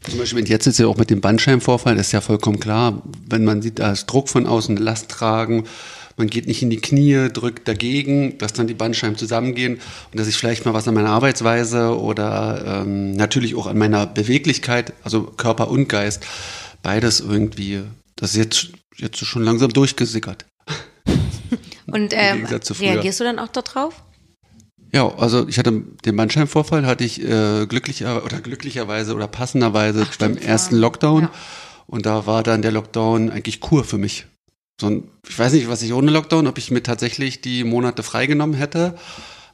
[0.09, 3.03] Zum Beispiel, wenn jetzt ist ja auch mit dem Bandscheibenvorfall, das ist ja vollkommen klar,
[3.29, 5.65] wenn man sieht, da ist Druck von außen, Last tragen,
[6.17, 10.29] man geht nicht in die Knie, drückt dagegen, dass dann die Bandscheiben zusammengehen und dass
[10.29, 15.23] ich vielleicht mal was an meiner Arbeitsweise oder ähm, natürlich auch an meiner Beweglichkeit, also
[15.23, 16.27] Körper und Geist,
[16.83, 17.83] beides irgendwie,
[18.17, 20.45] das ist jetzt, jetzt schon langsam durchgesickert.
[21.93, 24.03] Und ähm, reagierst du dann auch darauf?
[24.95, 30.17] Ja, also ich hatte den Bandscheibenvorfall, hatte ich äh, glücklicher oder glücklicherweise oder passenderweise Ach,
[30.17, 30.77] beim ersten.
[30.77, 31.25] Lockdown.
[31.25, 31.31] Ja.
[31.87, 34.27] Und da war dann der Lockdown eigentlich Kur für mich.
[34.81, 38.03] So ein, ich weiß nicht, was ich ohne Lockdown, ob ich mir tatsächlich die Monate
[38.03, 38.99] freigenommen hätte.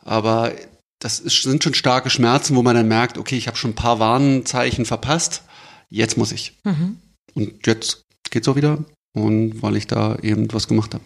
[0.05, 0.53] Aber
[1.01, 3.77] das ist, sind schon starke Schmerzen, wo man dann merkt, okay, ich habe schon ein
[3.77, 5.43] paar Warnzeichen verpasst.
[5.89, 6.57] Jetzt muss ich.
[6.65, 6.99] Mhm.
[7.35, 8.85] Und jetzt geht's auch wieder.
[9.13, 11.05] Und weil ich da eben was gemacht habe.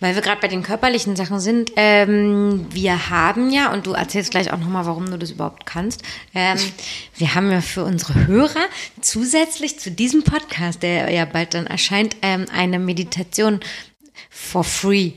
[0.00, 4.30] Weil wir gerade bei den körperlichen Sachen sind, ähm, wir haben ja, und du erzählst
[4.30, 6.02] gleich auch nochmal, warum du das überhaupt kannst,
[6.34, 6.58] ähm,
[7.16, 8.64] wir haben ja für unsere Hörer
[9.00, 13.60] zusätzlich zu diesem Podcast, der ja bald dann erscheint, ähm, eine Meditation
[14.30, 15.12] for free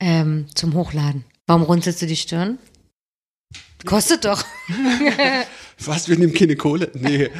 [0.00, 1.24] ähm, zum Hochladen.
[1.46, 2.58] Warum runzelst du die Stirn?
[3.84, 4.44] Kostet doch.
[5.78, 6.90] Was, wir nehmen keine Kohle?
[6.94, 7.30] Nee, äh,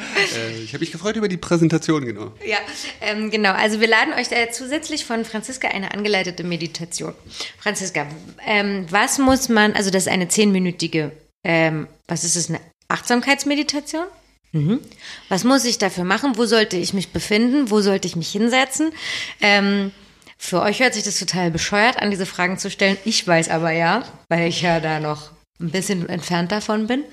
[0.63, 2.33] ich habe mich gefreut über die Präsentation, genau.
[2.45, 2.59] Ja,
[3.01, 3.53] ähm, genau.
[3.53, 7.15] Also wir laden euch da zusätzlich von Franziska eine angeleitete Meditation.
[7.59, 8.07] Franziska,
[8.47, 11.13] ähm, was muss man, also das ist eine zehnminütige,
[11.45, 14.05] ähm, was ist es, eine Achtsamkeitsmeditation?
[14.53, 14.81] Mhm.
[15.29, 16.37] Was muss ich dafür machen?
[16.37, 17.71] Wo sollte ich mich befinden?
[17.71, 18.93] Wo sollte ich mich hinsetzen?
[19.41, 19.91] Ähm,
[20.39, 22.97] für euch hört sich das total bescheuert an, diese Fragen zu stellen.
[23.05, 25.31] Ich weiß aber ja, weil ich ja da noch
[25.61, 27.05] ein bisschen entfernt davon bin,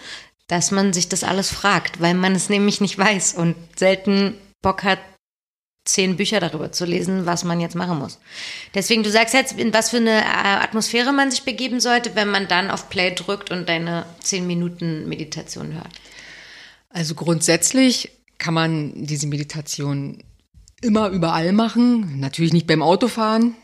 [0.52, 4.84] dass man sich das alles fragt, weil man es nämlich nicht weiß und selten Bock
[4.84, 5.00] hat,
[5.86, 8.20] zehn Bücher darüber zu lesen, was man jetzt machen muss.
[8.76, 12.28] Deswegen, du sagst jetzt, in was für eine äh, Atmosphäre man sich begeben sollte, wenn
[12.28, 16.02] man dann auf Play drückt und deine zehn Minuten Meditation hört.
[16.90, 20.22] Also grundsätzlich kann man diese Meditation
[20.82, 22.20] immer überall machen.
[22.20, 23.56] Natürlich nicht beim Autofahren,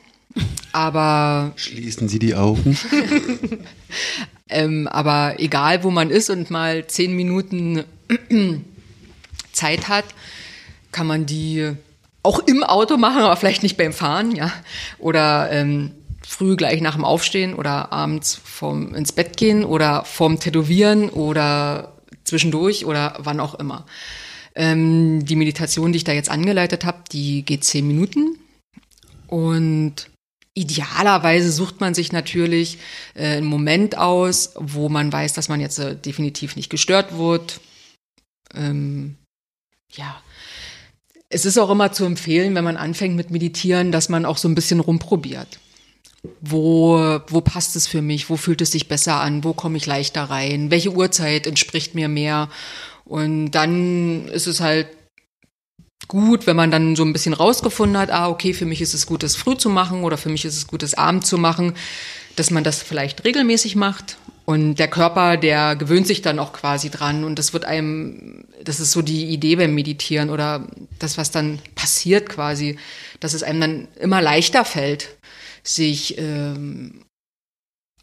[0.71, 2.77] aber Schließen Sie die Augen.
[4.49, 7.83] ähm, aber egal, wo man ist und mal zehn Minuten
[9.51, 10.05] Zeit hat,
[10.91, 11.71] kann man die
[12.23, 14.51] auch im Auto machen, aber vielleicht nicht beim Fahren, ja.
[14.99, 15.91] Oder ähm,
[16.25, 21.93] früh gleich nach dem Aufstehen oder abends vorm ins Bett gehen oder vorm Tätowieren oder
[22.25, 23.85] zwischendurch oder wann auch immer.
[24.55, 28.37] Ähm, die Meditation, die ich da jetzt angeleitet habe, die geht zehn Minuten
[29.27, 30.09] und
[30.58, 32.80] Idealerweise sucht man sich natürlich
[33.14, 37.62] äh, einen Moment aus, wo man weiß, dass man jetzt äh, definitiv nicht gestört wird.
[38.55, 39.18] Ähm,
[39.91, 40.20] ja,
[41.30, 44.47] es ist auch immer zu empfehlen, wenn man anfängt mit Meditieren, dass man auch so
[44.47, 45.60] ein bisschen rumprobiert.
[46.41, 48.32] Wo, wo passt es für mich?
[48.32, 49.43] Wo fühlt es sich besser an?
[49.43, 50.72] Wo komme ich leichter rein?
[50.72, 52.49] Welche Uhrzeit entspricht mir mehr?
[53.05, 54.88] Und dann ist es halt
[56.08, 59.05] gut, wenn man dann so ein bisschen rausgefunden hat, ah, okay, für mich ist es
[59.05, 61.74] gut, das früh zu machen oder für mich ist es gut, das abend zu machen,
[62.36, 64.18] dass man das vielleicht regelmäßig macht.
[64.45, 68.80] Und der Körper, der gewöhnt sich dann auch quasi dran und das wird einem, das
[68.80, 70.68] ist so die Idee beim Meditieren oder
[70.99, 72.78] das, was dann passiert quasi,
[73.20, 75.18] dass es einem dann immer leichter fällt,
[75.64, 77.03] sich ähm,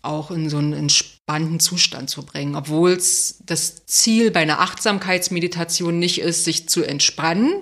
[0.02, 5.98] auch in so einen entspannten Zustand zu bringen, obwohl es das Ziel bei einer Achtsamkeitsmeditation
[5.98, 7.54] nicht ist, sich zu entspannen,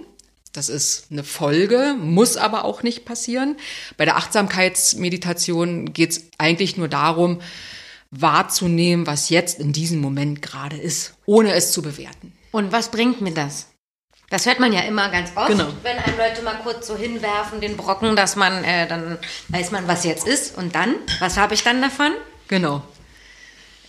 [0.53, 3.57] das ist eine Folge, muss aber auch nicht passieren.
[3.96, 7.40] Bei der Achtsamkeitsmeditation geht es eigentlich nur darum,
[8.11, 12.32] wahrzunehmen, was jetzt in diesem Moment gerade ist, ohne es zu bewerten.
[12.50, 13.68] Und was bringt mir das?
[14.28, 15.68] Das hört man ja immer ganz oft, Genau.
[15.82, 19.88] wenn einem Leute mal kurz so hinwerfen, den Brocken, dass man, äh, dann weiß man,
[19.88, 20.57] was jetzt ist.
[20.57, 22.12] Und dann, was habe ich dann davon?
[22.48, 22.82] Genau.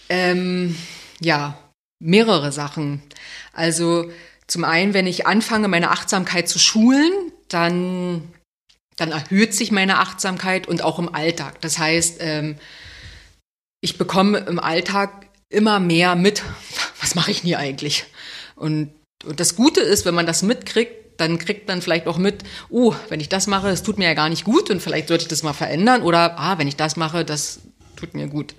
[0.10, 0.78] Ähm,
[1.22, 1.58] ja,
[2.00, 3.02] mehrere Sachen.
[3.54, 4.12] Also
[4.48, 7.12] zum einen, wenn ich anfange, meine Achtsamkeit zu schulen,
[7.48, 8.34] dann,
[8.98, 11.62] dann erhöht sich meine Achtsamkeit und auch im Alltag.
[11.62, 12.58] Das heißt, ähm,
[13.82, 16.44] ich bekomme im Alltag immer mehr mit,
[17.02, 18.06] was mache ich hier eigentlich?
[18.56, 18.92] Und,
[19.26, 22.96] und das Gute ist, wenn man das mitkriegt, dann kriegt man vielleicht auch mit, oh,
[23.10, 25.28] wenn ich das mache, das tut mir ja gar nicht gut und vielleicht sollte ich
[25.28, 27.60] das mal verändern oder, ah, wenn ich das mache, das
[27.96, 28.56] tut mir gut.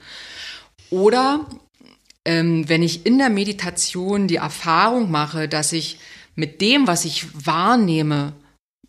[0.91, 1.47] Oder
[2.27, 5.99] ähm, wenn ich in der Meditation die Erfahrung mache, dass ich
[6.35, 8.33] mit dem, was ich wahrnehme,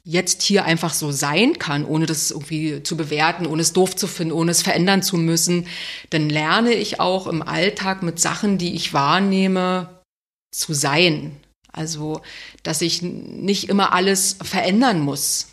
[0.04, 4.08] jetzt hier einfach so sein kann, ohne das irgendwie zu bewerten, ohne es doof zu
[4.08, 5.68] finden, ohne es verändern zu müssen,
[6.12, 10.04] dann lerne ich auch im Alltag mit Sachen, die ich wahrnehme,
[10.52, 11.36] zu sein.
[11.72, 12.22] Also,
[12.62, 15.48] dass ich nicht immer alles verändern muss,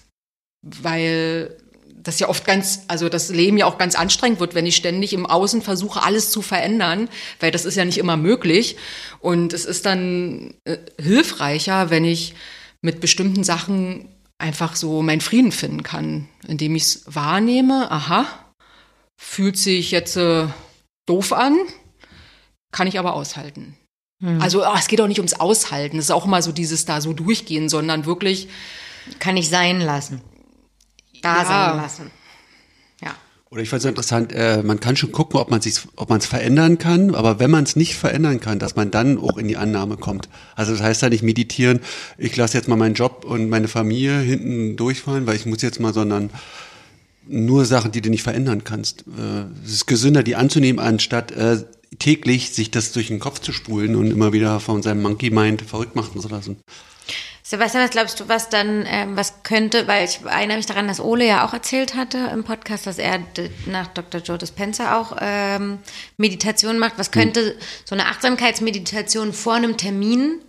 [0.61, 1.57] weil
[2.03, 5.13] das ja oft ganz, also das Leben ja auch ganz anstrengend wird, wenn ich ständig
[5.13, 7.09] im Außen versuche, alles zu verändern,
[7.41, 8.77] weil das ist ja nicht immer möglich.
[9.21, 12.35] Und es ist dann äh, hilfreicher, wenn ich
[12.81, 18.27] mit bestimmten Sachen einfach so meinen Frieden finden kann, indem ich es wahrnehme, aha,
[19.17, 20.47] fühlt sich jetzt äh,
[21.07, 21.57] doof an,
[22.73, 23.77] kann ich aber aushalten.
[24.41, 27.01] Also ah, es geht auch nicht ums Aushalten, es ist auch immer so dieses da
[27.01, 28.49] so durchgehen, sondern wirklich
[29.19, 30.21] Kann ich sein lassen.
[31.23, 31.45] Da Ja.
[31.45, 32.11] sein lassen.
[33.03, 33.15] Ja.
[33.51, 36.19] Oder ich fand es interessant, äh, man kann schon gucken, ob man sich, ob man
[36.19, 39.49] es verändern kann, aber wenn man es nicht verändern kann, dass man dann auch in
[39.49, 40.29] die Annahme kommt.
[40.57, 41.81] Also das heißt ja nicht meditieren,
[42.19, 45.81] ich lasse jetzt mal meinen Job und meine Familie hinten durchfallen, weil ich muss jetzt
[45.81, 46.31] mal, sondern
[47.29, 49.03] nur Sachen, die du nicht verändern kannst.
[49.03, 51.59] Äh, es ist gesünder, die anzunehmen, anstatt äh,
[51.99, 55.63] täglich sich das durch den Kopf zu spulen und immer wieder von seinem Monkey Mind
[55.63, 56.57] verrückt machen zu lassen.
[57.53, 61.01] Sebastian, was glaubst du, was dann, ähm, was könnte, weil ich erinnere mich daran, dass
[61.01, 63.21] Ole ja auch erzählt hatte im Podcast, dass er
[63.67, 64.23] nach Dr.
[64.23, 65.79] Joe Dispenza auch ähm,
[66.17, 66.95] Meditation macht.
[66.97, 70.41] Was könnte so eine Achtsamkeitsmeditation vor einem Termin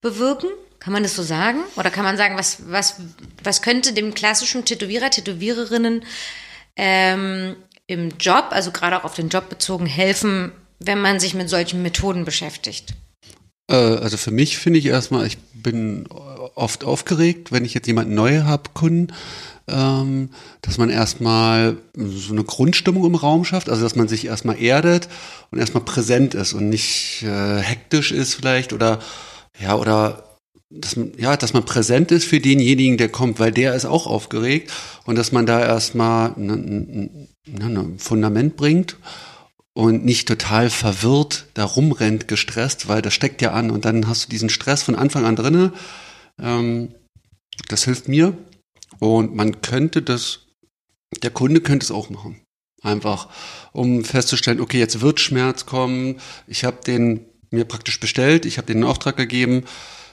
[0.00, 0.48] bewirken?
[0.78, 1.58] Kann man das so sagen?
[1.76, 2.96] Oder kann man sagen, was, was,
[3.44, 6.02] was könnte dem klassischen Tätowierer, Tätowiererinnen
[6.76, 7.56] ähm,
[7.86, 11.82] im Job, also gerade auch auf den Job bezogen, helfen, wenn man sich mit solchen
[11.82, 12.94] Methoden beschäftigt?
[13.70, 16.06] Äh, also für mich finde ich erstmal, ich bin
[16.54, 19.12] oft aufgeregt, wenn ich jetzt jemanden neu habe, Kunden,
[19.68, 20.30] ähm,
[20.60, 25.08] dass man erstmal so eine Grundstimmung im Raum schafft, also dass man sich erstmal erdet
[25.50, 28.98] und erstmal präsent ist und nicht äh, hektisch ist vielleicht oder
[29.60, 30.24] ja oder
[30.70, 34.72] dass ja, dass man präsent ist für denjenigen, der kommt, weil der ist auch aufgeregt
[35.04, 37.28] und dass man da erstmal ein
[37.98, 38.96] Fundament bringt
[39.74, 44.26] und nicht total verwirrt da rumrennt, gestresst, weil das steckt ja an und dann hast
[44.26, 45.72] du diesen Stress von Anfang an drinne.
[46.38, 46.94] Ähm,
[47.68, 48.36] das hilft mir
[48.98, 50.40] und man könnte das,
[51.22, 52.42] der Kunde könnte es auch machen.
[52.82, 53.28] Einfach,
[53.72, 58.66] um festzustellen, okay, jetzt wird Schmerz kommen, ich habe den mir praktisch bestellt, ich habe
[58.66, 59.64] den in Auftrag gegeben,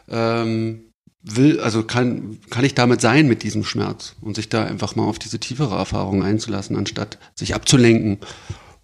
[0.08, 0.92] ähm,
[1.22, 5.06] will, also kann, kann ich damit sein mit diesem Schmerz und sich da einfach mal
[5.06, 8.20] auf diese tiefere Erfahrung einzulassen, anstatt sich abzulenken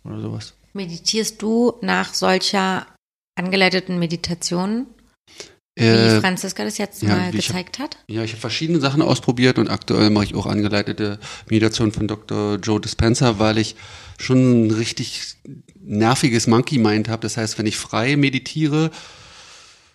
[0.04, 0.56] oder sowas.
[0.76, 2.86] Meditierst du nach solcher
[3.40, 4.88] angeleiteten Meditation,
[5.78, 7.98] wie Äh, Franziska das jetzt ja, mal ich hab- gezeigt hat?
[8.10, 11.20] Ja, ich habe verschiedene Sachen ausprobiert und aktuell mache ich auch angeleitete
[11.50, 12.56] Meditation von Dr.
[12.58, 13.76] Joe Dispenza, weil ich
[14.18, 15.36] schon ein richtig
[15.82, 17.22] nerviges Monkey Mind habe.
[17.22, 18.92] Das heißt, wenn ich frei meditiere,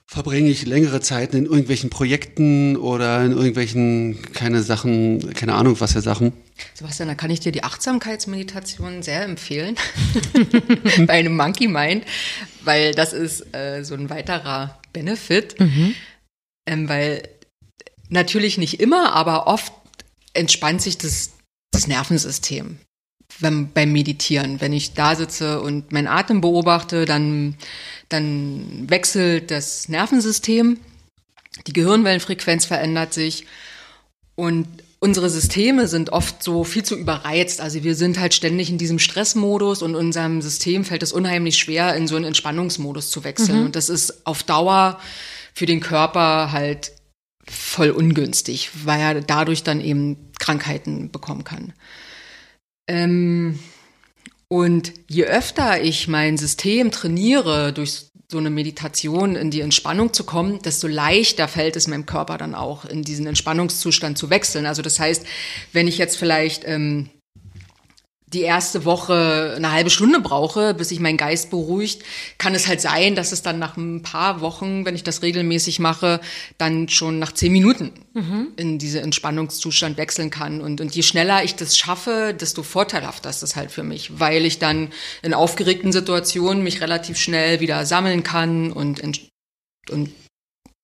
[0.07, 5.93] verbringe ich längere Zeiten in irgendwelchen Projekten oder in irgendwelchen, keine Sachen, keine Ahnung was
[5.93, 6.33] für Sachen.
[6.75, 9.77] Sebastian, da kann ich dir die Achtsamkeitsmeditation sehr empfehlen.
[11.07, 12.05] Bei einem Monkey Mind,
[12.63, 15.57] weil das ist äh, so ein weiterer Benefit.
[16.67, 17.29] Ähm, weil
[18.09, 19.73] natürlich nicht immer, aber oft
[20.35, 21.33] entspannt sich das,
[21.73, 22.79] das Nervensystem
[23.39, 24.61] wenn, beim Meditieren.
[24.61, 27.57] Wenn ich da sitze und meinen Atem beobachte, dann,
[28.09, 30.79] dann wechselt das Nervensystem,
[31.67, 33.47] die Gehirnwellenfrequenz verändert sich
[34.35, 34.67] und
[35.01, 37.61] unsere Systeme sind oft so viel zu überreizt.
[37.61, 41.97] Also wir sind halt ständig in diesem Stressmodus und unserem System fällt es unheimlich schwer,
[41.97, 43.65] in so einen Entspannungsmodus zu wechseln.
[43.65, 45.01] Und das ist auf Dauer
[45.55, 46.93] für den Körper halt
[47.49, 51.73] voll ungünstig, weil er dadurch dann eben Krankheiten bekommen kann.
[52.87, 53.59] Ähm,
[54.49, 60.23] und je öfter ich mein System trainiere, durch so eine Meditation in die Entspannung zu
[60.23, 64.67] kommen, desto leichter fällt es meinem Körper dann auch, in diesen Entspannungszustand zu wechseln.
[64.67, 65.27] Also das heißt,
[65.73, 67.11] wenn ich jetzt vielleicht ähm,
[68.33, 72.03] die erste Woche eine halbe Stunde brauche, bis sich mein Geist beruhigt,
[72.39, 75.81] kann es halt sein, dass es dann nach ein paar Wochen, wenn ich das regelmäßig
[75.81, 76.21] mache,
[76.57, 77.93] dann schon nach zehn Minuten
[78.57, 80.61] in diese Entspannungszustand wechseln kann.
[80.61, 84.47] Und, und je schneller ich das schaffe, desto vorteilhafter ist das halt für mich, weil
[84.47, 84.91] ich dann
[85.23, 89.03] in aufgeregten Situationen mich relativ schnell wieder sammeln kann und,
[89.91, 90.11] und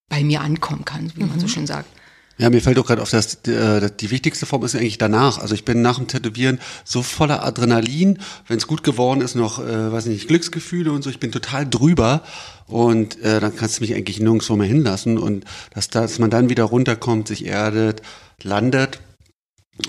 [0.09, 1.95] bei mir ankommen kann, wie man so schön sagt.
[2.39, 5.39] Ja, mir fällt auch gerade auf, dass äh, die wichtigste Form ist eigentlich danach.
[5.39, 9.59] Also ich bin nach dem Tätowieren so voller Adrenalin, wenn es gut geworden ist, noch,
[9.59, 11.09] äh, weiß nicht, Glücksgefühle und so.
[11.09, 12.23] Ich bin total drüber
[12.67, 16.51] und äh, dann kannst du mich eigentlich nirgendwo mehr hinlassen und dass, dass man dann
[16.51, 18.03] wieder runterkommt, sich erdet,
[18.43, 19.01] landet,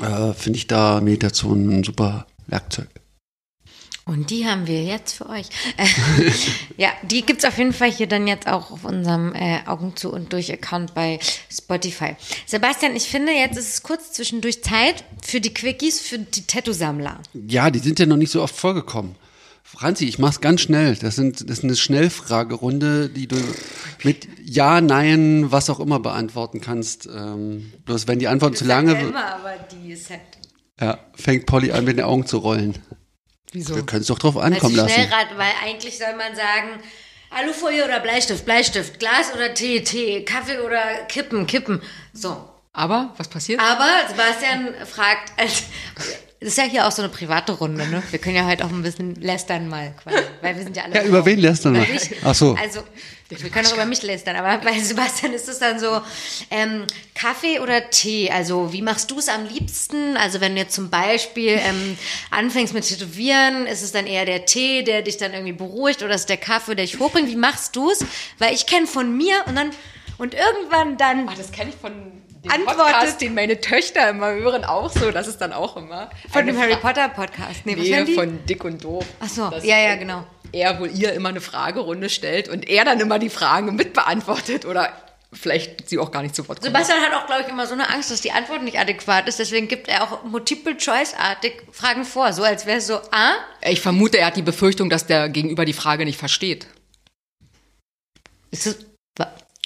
[0.01, 2.87] äh, finde ich da Meditation ein super Werkzeug.
[4.07, 5.47] Und die haben wir jetzt für euch.
[6.77, 10.11] ja, die gibt's auf jeden Fall hier dann jetzt auch auf unserem äh, Augen zu
[10.11, 11.19] und durch Account bei
[11.51, 12.15] Spotify.
[12.45, 17.19] Sebastian, ich finde, jetzt ist es kurz zwischendurch Zeit für die Quickies, für die Tattoo-Sammler.
[17.33, 19.15] Ja, die sind ja noch nicht so oft vorgekommen.
[19.61, 20.95] Franzi, ich mach's ganz schnell.
[20.95, 23.35] Das, sind, das ist eine Schnellfragerunde, die du
[24.03, 27.09] mit Ja, Nein, was auch immer beantworten kannst.
[27.13, 30.21] Ähm, bloß wenn die Antwort zu lange wird, immer, aber die ist halt.
[30.79, 32.75] ja, fängt Polly an, mit den Augen zu rollen.
[33.53, 33.75] Wieso?
[33.75, 34.89] Wir können es doch drauf ankommen lassen.
[34.89, 36.81] Schnellrad, weil eigentlich soll man sagen,
[37.29, 41.81] Alufolie oder Bleistift, Bleistift, Glas oder Tee, Tee, Kaffee oder Kippen, Kippen.
[42.13, 42.37] So.
[42.73, 43.59] Aber was passiert?
[43.59, 45.63] Aber Sebastian fragt, also,
[46.39, 48.03] das ist ja hier auch so eine private Runde, ne?
[48.11, 50.95] Wir können ja halt auch ein bisschen lästern mal quasi, weil wir sind ja alle.
[50.95, 51.87] Ja, über wen lästern wir?
[52.23, 52.55] Ach so.
[52.61, 52.83] Also,
[53.29, 56.01] wir können auch über mich lästern, aber bei Sebastian ist es dann so,
[56.49, 58.29] ähm, Kaffee oder Tee?
[58.31, 60.15] Also, wie machst du es am liebsten?
[60.17, 61.97] Also, wenn du jetzt zum Beispiel ähm,
[62.31, 66.15] anfängst mit Tätowieren, ist es dann eher der Tee, der dich dann irgendwie beruhigt oder
[66.15, 67.27] ist es der Kaffee, der dich hochbringt?
[67.29, 68.05] Wie machst du es?
[68.39, 69.71] Weil ich kenne von mir und dann,
[70.17, 71.91] und irgendwann dann Ah, das kenne ich von
[72.43, 75.11] dem Antwortet- Podcast, den meine Töchter immer hören, auch so.
[75.11, 76.09] Das ist dann auch immer.
[76.31, 77.65] von dem Harry Potter Podcast.
[77.65, 79.05] Nee, Nee, von Dick und Doof.
[79.19, 80.25] Ach so, Dass, ja, ja, äh, genau.
[80.51, 84.91] Er wohl ihr immer eine Fragerunde stellt und er dann immer die Fragen mitbeantwortet oder
[85.33, 86.65] vielleicht sie auch gar nicht zu Wort kommt.
[86.65, 89.39] Sebastian hat auch, glaube ich, immer so eine Angst, dass die Antwort nicht adäquat ist.
[89.39, 92.31] Deswegen gibt er auch Multiple-Choice-artig Fragen vor.
[92.33, 95.65] So als wäre es so, ah, Ich vermute, er hat die Befürchtung, dass der Gegenüber
[95.65, 96.67] die Frage nicht versteht.
[98.51, 98.85] ist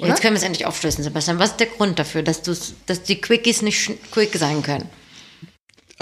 [0.02, 0.10] Oder?
[0.10, 1.38] jetzt können wir es endlich aufschlüsseln, Sebastian.
[1.38, 4.90] Was ist der Grund dafür, dass, dass die Quickies nicht quick sein können?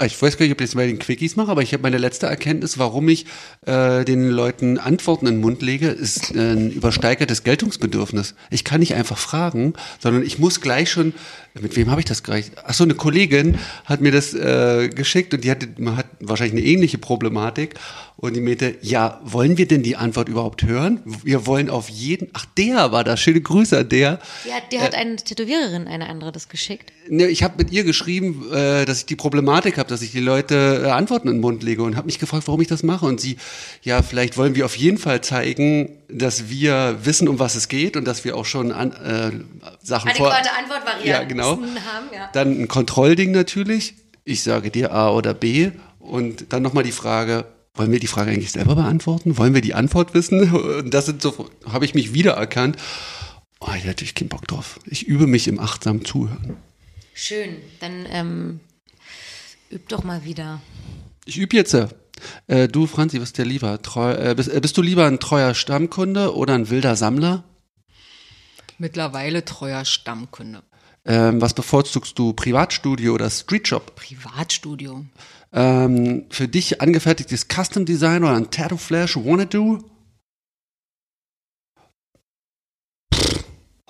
[0.00, 1.82] Ah, Ich weiß gar nicht, ob ich das bei den Quickies mache, aber ich habe
[1.82, 3.26] meine letzte Erkenntnis, warum ich
[3.66, 8.34] äh, den Leuten Antworten in den Mund lege, ist ein übersteigertes Geltungsbedürfnis.
[8.50, 11.12] Ich kann nicht einfach fragen, sondern ich muss gleich schon,
[11.60, 12.50] mit wem habe ich das gleich?
[12.64, 16.62] Ach so, eine Kollegin hat mir das äh, geschickt und die hatte, man hat wahrscheinlich
[16.62, 17.74] eine ähnliche Problematik
[18.20, 21.00] und die meinte, ja, wollen wir denn die Antwort überhaupt hören?
[21.24, 24.18] Wir wollen auf jeden, ach der war das, schöne Grüße an der.
[24.44, 26.92] Die hat, die hat eine Tätowiererin, eine andere, das geschickt.
[27.08, 30.20] Ne, ich habe mit ihr geschrieben, äh, dass ich die Problematik habe, dass ich die
[30.20, 33.06] Leute äh, Antworten in den Mund lege und habe mich gefragt, warum ich das mache.
[33.06, 33.38] Und sie,
[33.82, 37.96] ja, vielleicht wollen wir auf jeden Fall zeigen, dass wir wissen, um was es geht
[37.96, 39.30] und dass wir auch schon an, äh,
[39.82, 40.30] Sachen vor...
[40.30, 41.52] Adäquate Antwortvarianten Ja, genau.
[41.52, 42.28] haben, ja.
[42.34, 43.94] Dann ein Kontrollding natürlich.
[44.24, 45.70] Ich sage dir A oder B.
[45.98, 49.38] Und dann nochmal die Frage, wollen wir die Frage eigentlich selber beantworten?
[49.38, 50.52] Wollen wir die Antwort wissen?
[50.52, 52.76] Und das sind so, habe ich mich wiedererkannt.
[53.60, 54.80] Oh, ich hätte natürlich keinen Bock drauf.
[54.86, 56.56] Ich übe mich im achtsamen Zuhören.
[57.14, 57.56] Schön.
[57.80, 58.60] Dann ähm,
[59.70, 60.60] üb doch mal wieder.
[61.26, 61.76] Ich übe jetzt.
[62.46, 63.80] Äh, du, Franzi, was ist dir lieber?
[63.82, 67.44] Treu, äh, bist, äh, bist du lieber ein treuer Stammkunde oder ein wilder Sammler?
[68.78, 70.62] Mittlerweile treuer Stammkunde.
[71.04, 73.94] Ähm, was bevorzugst du, Privatstudio oder Streetshop?
[73.96, 75.04] Privatstudio.
[75.52, 79.78] Ähm, für dich angefertigtes Custom Design oder ein Tattoo Flash Wanna Do?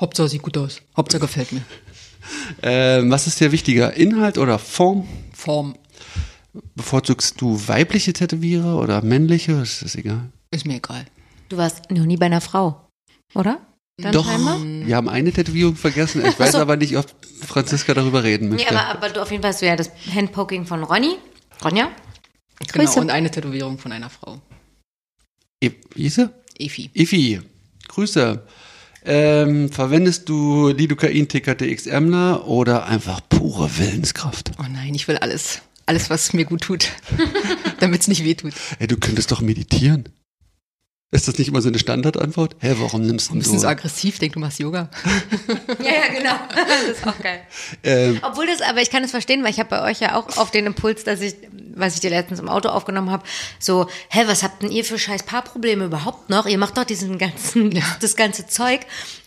[0.00, 0.80] Hauptsache sieht gut aus.
[0.96, 1.62] Hauptsache gefällt mir.
[2.62, 5.08] Ähm, was ist dir wichtiger, Inhalt oder Form?
[5.32, 5.74] Form
[6.74, 9.52] Bevorzugst du weibliche Tätowierer oder männliche?
[9.52, 10.28] Ist das egal?
[10.50, 11.06] ist mir egal.
[11.48, 12.86] Du warst noch nie bei einer Frau,
[13.34, 13.58] oder?
[13.96, 14.60] Dann Doch, scheinbar?
[14.62, 16.22] wir haben eine Tätowierung vergessen.
[16.26, 17.06] Ich weiß aber nicht, ob
[17.46, 18.78] Franziska darüber reden Nee, möchte.
[18.78, 21.16] aber, aber du auf jeden Fall hast du ja das Handpoking von Ronny.
[21.64, 21.90] Ronja?
[22.72, 23.00] Genau, Grüße.
[23.00, 24.40] und eine Tätowierung von einer Frau.
[25.62, 26.30] E wie hieß sie?
[26.58, 26.90] Efi.
[26.94, 27.40] Ifi,
[27.88, 28.46] Grüße.
[29.04, 34.52] Ähm, verwendest du Lidocain TKTXMler oder einfach pure Willenskraft?
[34.58, 35.62] Oh nein, ich will alles.
[35.86, 36.90] Alles, was mir gut tut.
[37.80, 38.52] Damit es nicht weh tut.
[38.78, 40.04] Ey, du könntest doch meditieren.
[41.12, 42.54] Ist das nicht immer so eine Standardantwort?
[42.60, 43.66] Hä, warum nimmst Ein du bisschen so so?
[43.68, 44.88] aggressiv, denk du machst Yoga.
[45.80, 46.34] Ja, ja, genau.
[46.54, 47.40] Das ist auch geil.
[47.82, 50.36] Ähm, Obwohl das, aber ich kann es verstehen, weil ich habe bei euch ja auch
[50.36, 51.34] auf den Impuls, dass ich,
[51.74, 53.24] was ich dir letztens im Auto aufgenommen habe,
[53.58, 56.46] so, hä, was habt denn ihr für scheiß Paarprobleme überhaupt noch?
[56.46, 58.80] Ihr macht doch diesen ganzen, das ganze Zeug.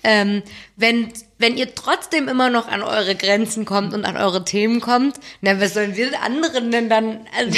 [0.04, 0.42] Ähm,
[0.78, 5.20] wenn, wenn ihr trotzdem immer noch an eure Grenzen kommt und an eure Themen kommt,
[5.42, 7.58] na, was sollen wir anderen denn dann, also,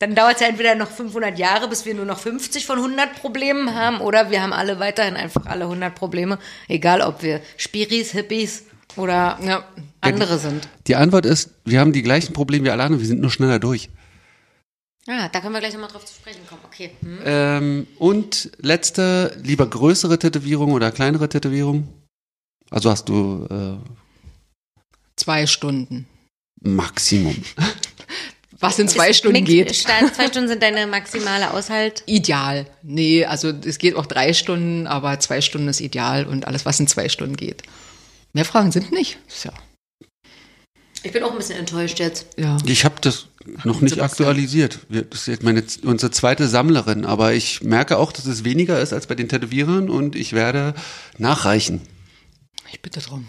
[0.00, 3.14] dann dauert es ja entweder noch 500 Jahre, bis wir nur noch 50 von 100
[3.14, 6.38] Problemen haben, oder wir haben alle weiterhin einfach alle 100 Probleme,
[6.68, 8.64] egal ob wir Spiris, Hippies
[8.96, 9.64] oder Ja.
[10.00, 10.68] andere sind.
[10.86, 13.58] die Antwort ist, wir haben die gleichen Probleme wie alle anderen, wir sind nur schneller
[13.58, 13.88] durch.
[15.08, 16.60] Ah, da können wir gleich nochmal drauf zu sprechen kommen.
[16.66, 16.90] Okay.
[17.00, 17.18] Hm.
[17.24, 21.88] Ähm, und letzte, lieber größere Tätowierung oder kleinere Tätowierung?
[22.70, 23.88] Also hast du äh,
[25.16, 26.06] Zwei Stunden.
[26.60, 27.34] Maximum.
[28.60, 29.72] Was in zwei Ist Stunden geht.
[29.74, 32.02] Zwei Stunden sind deine maximale Aushalt.
[32.06, 32.66] Ideal.
[32.82, 36.80] Nee, also es geht auch drei Stunden, aber zwei Stunden ist ideal und alles, was
[36.80, 37.62] in zwei Stunden geht.
[38.32, 39.18] Mehr Fragen sind nicht.
[39.44, 39.52] Ja.
[41.04, 42.26] Ich bin auch ein bisschen enttäuscht jetzt.
[42.36, 42.56] ja.
[42.66, 43.26] Ich habe das
[43.64, 44.28] noch nicht Sebastian.
[44.28, 44.80] aktualisiert.
[44.88, 48.80] Wir- Das ist jetzt meine, unsere zweite Sammlerin, aber ich merke auch, dass es weniger
[48.80, 50.74] ist als bei den Tätowierern und ich werde
[51.16, 51.80] nachreichen.
[52.72, 53.28] Ich bitte drum.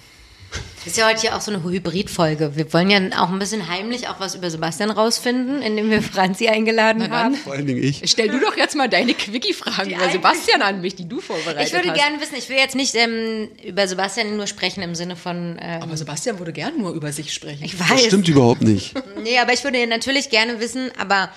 [0.52, 2.56] Das ist ja heute hier auch so eine Hybridfolge.
[2.56, 6.48] Wir wollen ja auch ein bisschen heimlich auch was über Sebastian rausfinden, indem wir Franzi
[6.48, 7.36] eingeladen Na haben.
[7.36, 8.02] Vor allen Dingen ich.
[8.10, 11.74] Stell du doch jetzt mal deine Quickie-Fragen über Sebastian an mich, die du vorbereitet Ich
[11.74, 11.98] würde hast.
[12.00, 15.60] gerne wissen, ich will jetzt nicht ähm, über Sebastian nur sprechen im Sinne von.
[15.62, 17.64] Ähm, Aber Sebastian würde gern nur über sich sprechen.
[17.66, 18.06] ich Das weiß.
[18.06, 18.94] stimmt überhaupt nicht.
[19.22, 21.30] Nee, aber ich würde natürlich gerne wissen, aber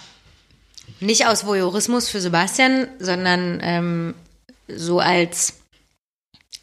[1.01, 4.15] nicht aus Voyeurismus für Sebastian, sondern ähm,
[4.69, 5.55] so als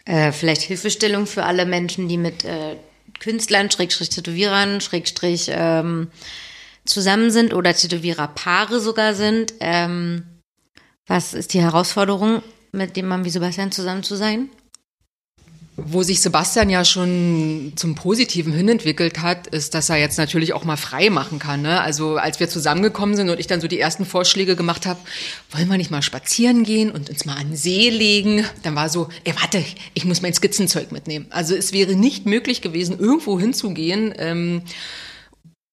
[0.10, 2.77] äh, vielleicht Hilfestellung für alle Menschen, die mit äh,
[3.19, 6.10] Künstlern, Schrägstrich Tätowierern, Schrägstrich ähm,
[6.84, 9.53] zusammen sind oder Tätowiererpaare sogar sind.
[9.60, 10.23] Ähm,
[11.06, 12.41] was ist die Herausforderung,
[12.72, 14.49] mit dem Mann wie Sebastian zusammen zu sein?
[15.85, 20.64] Wo sich Sebastian ja schon zum Positiven hinentwickelt hat, ist, dass er jetzt natürlich auch
[20.64, 21.61] mal frei machen kann.
[21.61, 21.81] Ne?
[21.81, 24.99] Also als wir zusammengekommen sind und ich dann so die ersten Vorschläge gemacht habe,
[25.51, 28.45] wollen wir nicht mal spazieren gehen und uns mal an den See legen?
[28.64, 31.27] Dann war so, ey, warte, ich muss mein Skizzenzeug mitnehmen.
[31.30, 34.14] Also es wäre nicht möglich gewesen, irgendwo hinzugehen.
[34.18, 34.61] Ähm,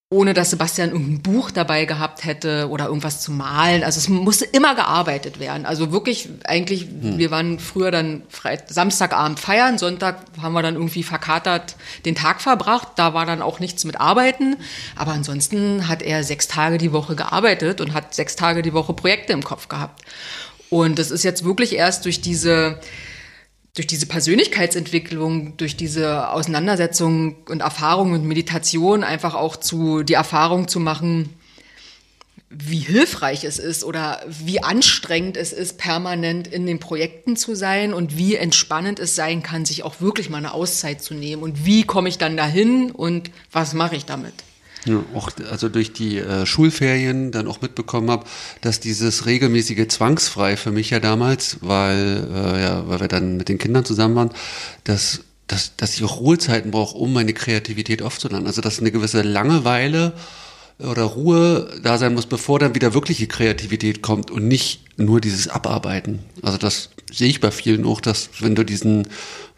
[0.08, 3.82] ohne dass Sebastian irgendein Buch dabei gehabt hätte oder irgendwas zu malen.
[3.82, 5.66] Also es musste immer gearbeitet werden.
[5.66, 11.02] Also wirklich, eigentlich, wir waren früher dann Freit Samstagabend feiern, Sonntag haben wir dann irgendwie
[11.02, 11.74] verkatert
[12.04, 12.90] den Tag verbracht.
[12.94, 14.56] Da war dann auch nichts mit Arbeiten.
[14.94, 18.94] Aber ansonsten hat er sechs Tage die Woche gearbeitet und hat sechs Tage die Woche
[18.94, 20.04] Projekte im Kopf gehabt.
[20.70, 22.78] Und das ist jetzt wirklich erst durch diese
[23.76, 30.66] durch diese Persönlichkeitsentwicklung, durch diese Auseinandersetzung und Erfahrung und Meditation einfach auch zu die Erfahrung
[30.66, 31.28] zu machen,
[32.48, 37.92] wie hilfreich es ist oder wie anstrengend es ist, permanent in den Projekten zu sein
[37.92, 41.66] und wie entspannend es sein kann, sich auch wirklich mal eine Auszeit zu nehmen und
[41.66, 44.32] wie komme ich dann dahin und was mache ich damit?
[44.86, 48.24] Ja, auch also durch die äh, Schulferien dann auch mitbekommen habe,
[48.60, 53.48] dass dieses regelmäßige zwangsfrei für mich ja damals, weil äh, ja, weil wir dann mit
[53.48, 54.30] den Kindern zusammen waren,
[54.84, 58.46] dass dass, dass ich auch Ruhezeiten brauche, um meine Kreativität aufzuladen.
[58.46, 60.12] Also dass eine gewisse Langeweile
[60.78, 65.48] oder Ruhe da sein muss, bevor dann wieder wirkliche Kreativität kommt und nicht nur dieses
[65.48, 66.18] Abarbeiten.
[66.42, 69.08] Also das sehe ich bei vielen auch, dass wenn du diesen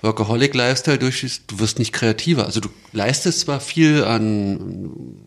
[0.03, 2.45] Workaholic-Lifestyle durchschießt, du wirst nicht kreativer.
[2.45, 5.25] Also du leistest zwar viel an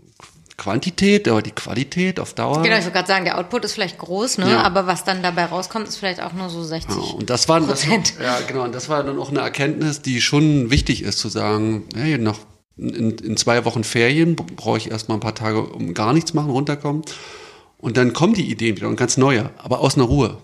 [0.61, 2.61] Quantität, aber die Qualität auf Dauer.
[2.61, 4.52] Genau, ich wollte gerade sagen, der Output ist vielleicht groß, ne?
[4.52, 4.61] Ja.
[4.61, 6.95] aber was dann dabei rauskommt, ist vielleicht auch nur so 60.
[6.95, 10.22] Genau, und das war, das, ja, genau, und das war dann auch eine Erkenntnis, die
[10.22, 12.38] schon wichtig ist, zu sagen, hey, nach,
[12.77, 16.52] in, in zwei Wochen Ferien brauche ich erstmal ein paar Tage, um gar nichts machen,
[16.52, 17.02] runterkommen.
[17.80, 20.38] Und dann kommen die Ideen wieder und ganz neue, aber aus einer Ruhe.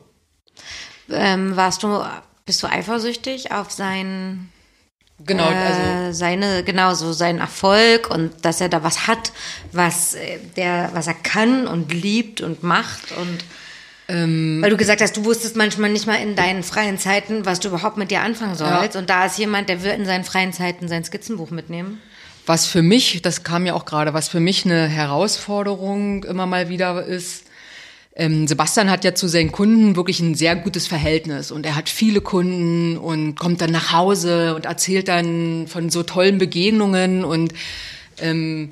[1.11, 2.03] Ähm, warst du,
[2.47, 4.49] bist du eifersüchtig auf seinen,
[5.25, 9.31] Genau, also äh, seine, genau, so seinen Erfolg und dass er da was hat,
[9.71, 13.43] was äh, der, was er kann und liebt und macht und
[14.09, 14.59] Ähm.
[14.61, 17.69] weil du gesagt hast, du wusstest manchmal nicht mal in deinen freien Zeiten, was du
[17.69, 18.95] überhaupt mit dir anfangen sollst.
[18.95, 21.99] Und da ist jemand, der will in seinen freien Zeiten sein Skizzenbuch mitnehmen.
[22.45, 26.69] Was für mich, das kam ja auch gerade, was für mich eine Herausforderung immer mal
[26.69, 27.46] wieder ist,
[28.17, 31.87] ähm, Sebastian hat ja zu seinen Kunden wirklich ein sehr gutes Verhältnis und er hat
[31.87, 37.53] viele Kunden und kommt dann nach Hause und erzählt dann von so tollen Begegnungen und
[38.19, 38.71] ähm,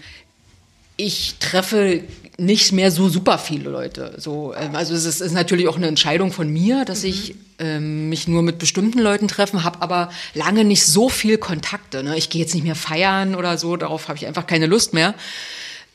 [0.98, 2.02] ich treffe
[2.38, 4.16] nicht mehr so super viele Leute.
[4.18, 8.10] So, ähm, also es ist, ist natürlich auch eine Entscheidung von mir, dass ich ähm,
[8.10, 12.04] mich nur mit bestimmten Leuten treffen, habe aber lange nicht so viel Kontakte.
[12.04, 12.18] Ne?
[12.18, 15.14] Ich gehe jetzt nicht mehr feiern oder so, darauf habe ich einfach keine Lust mehr.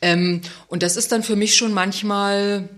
[0.02, 2.68] Ähm, und das ist dann für mich schon manchmal,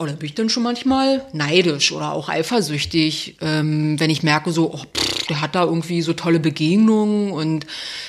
[0.00, 4.72] oder bin ich dann schon manchmal neidisch oder auch eifersüchtig, ähm, wenn ich merke so,
[4.72, 7.66] oh, pff, der hat da irgendwie so tolle Begegnungen und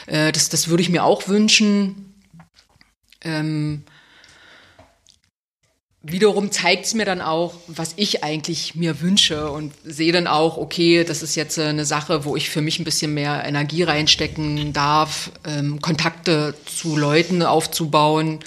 [0.07, 2.15] äh, das, das würde ich mir auch wünschen.
[3.23, 3.83] Ähm,
[6.01, 10.55] wiederum zeigt es mir dann auch, was ich eigentlich mir wünsche und sehe dann auch,
[10.55, 13.83] okay, das ist jetzt äh, eine Sache, wo ich für mich ein bisschen mehr Energie
[13.83, 18.39] reinstecken darf, ähm, Kontakte zu Leuten aufzubauen,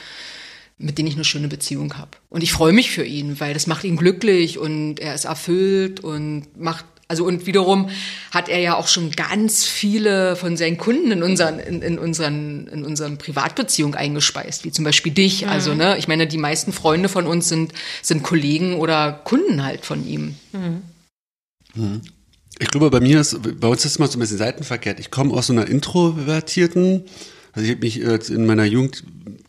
[0.85, 2.11] mit denen ich eine schöne Beziehung habe.
[2.29, 6.01] Und ich freue mich für ihn, weil das macht ihn glücklich und er ist erfüllt
[6.01, 7.91] und macht also und wiederum
[8.31, 12.67] hat er ja auch schon ganz viele von seinen Kunden in unseren in, in unseren
[12.69, 15.47] in unseren Privatbeziehung eingespeist, wie zum Beispiel dich.
[15.47, 19.85] Also ne, ich meine, die meisten Freunde von uns sind sind Kollegen oder Kunden halt
[19.85, 20.35] von ihm.
[22.59, 25.01] Ich glaube, bei mir ist, bei uns ist es immer so ein bisschen seitenverkehrt.
[25.01, 27.05] Ich komme aus so einer introvertierten,
[27.53, 29.03] also ich habe mich äh, in meiner Jugend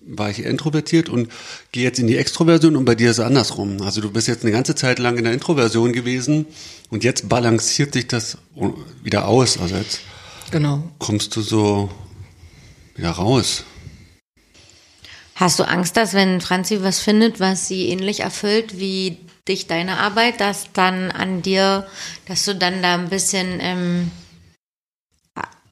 [0.07, 1.29] war ich introvertiert und
[1.71, 3.81] gehe jetzt in die Extroversion und bei dir ist es andersrum.
[3.81, 6.45] Also du bist jetzt eine ganze Zeit lang in der Introversion gewesen
[6.89, 8.37] und jetzt balanciert sich das
[9.03, 9.57] wieder aus.
[9.59, 10.01] Also jetzt
[10.51, 10.83] Genau.
[10.99, 11.89] kommst du so
[12.95, 13.63] wieder raus.
[15.35, 19.17] Hast du Angst, dass wenn Franzi was findet, was sie ähnlich erfüllt wie
[19.47, 21.85] dich deine Arbeit, dass dann an dir,
[22.27, 24.11] dass du dann da ein bisschen ähm,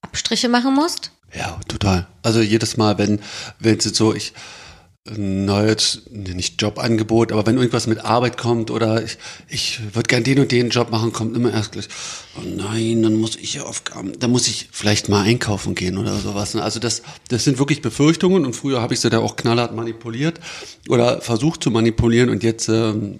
[0.02, 1.12] Abstriche machen musst?
[1.36, 2.08] Ja, total.
[2.22, 3.20] Also jedes Mal, wenn,
[3.60, 4.34] es jetzt so, ich,
[5.12, 9.18] neues, nicht Jobangebot, aber wenn irgendwas mit Arbeit kommt oder ich,
[9.50, 11.90] ich würde gern den und den Job machen, kommt immer erst gleich,
[12.38, 16.16] oh nein, dann muss ich ja Aufgaben, dann muss ich vielleicht mal einkaufen gehen oder
[16.16, 16.56] sowas.
[16.56, 20.40] Also das, das sind wirklich Befürchtungen und früher habe ich sie da auch knallhart manipuliert
[20.88, 23.20] oder versucht zu manipulieren und jetzt ähm,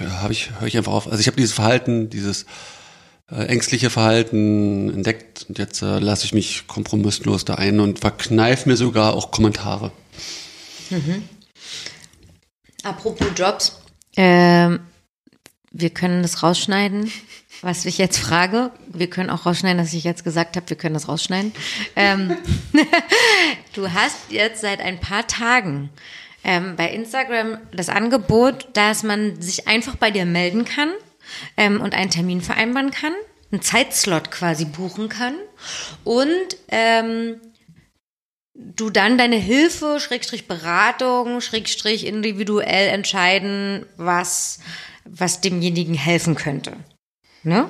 [0.00, 1.08] ja, habe ich, höre ich einfach auf.
[1.08, 2.46] Also ich habe dieses Verhalten, dieses
[3.30, 8.64] äh, ängstliche Verhalten entdeckt und jetzt äh, lasse ich mich kompromisslos da ein und verkneif
[8.64, 9.92] mir sogar auch Kommentare.
[12.82, 13.80] Apropos Jobs.
[14.16, 14.80] Ähm,
[15.70, 17.12] wir können das rausschneiden,
[17.60, 18.70] was ich jetzt frage.
[18.88, 21.52] Wir können auch rausschneiden, dass ich jetzt gesagt habe, wir können das rausschneiden.
[21.96, 22.34] Ähm,
[23.74, 25.90] du hast jetzt seit ein paar Tagen
[26.44, 30.90] ähm, bei Instagram das Angebot, dass man sich einfach bei dir melden kann
[31.56, 33.12] ähm, und einen Termin vereinbaren kann,
[33.50, 35.34] einen Zeitslot quasi buchen kann
[36.04, 37.40] und ähm,
[38.54, 44.60] du dann deine Hilfe, Schrägstrich Beratung, Schrägstrich individuell entscheiden, was,
[45.04, 46.76] was demjenigen helfen könnte.
[47.42, 47.68] Ne?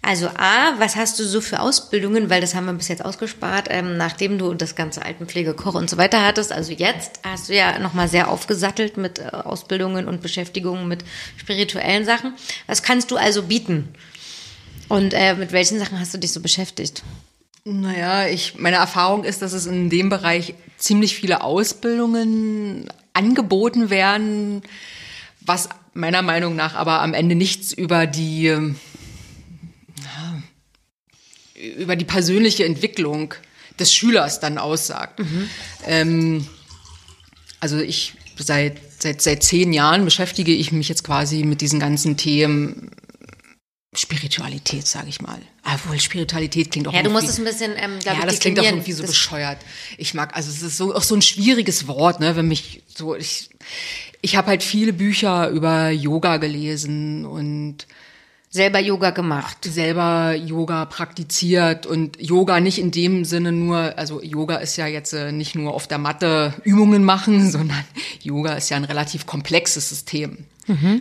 [0.00, 3.68] Also A, was hast du so für Ausbildungen, weil das haben wir bis jetzt ausgespart,
[3.70, 6.52] ähm, nachdem du das ganze Altenpflege, Koch und so weiter hattest.
[6.52, 11.04] Also jetzt hast du ja nochmal sehr aufgesattelt mit äh, Ausbildungen und Beschäftigungen mit
[11.36, 12.34] spirituellen Sachen.
[12.66, 13.94] Was kannst du also bieten?
[14.88, 17.02] Und äh, mit welchen Sachen hast du dich so beschäftigt?
[17.64, 24.62] Naja, ich, meine Erfahrung ist, dass es in dem Bereich ziemlich viele Ausbildungen angeboten werden,
[25.40, 28.76] was meiner Meinung nach aber am Ende nichts über die, ähm,
[31.76, 33.34] über die persönliche Entwicklung
[33.78, 35.20] des Schülers dann aussagt.
[35.86, 36.46] Ähm,
[37.60, 42.16] also ich seit, seit, seit zehn Jahren beschäftige ich mich jetzt quasi mit diesen ganzen
[42.16, 42.90] Themen
[43.94, 45.38] Spiritualität, sage ich mal.
[45.64, 48.58] Obwohl Spiritualität klingt auch Ja, du musst es ein bisschen, ähm, glaube ja, das klingt
[48.58, 49.58] auch irgendwie so bescheuert.
[49.98, 53.14] Ich mag, also es ist so auch so ein schwieriges Wort, ne, wenn mich so
[53.14, 53.50] ich
[54.22, 57.86] ich habe halt viele Bücher über Yoga gelesen und
[58.52, 59.64] selber Yoga gemacht.
[59.64, 65.14] selber Yoga praktiziert und Yoga nicht in dem Sinne nur, also Yoga ist ja jetzt
[65.14, 67.84] äh, nicht nur auf der Matte Übungen machen, sondern
[68.22, 70.44] Yoga ist ja ein relativ komplexes System,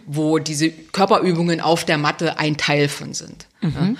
[0.06, 3.46] wo diese Körperübungen auf der Matte ein Teil von sind.
[3.62, 3.94] Ja.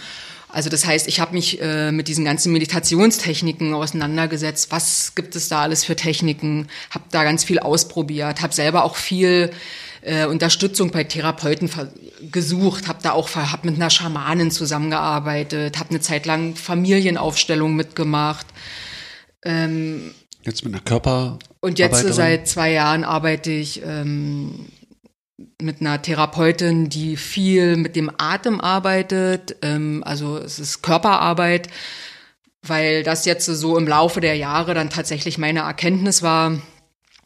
[0.48, 4.72] Also das heißt, ich habe mich äh, mit diesen ganzen Meditationstechniken auseinandergesetzt.
[4.72, 6.68] Was gibt es da alles für Techniken?
[6.90, 9.52] Habe da ganz viel ausprobiert, habe selber auch viel
[10.02, 11.70] äh, Unterstützung bei Therapeuten
[12.32, 18.46] gesucht, habe da auch hab mit einer Schamanin zusammengearbeitet, habe eine Zeit lang Familienaufstellung mitgemacht.
[20.44, 21.40] Jetzt mit einer Körper.
[21.60, 24.68] Und jetzt seit zwei Jahren arbeite ich ähm,
[25.62, 29.58] mit einer Therapeutin, die viel mit dem Atem arbeitet.
[29.62, 31.68] Ähm, also es ist Körperarbeit,
[32.64, 36.60] weil das jetzt so im Laufe der Jahre dann tatsächlich meine Erkenntnis war,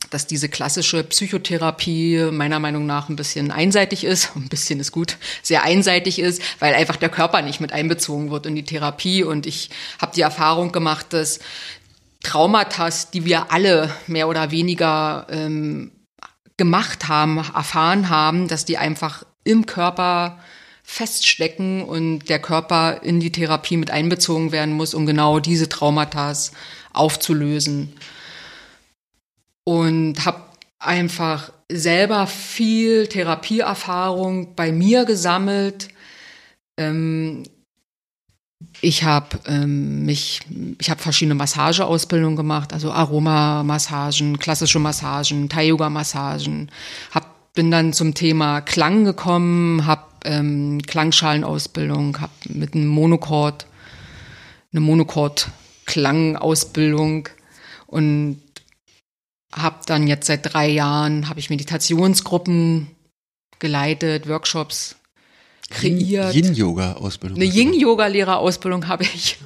[0.09, 4.31] dass diese klassische Psychotherapie meiner Meinung nach ein bisschen einseitig ist.
[4.35, 8.45] Ein bisschen ist gut, sehr einseitig ist, weil einfach der Körper nicht mit einbezogen wird
[8.45, 9.23] in die Therapie.
[9.23, 9.69] Und ich
[9.99, 11.39] habe die Erfahrung gemacht, dass
[12.23, 15.91] Traumata, die wir alle mehr oder weniger ähm,
[16.57, 20.39] gemacht haben, erfahren haben, dass die einfach im Körper
[20.83, 26.33] feststecken und der Körper in die Therapie mit einbezogen werden muss, um genau diese Traumata
[26.93, 27.93] aufzulösen.
[29.65, 30.41] Und habe
[30.79, 35.89] einfach selber viel Therapieerfahrung bei mir gesammelt.
[36.77, 37.43] Ähm,
[38.81, 40.41] ich habe ähm, mich,
[40.79, 46.71] ich habe verschiedene Massageausbildungen gemacht, also Aromamassagen, klassische Massagen, Thai-Yoga-Massagen.
[47.11, 53.65] Hab, bin dann zum Thema Klang gekommen, habe ähm, Klangschalenausbildung, habe mit einem Monochord,
[54.71, 57.29] eine Monochord-Klangausbildung
[57.87, 58.41] und
[59.55, 62.87] habe dann jetzt seit drei Jahren habe ich Meditationsgruppen
[63.59, 64.95] geleitet, Workshops
[65.69, 66.33] kreiert.
[66.35, 67.37] Yin-Yoga-Ausbildung.
[67.37, 69.37] Eine Yin-Yoga-Lehrerausbildung habe ich.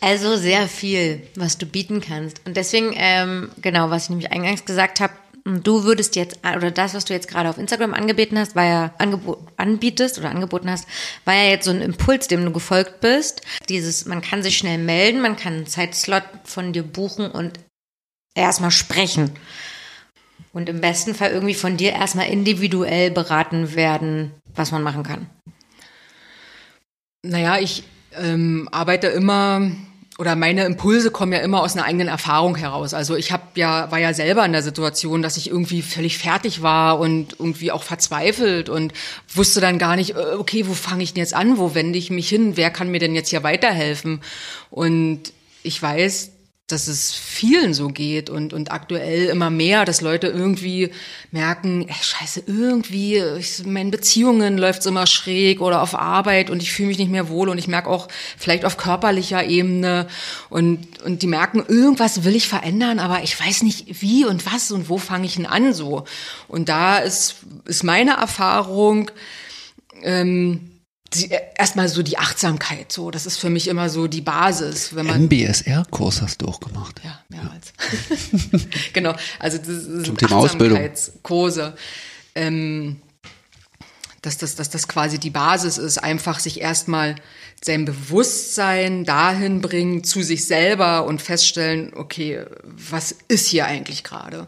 [0.00, 2.40] Also sehr viel, was du bieten kannst.
[2.46, 5.12] Und deswegen, ähm, genau, was ich nämlich eingangs gesagt habe,
[5.44, 8.94] du würdest jetzt, oder das, was du jetzt gerade auf Instagram angeboten hast, war ja
[9.56, 10.86] anbietest oder angeboten hast,
[11.24, 13.42] war ja jetzt so ein Impuls, dem du gefolgt bist.
[13.68, 17.58] Dieses, man kann sich schnell melden, man kann einen Zeitslot von dir buchen und
[18.34, 19.30] erstmal sprechen.
[20.52, 25.26] Und im besten Fall irgendwie von dir erstmal individuell beraten werden, was man machen kann.
[27.22, 27.84] Naja, ich
[28.16, 29.70] ähm, arbeite immer
[30.20, 32.92] oder meine Impulse kommen ja immer aus einer eigenen Erfahrung heraus.
[32.92, 36.60] Also ich habe ja war ja selber in der Situation, dass ich irgendwie völlig fertig
[36.60, 38.92] war und irgendwie auch verzweifelt und
[39.34, 42.10] wusste dann gar nicht, äh, okay, wo fange ich denn jetzt an, wo wende ich
[42.10, 44.20] mich hin, wer kann mir denn jetzt hier weiterhelfen?
[44.68, 45.32] Und
[45.62, 46.32] ich weiß,
[46.72, 50.90] dass es vielen so geht und, und aktuell immer mehr, dass Leute irgendwie
[51.30, 56.62] merken, ey, scheiße, irgendwie, ich, in meinen Beziehungen läuft's immer schräg oder auf Arbeit und
[56.62, 60.06] ich fühle mich nicht mehr wohl und ich merke auch vielleicht auf körperlicher Ebene
[60.48, 64.70] und, und die merken, irgendwas will ich verändern, aber ich weiß nicht wie und was
[64.70, 66.04] und wo fange ich denn an so.
[66.48, 69.10] Und da ist, ist meine Erfahrung,
[70.02, 70.70] ähm,
[71.56, 75.24] erstmal so die Achtsamkeit, so, das ist für mich immer so die Basis, wenn man
[75.24, 77.00] MBSR-Kurs hast du auch gemacht.
[77.04, 77.72] ja, mehrmals.
[78.92, 80.44] genau, also das sind Zum Thema.
[80.44, 81.74] Achtsamkeitskurse.
[82.34, 83.00] Ähm,
[84.22, 87.16] dass das, dass das quasi die Basis ist, einfach sich erstmal
[87.64, 94.46] sein Bewusstsein dahin bringen zu sich selber und feststellen, okay, was ist hier eigentlich gerade?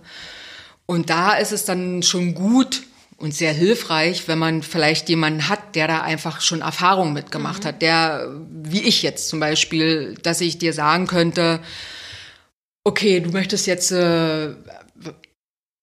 [0.86, 2.82] Und da ist es dann schon gut
[3.23, 7.81] und sehr hilfreich, wenn man vielleicht jemanden hat, der da einfach schon Erfahrung mitgemacht hat,
[7.81, 11.61] der, wie ich jetzt zum Beispiel, dass ich dir sagen könnte,
[12.82, 14.57] okay, du möchtest jetzt äh,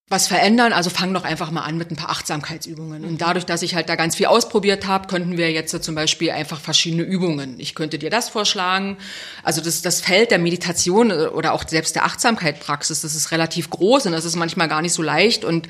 [0.10, 3.06] was verändern, also fang doch einfach mal an mit ein paar Achtsamkeitsübungen.
[3.06, 6.32] Und dadurch, dass ich halt da ganz viel ausprobiert habe, könnten wir jetzt zum Beispiel
[6.32, 7.58] einfach verschiedene Übungen.
[7.58, 8.98] Ich könnte dir das vorschlagen.
[9.44, 13.70] Also das, das Feld der Meditation äh, oder auch selbst der Achtsamkeitspraxis, das ist relativ
[13.70, 15.70] groß und das ist manchmal gar nicht so leicht und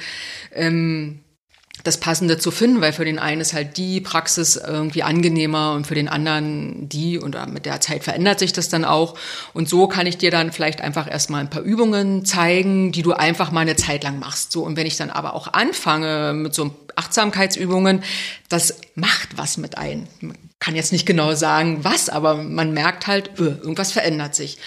[0.52, 1.20] ähm,
[1.84, 5.88] das Passende zu finden, weil für den einen ist halt die Praxis irgendwie angenehmer und
[5.88, 9.18] für den anderen die und mit der Zeit verändert sich das dann auch.
[9.54, 13.14] Und so kann ich dir dann vielleicht einfach erstmal ein paar Übungen zeigen, die du
[13.14, 14.52] einfach mal eine Zeit lang machst.
[14.52, 18.04] So und wenn ich dann aber auch anfange mit so Achtsamkeitsübungen,
[18.50, 20.08] das macht was mit ein.
[20.20, 24.58] Man kann jetzt nicht genau sagen, was, aber man merkt halt, öh, irgendwas verändert sich.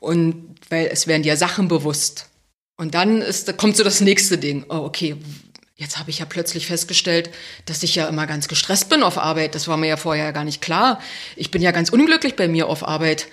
[0.00, 2.28] Und weil es werden dir Sachen bewusst.
[2.76, 4.66] Und dann ist, da kommt so das nächste Ding.
[4.68, 5.16] Oh, okay,
[5.78, 7.30] Jetzt habe ich ja plötzlich festgestellt,
[7.66, 9.54] dass ich ja immer ganz gestresst bin auf Arbeit.
[9.54, 11.00] Das war mir ja vorher gar nicht klar.
[11.36, 13.26] Ich bin ja ganz unglücklich bei mir auf Arbeit.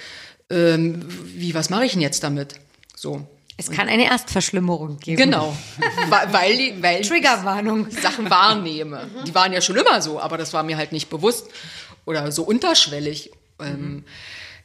[0.49, 1.05] Ähm,
[1.35, 2.55] wie, was mache ich denn jetzt damit?
[2.95, 3.25] So.
[3.55, 5.15] Es kann eine Erstverschlimmerung geben.
[5.17, 5.55] Genau.
[6.31, 7.89] Weil- die, weil ich Triggerwarnung.
[7.91, 9.09] Sachen wahrnehme.
[9.25, 11.47] Die waren ja schon immer so, aber das war mir halt nicht bewusst
[12.05, 13.31] oder so unterschwellig.
[13.61, 14.03] Ähm,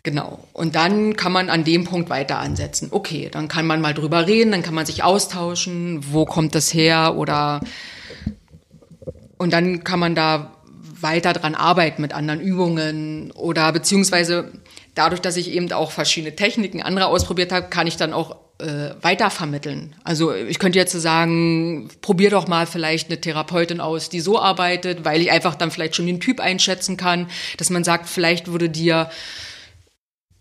[0.03, 0.47] genau.
[0.53, 2.89] Und dann kann man an dem Punkt weiter ansetzen.
[2.91, 6.73] Okay, dann kann man mal drüber reden, dann kann man sich austauschen, wo kommt das
[6.73, 7.61] her oder
[9.39, 10.53] und dann kann man da
[11.01, 14.53] weiter dran arbeiten mit anderen Übungen oder beziehungsweise
[14.95, 18.91] dadurch, dass ich eben auch verschiedene Techniken andere ausprobiert habe, kann ich dann auch äh,
[19.01, 19.95] weitervermitteln.
[20.03, 25.05] Also ich könnte jetzt sagen, probier doch mal vielleicht eine Therapeutin aus, die so arbeitet,
[25.05, 28.69] weil ich einfach dann vielleicht schon den Typ einschätzen kann, dass man sagt, vielleicht würde
[28.69, 29.11] dir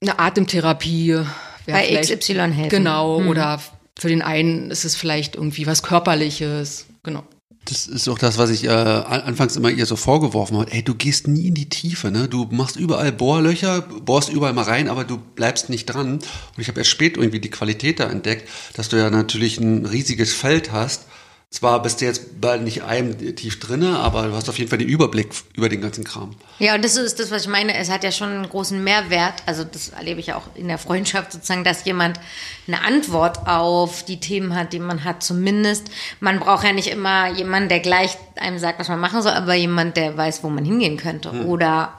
[0.01, 1.19] eine Atemtherapie
[1.65, 2.69] Bei XY helfen.
[2.69, 3.61] Genau, oder
[3.99, 6.85] für den einen ist es vielleicht irgendwie was Körperliches.
[7.03, 7.23] Genau.
[7.65, 10.71] Das ist auch das, was ich äh, an- anfangs immer ihr so vorgeworfen habe.
[10.71, 12.29] Ey, du gehst nie in die Tiefe, ne?
[12.29, 16.13] Du machst überall Bohrlöcher, bohrst überall mal rein, aber du bleibst nicht dran.
[16.13, 16.23] Und
[16.57, 20.33] ich habe erst spät irgendwie die Qualität da entdeckt, dass du ja natürlich ein riesiges
[20.33, 21.07] Feld hast.
[21.49, 24.79] Zwar bist du jetzt bei nicht einem tief drinne, aber du hast auf jeden Fall
[24.79, 26.35] den Überblick über den ganzen Kram.
[26.59, 27.73] Ja, und das ist das, was ich meine.
[27.77, 29.43] Es hat ja schon einen großen Mehrwert.
[29.45, 32.19] Also das erlebe ich ja auch in der Freundschaft sozusagen, dass jemand
[32.67, 35.23] eine Antwort auf die Themen hat, die man hat.
[35.23, 35.85] Zumindest.
[36.19, 39.53] Man braucht ja nicht immer jemanden, der gleich einem sagt, was man machen soll, aber
[39.53, 41.31] jemand, der weiß, wo man hingehen könnte.
[41.45, 41.93] Oder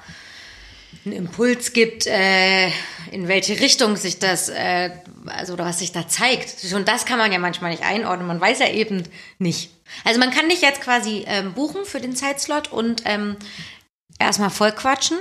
[1.04, 2.68] einen Impuls gibt, äh,
[3.10, 4.90] in welche Richtung sich das, äh,
[5.26, 6.60] also oder was sich da zeigt.
[6.60, 8.26] Schon das kann man ja manchmal nicht einordnen.
[8.26, 9.04] Man weiß ja eben
[9.38, 9.70] nicht.
[10.04, 13.36] Also man kann dich jetzt quasi ähm, buchen für den Zeitslot und ähm,
[14.18, 15.18] erstmal voll quatschen,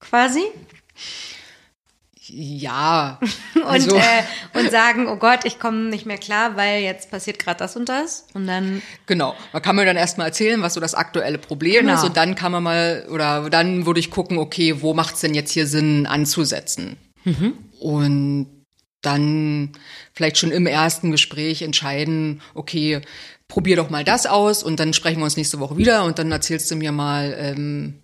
[0.00, 0.42] quasi.
[2.28, 3.18] Ja.
[3.54, 4.22] Und, Also, äh,
[4.58, 7.88] und sagen, oh Gott, ich komme nicht mehr klar, weil jetzt passiert gerade das und
[7.88, 8.26] das.
[8.34, 9.34] Und dann, Genau.
[9.52, 11.94] Man kann mir dann erstmal erzählen, was so das aktuelle Problem Genau.
[11.94, 15.20] ist und dann kann man mal, oder dann würde ich gucken, okay, wo macht es
[15.20, 16.96] denn jetzt hier Sinn anzusetzen?
[17.80, 18.46] Und
[19.02, 19.72] dann
[20.12, 23.00] vielleicht schon im ersten Gespräch entscheiden, okay,
[23.48, 26.30] probier doch mal das aus und dann sprechen wir uns nächste Woche wieder und dann
[26.32, 27.94] erzählst du mir mal, ähm,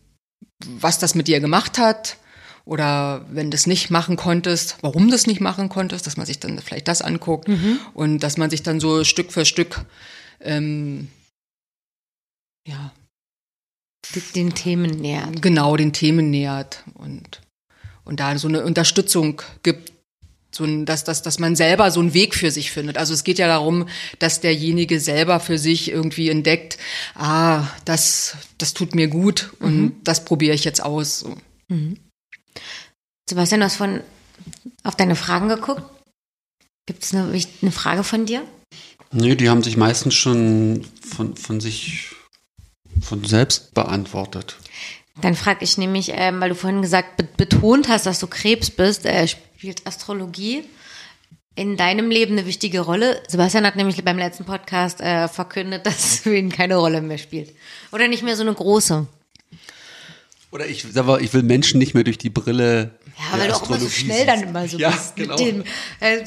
[0.64, 2.16] was das mit dir gemacht hat.
[2.64, 6.26] Oder wenn du es nicht machen konntest, warum du es nicht machen konntest, dass man
[6.26, 7.48] sich dann vielleicht das anguckt
[7.94, 9.84] und dass man sich dann so Stück für Stück
[10.40, 11.08] ähm,
[12.66, 12.92] ja,
[14.34, 15.42] den Themen nähert.
[15.42, 17.40] genau den Themen nähert und,
[18.04, 19.92] und da so eine Unterstützung gibt,
[20.54, 22.98] so ein, dass, dass, dass man selber so einen Weg für sich findet.
[22.98, 26.78] Also es geht ja darum, dass derjenige selber für sich irgendwie entdeckt,
[27.14, 31.20] ah, das, das tut mir gut und das probiere ich jetzt aus.
[31.20, 31.36] So.
[33.32, 34.00] Sebastian, du hast von
[34.82, 35.82] auf deine Fragen geguckt.
[36.84, 37.32] Gibt es eine,
[37.62, 38.42] eine Frage von dir?
[39.10, 42.10] Nee, die haben sich meistens schon von, von sich,
[43.00, 44.58] von selbst beantwortet.
[45.22, 48.68] Dann frage ich nämlich, ähm, weil du vorhin gesagt, be betont hast, dass du Krebs
[48.68, 50.64] bist, äh, spielt Astrologie
[51.54, 53.22] in deinem Leben eine wichtige Rolle?
[53.28, 57.16] Sebastian hat nämlich beim letzten Podcast äh, verkündet, dass es für ihn keine Rolle mehr
[57.16, 57.54] spielt.
[57.92, 59.06] Oder nicht mehr so eine große.
[60.50, 62.90] Oder ich sag mal, ich will Menschen nicht mehr durch die Brille.
[63.18, 65.36] Ja, weil du auch immer so schnell dann immer so ja, bist genau.
[65.36, 65.64] mit dem.
[66.00, 66.24] Äh,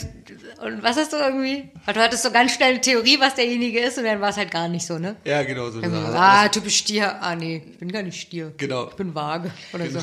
[0.64, 1.70] und was hast du irgendwie?
[1.86, 4.52] Du hattest so ganz schnell eine Theorie, was derjenige ist, und dann war es halt
[4.52, 5.16] gar nicht so, ne?
[5.26, 5.82] Ja, genau so.
[5.82, 7.22] Ah, typisch Stier.
[7.22, 8.54] Ah, nee, ich bin gar nicht Stier.
[8.58, 8.88] Genau.
[8.90, 10.00] Ich bin vage oder so.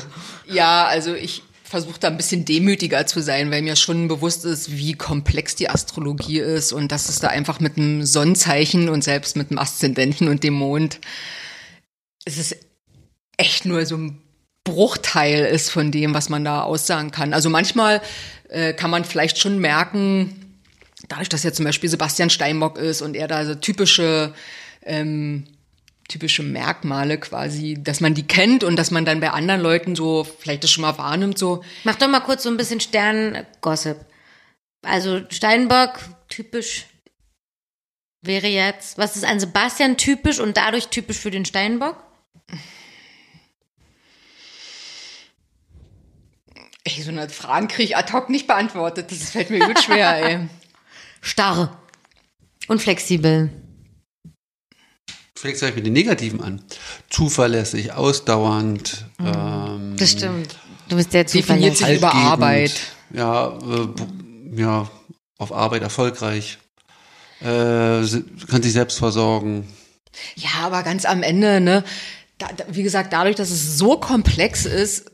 [0.47, 1.43] Ja, also ich
[1.73, 5.71] versuche da ein bisschen demütiger zu sein, weil mir schon bewusst ist, wie komplex die
[5.71, 10.27] Astrologie ist und dass es da einfach mit einem Sonnenzeichen und selbst mit dem Aszendenten
[10.27, 10.99] und dem Mond,
[12.25, 12.57] es ist
[13.37, 14.22] echt nur so ein
[14.63, 17.33] Bruchteil ist von dem, was man da aussagen kann.
[17.33, 18.01] Also manchmal
[18.49, 20.57] äh, kann man vielleicht schon merken,
[21.09, 24.33] dadurch, dass jetzt zum Beispiel Sebastian Steinbock ist und er da so typische
[24.83, 25.45] ähm,
[26.07, 30.23] typische Merkmale quasi, dass man die kennt und dass man dann bei anderen Leuten so
[30.23, 33.97] vielleicht das schon mal wahrnimmt, so Mach doch mal kurz so ein bisschen Stern-Gossip.
[34.85, 36.85] Also Steinbock, typisch
[38.21, 41.97] wäre jetzt, was ist an Sebastian typisch und dadurch typisch für den Steinbock?
[46.83, 49.11] Ey, so eine Fragen kriege ich ad hoc nicht beantwortet.
[49.11, 50.49] Das fällt mir gut schwer, ey.
[51.21, 51.79] Starr.
[52.67, 53.49] Und flexibel.
[55.35, 56.61] Vielleicht sage ich mir die Negativen an.
[57.09, 59.05] Zuverlässig, ausdauernd.
[59.19, 60.55] Ähm, Das stimmt.
[60.87, 61.85] Du bist sehr Definiert zuverlässig.
[61.87, 62.13] sich über.
[62.13, 62.73] Arbeit.
[63.13, 63.87] Ja, äh,
[64.55, 64.89] ja,
[65.37, 66.59] auf Arbeit erfolgreich.
[67.41, 69.67] Äh, kann sich selbst versorgen.
[70.35, 71.83] Ja, aber ganz am Ende, ne,
[72.37, 75.11] da, da, wie gesagt, dadurch, dass es so komplex ist,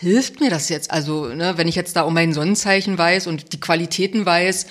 [0.00, 0.90] hilft mir das jetzt.
[0.90, 4.66] Also, ne, wenn ich jetzt da um mein Sonnenzeichen weiß und die Qualitäten weiß,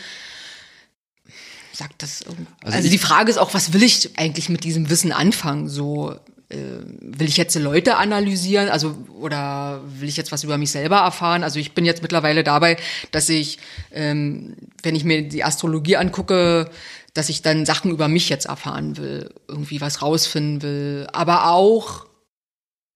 [1.71, 2.47] sagt das irgendwie.
[2.63, 5.69] Also Also, die Frage ist auch, was will ich eigentlich mit diesem Wissen anfangen?
[5.69, 6.15] So,
[6.49, 6.57] äh,
[6.99, 11.43] will ich jetzt Leute analysieren, also oder will ich jetzt was über mich selber erfahren?
[11.43, 12.77] Also ich bin jetzt mittlerweile dabei,
[13.11, 13.59] dass ich,
[13.91, 16.71] ähm, wenn ich mir die Astrologie angucke,
[17.13, 22.08] dass ich dann Sachen über mich jetzt erfahren will, irgendwie was rausfinden will, aber auch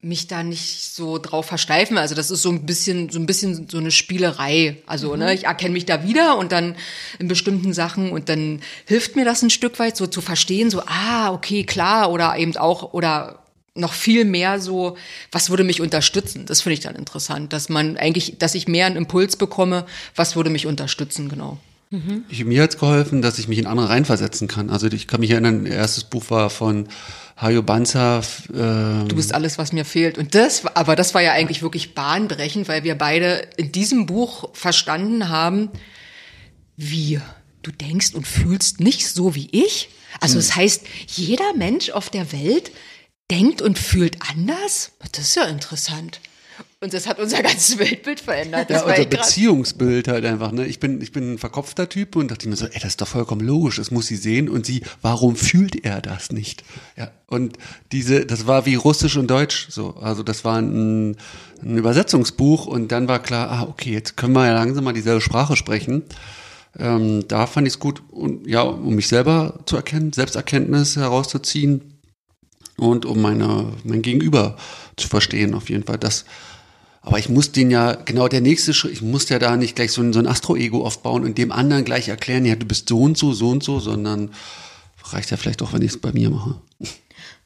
[0.03, 1.97] mich da nicht so drauf versteifen.
[1.97, 4.77] Also das ist so ein bisschen, so ein bisschen so eine Spielerei.
[4.85, 5.19] Also, mhm.
[5.19, 6.75] ne, ich erkenne mich da wieder und dann
[7.19, 10.81] in bestimmten Sachen und dann hilft mir das ein Stück weit so zu verstehen, so,
[10.85, 13.39] ah, okay, klar, oder eben auch, oder
[13.75, 14.97] noch viel mehr so,
[15.31, 16.45] was würde mich unterstützen?
[16.45, 19.85] Das finde ich dann interessant, dass man eigentlich, dass ich mehr einen Impuls bekomme,
[20.15, 21.57] was würde mich unterstützen, genau.
[21.93, 22.25] Mhm.
[22.27, 24.71] Ich, mir hat's geholfen, dass ich mich in andere reinversetzen kann.
[24.71, 26.87] Also ich kann mich erinnern, erstes Buch war von
[27.37, 28.23] Hajo Banzer.
[28.49, 30.17] Äh, du bist alles, was mir fehlt.
[30.17, 34.49] Und das, aber das war ja eigentlich wirklich bahnbrechend, weil wir beide in diesem Buch
[34.53, 35.69] verstanden haben,
[36.77, 37.21] wie
[37.61, 39.89] du denkst und fühlst nicht so wie ich.
[40.19, 40.39] Also hm.
[40.39, 42.71] das heißt, jeder Mensch auf der Welt
[43.29, 44.93] denkt und fühlt anders.
[45.11, 46.21] Das ist ja interessant.
[46.83, 48.69] Und das hat unser ganzes Weltbild verändert.
[48.69, 50.51] Das ja, unser Beziehungsbild halt einfach.
[50.51, 50.65] Ne?
[50.65, 53.07] Ich bin, ich bin ein verkopfter Typ und dachte mir so, ey, das ist doch
[53.07, 54.49] vollkommen logisch, das muss sie sehen.
[54.49, 56.65] Und sie, warum fühlt er das nicht?
[56.97, 57.57] Ja, und
[57.93, 59.95] diese, das war wie Russisch und Deutsch so.
[60.01, 61.15] Also das war ein,
[61.61, 65.21] ein Übersetzungsbuch und dann war klar, ah, okay, jetzt können wir ja langsam mal dieselbe
[65.21, 66.03] Sprache sprechen.
[66.77, 71.93] Ähm, da fand ich es gut, und, ja, um mich selber zu erkennen, Selbsterkenntnis herauszuziehen
[72.75, 74.57] und um meine, mein Gegenüber
[74.97, 75.97] zu verstehen, auf jeden Fall.
[75.97, 76.25] Das,
[77.03, 79.91] aber ich muss den ja, genau der nächste Schritt, ich muss ja da nicht gleich
[79.91, 83.01] so ein, so ein Astro-Ego aufbauen und dem anderen gleich erklären, ja, du bist so
[83.01, 84.31] und so, so und so, sondern
[85.11, 86.55] reicht ja vielleicht auch, wenn ich es bei mir mache.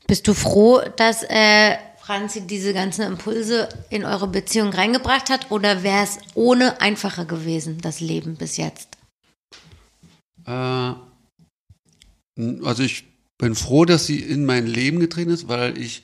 [0.05, 5.81] Bist du froh, dass äh, Franzi diese ganzen Impulse in eure Beziehung reingebracht hat oder
[5.81, 8.89] wäre es ohne einfacher gewesen, das Leben bis jetzt?
[10.45, 10.51] Äh,
[12.63, 13.05] also ich
[13.39, 16.03] bin froh, dass sie in mein Leben getreten ist, weil ich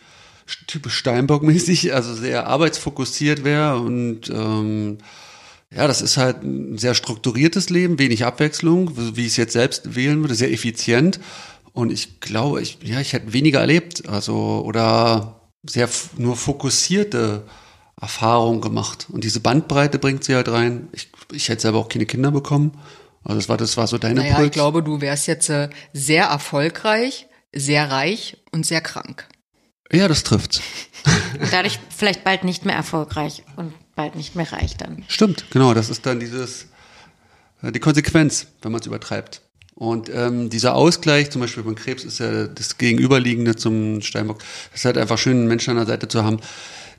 [0.67, 4.97] typisch Steinbock-mäßig, also sehr arbeitsfokussiert wäre und ähm,
[5.75, 9.95] ja, das ist halt ein sehr strukturiertes Leben, wenig Abwechslung, wie ich es jetzt selbst
[9.95, 11.19] wählen würde, sehr effizient.
[11.73, 17.43] Und ich glaube, ich, ja, ich hätte weniger erlebt, also oder sehr nur fokussierte
[17.99, 19.07] Erfahrungen gemacht.
[19.11, 20.89] Und diese Bandbreite bringt sie halt rein.
[20.91, 22.77] Ich, ich hätte selber auch keine Kinder bekommen.
[23.23, 24.47] Also das war, das war so deine naja, Puls.
[24.47, 29.27] Ich glaube, du wärst jetzt äh, sehr erfolgreich, sehr reich und sehr krank.
[29.93, 30.61] Ja, das trifft's.
[31.51, 35.03] Dadurch vielleicht bald nicht mehr erfolgreich und bald nicht mehr reich dann.
[35.07, 35.73] Stimmt, genau.
[35.73, 36.67] Das ist dann dieses,
[37.61, 39.41] äh, die Konsequenz, wenn man es übertreibt.
[39.75, 44.41] Und ähm, dieser Ausgleich, zum Beispiel beim Krebs, ist ja das Gegenüberliegende zum Steinbock.
[44.71, 46.39] Es ist halt einfach schön, einen Menschen an der Seite zu haben,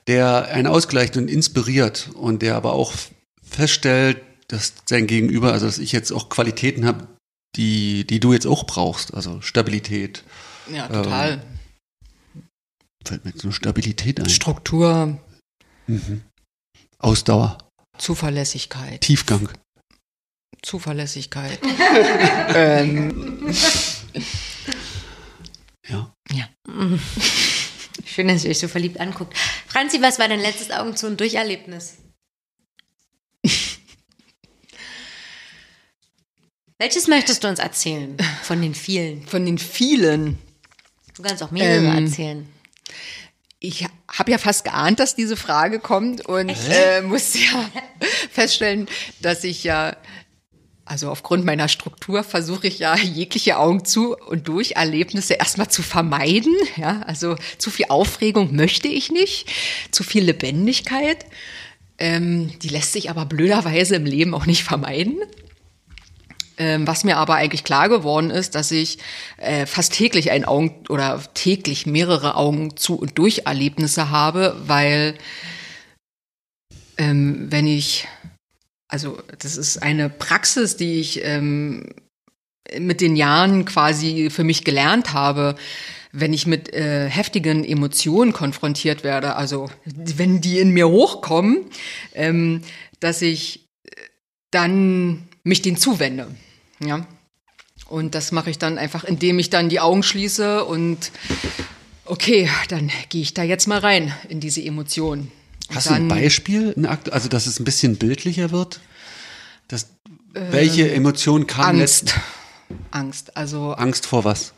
[0.07, 2.93] der einen ausgleicht und inspiriert und der aber auch
[3.43, 7.07] feststellt, dass sein Gegenüber, also dass ich jetzt auch Qualitäten habe,
[7.57, 10.25] die, die du jetzt auch brauchst, also Stabilität.
[10.73, 11.33] Ja, total.
[11.35, 11.41] Ähm,
[13.07, 14.29] Fällt mir so Stabilität ein.
[14.29, 15.19] Struktur.
[15.87, 16.23] Mhm.
[16.99, 17.59] Ausdauer.
[17.99, 19.01] Zuverlässigkeit.
[19.03, 19.49] Tiefgang.
[20.63, 21.59] Zuverlässigkeit.
[22.55, 23.55] ähm.
[25.87, 26.13] Ja.
[26.33, 26.49] Ja.
[28.07, 29.37] Schön, dass ihr euch so verliebt anguckt.
[29.67, 31.99] Franzi, was war dein letztes Augen zu und Durcherlebnis?
[36.79, 38.17] Welches möchtest du uns erzählen?
[38.43, 39.27] Von den vielen.
[39.27, 40.39] Von den vielen.
[41.15, 42.54] Du kannst auch mehrere ähm, erzählen
[43.67, 47.71] ich habe ja fast geahnt, dass diese Frage kommt und äh, musste ja
[48.31, 48.87] feststellen,
[49.21, 49.97] dass ich ja,
[50.85, 55.83] also aufgrund meiner Struktur versuche ich ja jegliche Augen zu und durch Erlebnisse erstmal zu
[55.83, 56.55] vermeiden.
[56.77, 59.51] Ja, also zu viel Aufregung möchte ich nicht,
[59.91, 61.25] zu viel Lebendigkeit.
[61.99, 65.17] Ähm, die lässt sich aber blöderweise im Leben auch nicht vermeiden.
[66.57, 68.99] Ähm, was mir aber eigentlich klar geworden ist, dass ich
[69.39, 75.17] äh, fast täglich ein Augen oder täglich mehrere Augen zu und durch Erlebnisse habe, weil
[76.97, 78.07] ähm, wenn ich,
[78.87, 81.89] also das ist eine Praxis, die ich ähm,
[82.79, 85.57] mit den Jahren quasi für mich gelernt habe,
[86.13, 91.67] wenn ich mit äh, heftigen Emotionen konfrontiert werde, also wenn die in mir hochkommen,
[92.15, 92.63] ähm,
[93.01, 93.67] dass ich
[94.53, 96.29] dann mich den zuwende.
[96.81, 97.07] Ja.
[97.89, 101.13] Und das mache ich dann einfach, indem ich dann die Augen schließe und
[102.05, 105.31] okay, dann gehe ich da jetzt mal rein in diese Emotion.
[105.71, 106.75] Hast du ein Beispiel,
[107.11, 108.81] also dass es ein bisschen bildlicher wird?
[109.69, 109.85] Das,
[110.35, 112.15] äh, welche Emotion kam Angst.
[112.91, 114.53] Angst, also Angst vor was?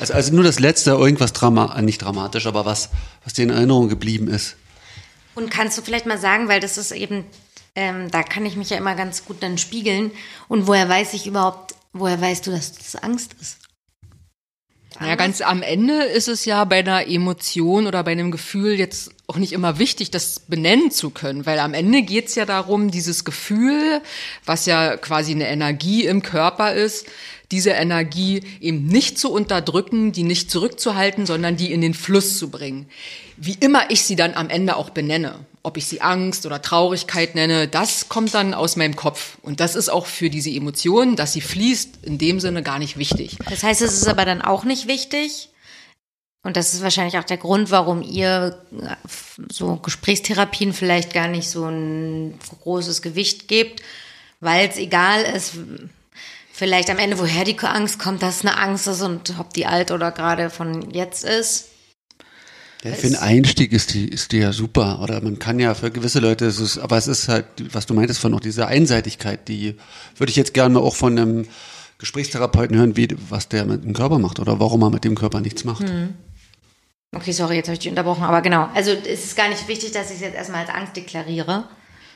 [0.00, 2.90] Also, also nur das letzte, irgendwas Drama, nicht dramatisch, aber was,
[3.24, 4.56] was dir in Erinnerung geblieben ist.
[5.34, 7.24] Und kannst du vielleicht mal sagen, weil das ist eben
[7.80, 10.12] ähm, da kann ich mich ja immer ganz gut dann spiegeln.
[10.48, 13.56] Und woher weiß ich überhaupt, woher weißt du, dass das Angst ist?
[15.00, 19.12] Ja, ganz am Ende ist es ja bei einer Emotion oder bei einem Gefühl jetzt
[19.28, 23.24] auch nicht immer wichtig, das benennen zu können, weil am Ende geht's ja darum, dieses
[23.24, 24.02] Gefühl,
[24.44, 27.06] was ja quasi eine Energie im Körper ist,
[27.50, 32.50] diese Energie eben nicht zu unterdrücken, die nicht zurückzuhalten, sondern die in den Fluss zu
[32.50, 32.86] bringen.
[33.38, 37.34] Wie immer ich sie dann am Ende auch benenne, ob ich sie Angst oder Traurigkeit
[37.34, 39.36] nenne, das kommt dann aus meinem Kopf.
[39.42, 42.96] Und das ist auch für diese Emotion, dass sie fließt, in dem Sinne gar nicht
[42.96, 43.36] wichtig.
[43.48, 45.50] Das heißt, es ist aber dann auch nicht wichtig.
[46.42, 48.96] Und das ist wahrscheinlich auch der Grund, warum ihr äh,
[49.52, 53.82] so Gesprächstherapien vielleicht gar nicht so ein großes Gewicht gebt,
[54.40, 55.52] weil es egal ist,
[56.50, 59.66] vielleicht am Ende, woher die Angst kommt, dass es eine Angst ist und ob die
[59.66, 61.69] alt oder gerade von jetzt ist.
[62.82, 65.00] Ja, für einen Einstieg ist die, ist die ja super.
[65.02, 67.92] Oder man kann ja für gewisse Leute, es ist, aber es ist halt, was du
[67.92, 69.76] meintest von noch dieser Einseitigkeit, die
[70.16, 71.46] würde ich jetzt gerne mal auch von einem
[71.98, 75.40] Gesprächstherapeuten hören, wie, was der mit dem Körper macht oder warum er mit dem Körper
[75.40, 75.86] nichts macht.
[75.86, 76.14] Hm.
[77.14, 78.70] Okay, sorry, jetzt habe ich dich unterbrochen, aber genau.
[78.74, 81.68] Also es ist gar nicht wichtig, dass ich es jetzt erstmal als Angst deklariere.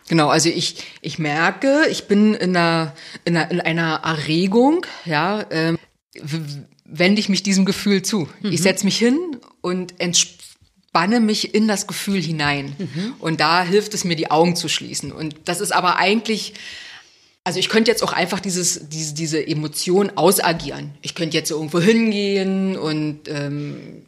[0.08, 5.44] Genau, also ich, ich merke, ich bin in einer, in einer, in einer Erregung, ja,
[5.50, 5.78] ähm,
[6.84, 8.28] wende ich mich diesem Gefühl zu.
[8.40, 8.52] Mhm.
[8.52, 9.18] Ich setze mich hin
[9.60, 10.33] und entspanne
[11.20, 12.74] mich in das Gefühl hinein.
[12.78, 13.14] Mhm.
[13.18, 15.12] Und da hilft es mir, die Augen zu schließen.
[15.12, 16.54] Und das ist aber eigentlich,
[17.42, 20.92] also ich könnte jetzt auch einfach dieses, diese, diese Emotion ausagieren.
[21.02, 24.06] Ich könnte jetzt irgendwo hingehen und ähm,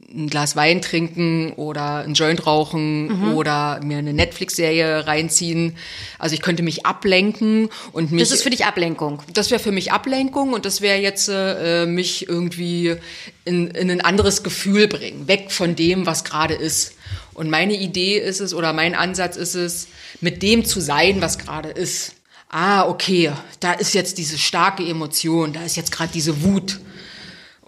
[0.00, 3.34] ein Glas Wein trinken oder ein Joint rauchen mhm.
[3.34, 5.76] oder mir eine Netflix-Serie reinziehen.
[6.18, 8.20] Also ich könnte mich ablenken und mich.
[8.20, 9.22] Das ist für dich Ablenkung.
[9.32, 12.96] Das wäre für mich Ablenkung und das wäre jetzt äh, mich irgendwie
[13.44, 16.94] in, in ein anderes Gefühl bringen, weg von dem, was gerade ist.
[17.32, 19.88] Und meine Idee ist es oder mein Ansatz ist es,
[20.20, 22.12] mit dem zu sein, was gerade ist.
[22.48, 26.80] Ah, okay, da ist jetzt diese starke Emotion, da ist jetzt gerade diese Wut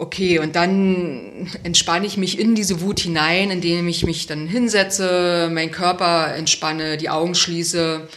[0.01, 5.49] Okay, und dann entspanne ich mich in diese Wut hinein, indem ich mich dann hinsetze,
[5.51, 8.07] meinen Körper entspanne, die Augen schließe,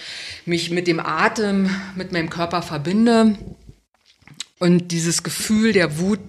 [0.47, 3.37] mich mit dem Atem, mit meinem Körper verbinde
[4.61, 6.21] und dieses Gefühl der Wut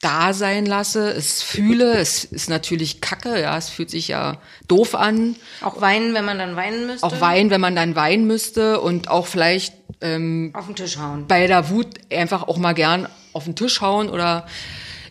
[0.00, 4.94] da sein lasse, es fühle, es ist natürlich kacke, ja, es fühlt sich ja doof
[4.94, 5.34] an.
[5.62, 7.04] Auch weinen, wenn man dann weinen müsste?
[7.04, 11.26] Auch weinen, wenn man dann weinen müsste und auch vielleicht ähm, auf den Tisch hauen.
[11.26, 13.08] Bei der Wut einfach auch mal gern
[13.38, 14.46] auf den Tisch hauen oder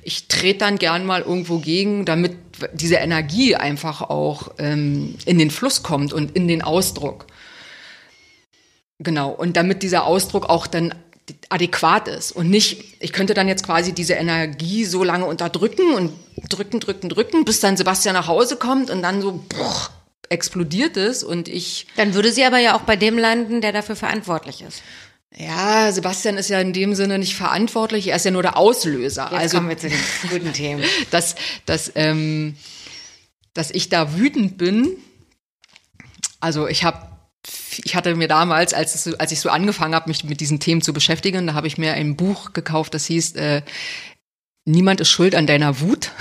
[0.04, 2.38] ich trete dann gern mal irgendwo gegen, damit
[2.74, 7.26] diese Energie einfach auch ähm, in den Fluss kommt und in den Ausdruck.
[8.99, 9.32] Genau.
[9.32, 10.94] Und damit dieser Ausdruck auch dann
[11.49, 16.14] adäquat ist und nicht, ich könnte dann jetzt quasi diese Energie so lange unterdrücken und
[16.49, 19.90] drücken, drücken, drücken, bis dann Sebastian nach Hause kommt und dann so boah,
[20.30, 21.88] explodiert ist und ich.
[21.98, 24.82] Dann würde sie aber ja auch bei dem landen, der dafür verantwortlich ist.
[25.36, 29.30] Ja, Sebastian ist ja in dem Sinne nicht verantwortlich, er ist ja nur der Auslöser.
[29.32, 29.99] Jetzt also kommen wir zu den
[30.30, 30.84] guten Themen.
[31.12, 31.36] dass,
[31.66, 32.56] dass, ähm,
[33.54, 34.98] dass ich da wütend bin.
[36.40, 37.08] Also ich habe
[37.84, 40.82] ich hatte mir damals, als, es, als ich so angefangen habe, mich mit diesen Themen
[40.82, 43.62] zu beschäftigen, da habe ich mir ein Buch gekauft, das hieß äh,
[44.68, 46.12] Niemand ist schuld an deiner Wut.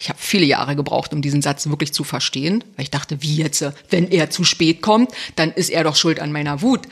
[0.00, 3.36] Ich habe viele Jahre gebraucht, um diesen Satz wirklich zu verstehen, weil ich dachte, wie
[3.36, 6.88] jetzt, wenn er zu spät kommt, dann ist er doch schuld an meiner Wut.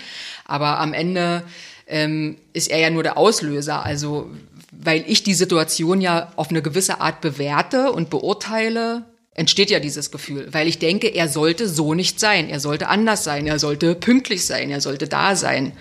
[0.50, 1.42] Aber am Ende
[1.86, 3.84] ähm, ist er ja nur der Auslöser.
[3.84, 4.30] Also
[4.72, 9.04] weil ich die Situation ja auf eine gewisse Art bewerte und beurteile,
[9.34, 13.24] entsteht ja dieses Gefühl, weil ich denke, er sollte so nicht sein, er sollte anders
[13.24, 15.72] sein, er sollte pünktlich sein, er sollte da sein.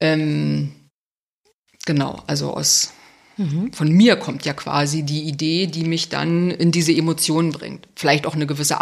[0.00, 0.72] Ähm,
[1.84, 2.92] genau, also aus
[3.40, 3.72] Mhm.
[3.72, 7.88] Von mir kommt ja quasi die Idee, die mich dann in diese Emotionen bringt.
[7.96, 8.76] Vielleicht auch eine gewisse,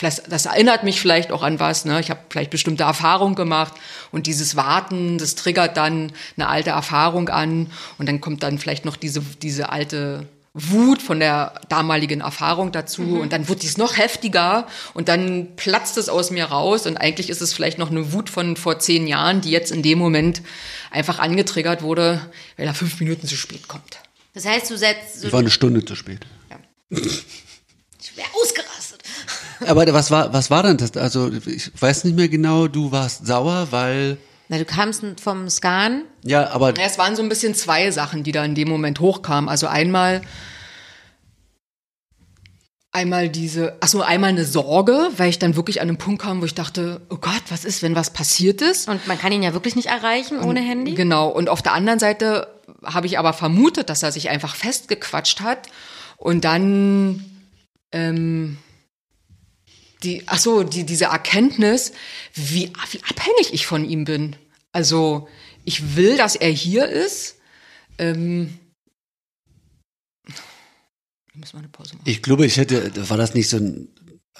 [0.00, 1.84] das erinnert mich vielleicht auch an was.
[1.84, 2.00] Ne?
[2.00, 3.74] Ich habe vielleicht bestimmte Erfahrungen gemacht
[4.10, 7.66] und dieses Warten, das triggert dann eine alte Erfahrung an
[7.98, 10.26] und dann kommt dann vielleicht noch diese diese alte
[10.58, 13.20] Wut von der damaligen Erfahrung dazu mhm.
[13.20, 17.30] und dann wird dies noch heftiger und dann platzt es aus mir raus und eigentlich
[17.30, 20.42] ist es vielleicht noch eine Wut von vor zehn Jahren, die jetzt in dem Moment
[20.90, 22.20] einfach angetriggert wurde,
[22.56, 23.98] weil er fünf Minuten zu spät kommt.
[24.34, 25.24] Das heißt, du setzt.
[25.24, 26.20] Ich war eine Stunde zu spät.
[26.50, 26.58] Ja.
[26.90, 29.02] ich wäre ausgerastet.
[29.66, 30.96] Aber was war, was war denn das?
[30.96, 34.18] Also, ich weiß nicht mehr genau, du warst sauer, weil.
[34.48, 36.02] Na, du kamst vom Scan.
[36.24, 36.74] Ja, aber.
[36.76, 39.48] Ja, es waren so ein bisschen zwei Sachen, die da in dem Moment hochkamen.
[39.48, 40.22] Also einmal,
[42.92, 46.46] einmal diese, achso, einmal eine Sorge, weil ich dann wirklich an einen Punkt kam, wo
[46.46, 48.88] ich dachte, oh Gott, was ist, wenn was passiert ist?
[48.88, 50.94] Und man kann ihn ja wirklich nicht erreichen ohne Und, Handy?
[50.94, 51.28] Genau.
[51.28, 52.48] Und auf der anderen Seite
[52.84, 55.68] habe ich aber vermutet, dass er sich einfach festgequatscht hat
[56.16, 57.24] und dann
[57.92, 58.58] ähm,
[60.02, 61.92] die, ach so, die, diese Erkenntnis,
[62.34, 64.36] wie, wie abhängig ich von ihm bin.
[64.72, 65.28] Also
[65.64, 67.36] ich will, dass er hier ist.
[67.98, 68.58] Ähm,
[71.34, 72.04] müssen wir eine Pause machen.
[72.06, 73.88] Ich glaube, ich hätte, war das nicht so ein,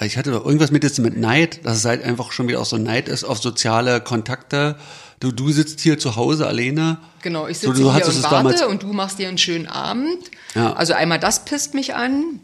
[0.01, 2.66] ich hatte doch irgendwas mit jetzt mit Neid, dass es halt einfach schon wieder auch
[2.66, 4.78] so Neid ist auf soziale Kontakte.
[5.18, 6.98] Du, du sitzt hier zu Hause alleine.
[7.22, 10.30] Genau, ich So, sitze du hier und warte und du machst dir einen schönen Abend.
[10.55, 10.74] Ja.
[10.74, 12.40] Also einmal das pisst mich an.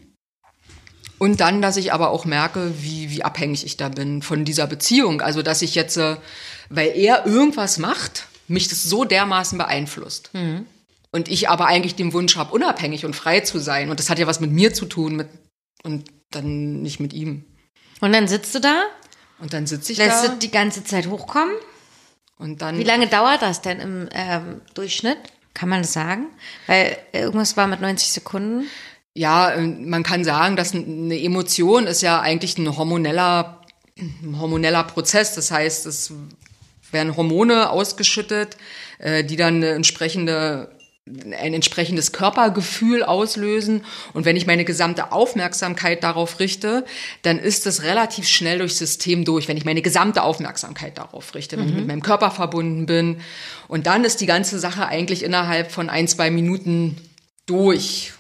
[1.19, 4.67] Und dann, dass ich aber auch merke, wie, wie abhängig ich da bin von dieser
[4.67, 5.21] Beziehung.
[5.21, 6.17] Also, dass ich jetzt, äh,
[6.71, 10.31] weil er irgendwas macht, mich das so dermaßen beeinflusst.
[11.13, 13.91] Und ich aber eigentlich den Wunsch habe, unabhängig und frei zu sein.
[13.91, 15.29] Und das hat ja was mit mir zu tun mit,
[15.85, 17.45] und dann nicht mit ihm.
[18.01, 18.83] Und dann sitzt du da,
[19.41, 21.55] Und dann sitze ich lässt da du die ganze Zeit hochkommen.
[22.39, 22.77] und dann.
[22.79, 25.19] Wie lange dauert das denn im ähm, Durchschnitt?
[25.55, 26.27] Kann man das sagen?
[26.67, 28.67] Weil irgendwas war mit 90 Sekunden.
[29.15, 33.61] Ja, äh, man kann sagen, dass eine Emotion ist ja eigentlich ein hormoneller,
[33.99, 35.35] ein hormoneller Prozess.
[35.35, 36.13] Das heißt, es
[36.91, 38.57] werden Hormone ausgeschüttet,
[38.99, 40.75] äh, die dann eine entsprechende
[41.07, 43.85] ein entsprechendes Körpergefühl auslösen.
[44.15, 46.87] Und wenn ich meine gesamte Aufmerksamkeit darauf richte,
[47.21, 51.59] dann ist es relativ schnell durchs System durch, wenn ich meine gesamte Aufmerksamkeit darauf richte,
[51.59, 53.21] wenn ich mit meinem Körper verbunden bin.
[53.69, 56.97] Und dann ist die ganze Sache eigentlich innerhalb von ein, zwei Minuten
[57.45, 58.15] durch.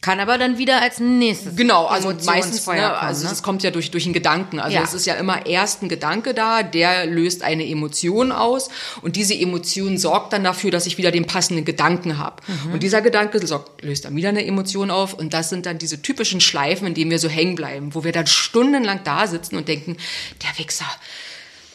[0.00, 1.56] Kann aber dann wieder als nächstes.
[1.56, 4.58] Genau, also meistens, kommen, ne, also es kommt ja durch, durch einen Gedanken.
[4.58, 4.82] Also Ja.
[4.82, 8.70] es ist ja immer erst ein Gedanke da, der löst eine Emotion aus
[9.02, 12.42] und diese Emotion sorgt dann dafür, dass ich wieder den passenden Gedanken habe.
[12.46, 12.72] Mhm.
[12.74, 16.00] Und dieser Gedanke sorgt, löst dann wieder eine Emotion auf und das sind dann diese
[16.00, 19.68] typischen Schleifen, in denen wir so hängen bleiben, wo wir dann stundenlang da sitzen und
[19.68, 19.96] denken,
[20.42, 20.86] der Wichser.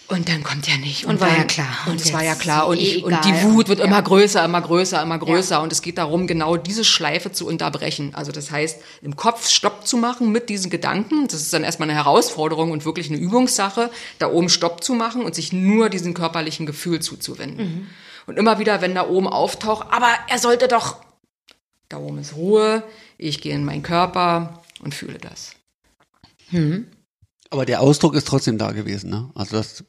[0.07, 1.06] Und dann kommt er nicht.
[1.06, 1.68] Und war dann, ja klar.
[1.86, 2.68] Und, Und es war ja klar.
[2.68, 3.34] Und, ist eh ich, und die.
[3.44, 3.86] Wut wird Ja.
[3.86, 5.56] immer größer, immer größer, immer größer.
[5.56, 5.61] Ja.
[5.61, 8.14] Und es geht darum, genau diese Schleife zu unterbrechen.
[8.14, 11.27] Also das heißt, im Kopf Stopp zu machen mit diesen Gedanken.
[11.27, 15.23] Das ist dann erstmal eine Herausforderung und wirklich eine Übungssache, da oben Stopp zu machen
[15.23, 17.65] und sich nur diesem körperlichen Gefühl zuzuwenden.
[17.65, 17.88] Mhm.
[18.27, 20.98] Und immer wieder, wenn da oben auftaucht, aber er sollte doch,
[21.90, 22.84] da oben ist Ruhe,
[23.18, 25.52] ich gehe in meinen Körper und fühle das.
[27.49, 29.30] Aber der Ausdruck ist trotzdem da gewesen, ne?
[29.36, 29.84] Also das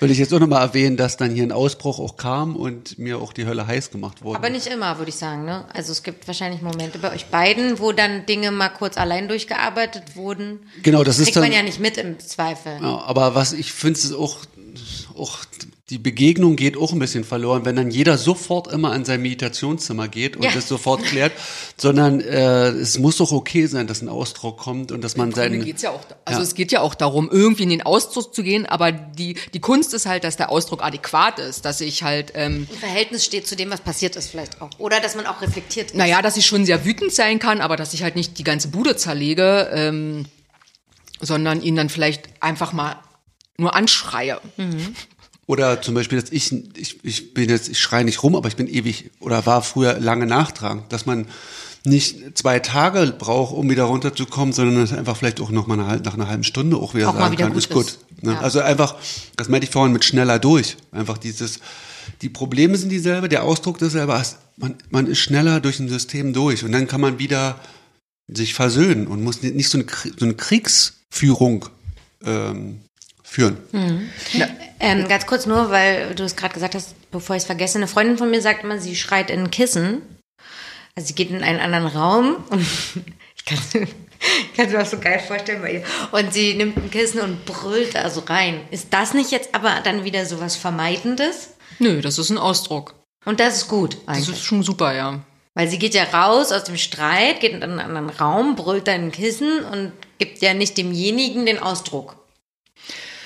[0.00, 3.18] will ich jetzt auch nochmal erwähnen, dass dann hier ein Ausbruch auch kam und mir
[3.20, 4.38] auch die Hölle heiß gemacht wurde.
[4.38, 5.44] Aber nicht immer, würde ich sagen.
[5.44, 5.64] Ne?
[5.72, 10.16] Also es gibt wahrscheinlich Momente bei euch beiden, wo dann Dinge mal kurz allein durchgearbeitet
[10.16, 10.60] wurden.
[10.82, 11.44] Genau, das ist Kriegt dann.
[11.44, 12.78] man ja nicht mit im Zweifel.
[12.80, 14.38] Ja, aber was ich finde, ist auch,
[15.16, 15.44] auch
[15.90, 20.08] die Begegnung geht auch ein bisschen verloren, wenn dann jeder sofort immer an sein Meditationszimmer
[20.08, 20.50] geht und Ja.
[20.50, 21.30] das sofort klärt,
[21.76, 25.64] sondern äh, es muss doch okay sein, dass ein Ausdruck kommt und dass man seinen
[25.64, 26.42] geht's ja auch, also Ja.
[26.44, 29.94] es geht ja auch darum, irgendwie in den Ausdruck zu gehen, aber die, die Kunst
[29.94, 33.54] ist halt, dass der Ausdruck adäquat ist, dass ich halt, ähm, Im Verhältnis steht zu
[33.54, 34.70] dem, was passiert ist vielleicht auch.
[34.78, 35.96] Oder dass man auch reflektiert ist.
[35.96, 38.66] naja, dass ich schon sehr wütend sein kann, aber dass ich halt nicht die ganze
[38.68, 40.24] Bude zerlege, ähm,
[41.20, 42.96] sondern ihn dann vielleicht einfach mal
[43.56, 44.40] nur anschreie.
[45.46, 48.56] Oder zum Beispiel, dass ich, ich, ich bin jetzt, ich schreie nicht rum, aber ich
[48.56, 51.26] bin ewig oder war früher lange nachtragend, dass man
[51.84, 56.02] nicht zwei Tage braucht, um wieder runterzukommen, sondern es einfach vielleicht auch noch mal eine,
[56.02, 57.86] nach einer halben Stunde auch wieder Auch sagen wieder kann, gut ist gut.
[57.86, 58.22] ist.
[58.22, 58.32] Ne?
[58.32, 58.40] Ja.
[58.40, 58.96] Also einfach,
[59.36, 60.76] das meinte ich vorhin mit schneller durch.
[60.90, 61.60] Einfach dieses,
[62.22, 64.20] die Probleme sind dieselbe, der Ausdruck dasselbe,
[64.56, 67.60] man, man ist schneller durch ein System durch und dann kann man wieder
[68.26, 69.86] sich versöhnen und muss nicht so eine,
[70.18, 71.66] so eine Kriegsführung
[72.24, 72.80] ähm,
[73.26, 73.58] führen.
[74.78, 77.78] Ähm, ganz kurz nur, weil du es gerade gesagt hast, bevor ich es vergesse.
[77.78, 80.02] Eine Freundin von mir sagt immer, sie schreit in ein Kissen.
[80.94, 82.60] Also sie geht in einen anderen Raum und
[83.36, 85.84] ich kann ich kann mir das so geil vorstellen bei ihr.
[86.12, 88.60] Und sie nimmt ein Kissen und brüllt da so rein.
[88.70, 91.50] Ist das nicht jetzt aber dann wieder so was Vermeidendes?
[91.78, 92.94] Nö, das ist ein Ausdruck.
[93.26, 94.28] Und das ist gut Das eigentlich.
[94.30, 95.20] ist schon super, ja.
[95.54, 98.92] Weil sie geht ja raus aus dem Streit, geht in einen anderen Raum, brüllt da
[98.92, 102.16] in ein Kissen und gibt ja nicht demjenigen den Ausdruck.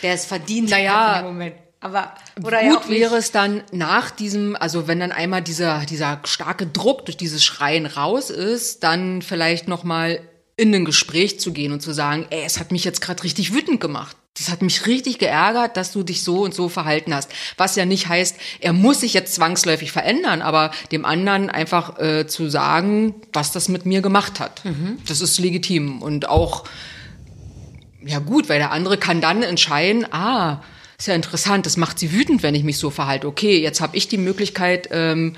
[0.03, 1.55] Der es verdient Naja, hat in dem Moment.
[1.83, 3.01] Aber, oder ja Gut nicht.
[3.01, 7.43] wäre es dann nach diesem, also wenn dann einmal dieser, dieser starke Druck durch dieses
[7.43, 10.21] Schreien raus ist, dann vielleicht nochmal
[10.57, 13.55] in ein Gespräch zu gehen und zu sagen, ey, es hat mich jetzt gerade richtig
[13.55, 14.15] wütend gemacht.
[14.37, 17.31] Das hat mich richtig geärgert, dass du dich so und so verhalten hast.
[17.57, 22.27] Was ja nicht heißt, er muss sich jetzt zwangsläufig verändern, aber dem anderen einfach äh,
[22.27, 24.63] zu sagen, was das mit mir gemacht hat.
[25.09, 26.65] Das ist legitim und auch
[28.05, 30.63] ja gut, weil der andere kann dann entscheiden, ah,
[30.99, 33.27] ist ja interessant, das macht sie wütend, wenn ich mich so verhalte.
[33.27, 35.35] Okay, jetzt habe ich die Möglichkeit, ähm,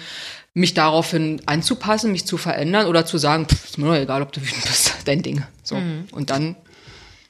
[0.54, 4.32] mich daraufhin anzupassen, mich zu verändern oder zu sagen, pff, ist mir doch egal, ob
[4.32, 5.42] du wütend bist, dein Ding.
[5.62, 5.76] So.
[6.10, 6.56] Und dann,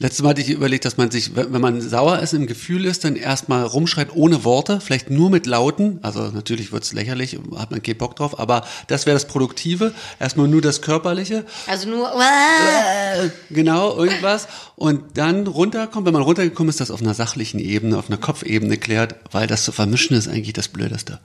[0.02, 3.04] Letztes Mal hatte ich überlegt, dass man sich, wenn man sauer ist, im Gefühl ist,
[3.04, 6.00] dann erstmal rumschreit ohne Worte, vielleicht nur mit Lauten.
[6.02, 9.94] Also natürlich wird's lächerlich, hat man keinen Bock drauf, aber das wäre das Produktive.
[10.18, 11.44] Erstmal nur das Körperliche.
[11.68, 12.10] Also nur.
[12.20, 14.48] Äh, genau, irgendwas.
[14.74, 18.78] Und dann runterkommt, wenn man runtergekommen ist, das auf einer sachlichen Ebene, auf einer Kopfebene
[18.78, 21.20] klärt, weil das zu vermischen ist eigentlich das Blödeste.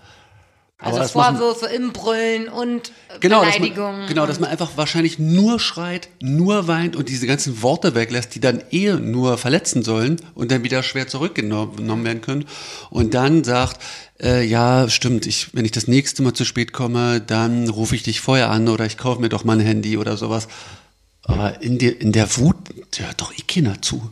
[0.79, 3.99] Also Vorwürfe im Brüllen und Genau, dass Beleidigungen.
[4.01, 8.35] man, genau, dass man einfach wahrscheinlich nur schreit, nur weint und diese ganzen Worte weglässt,
[8.35, 12.45] die dann eh nur verletzen sollen und dann wieder schwer zurückgenommen werden können.
[12.91, 13.81] Und dann sagt,
[14.21, 18.03] äh, ja, stimmt, ich, wenn ich das nächste Mal zu spät komme, dann rufe ich
[18.03, 20.47] dich vorher an oder ich kaufe mir doch mal ein Handy oder sowas.
[21.23, 22.55] Aber in der, in der Wut
[22.97, 24.07] der hört doch eh keiner zu.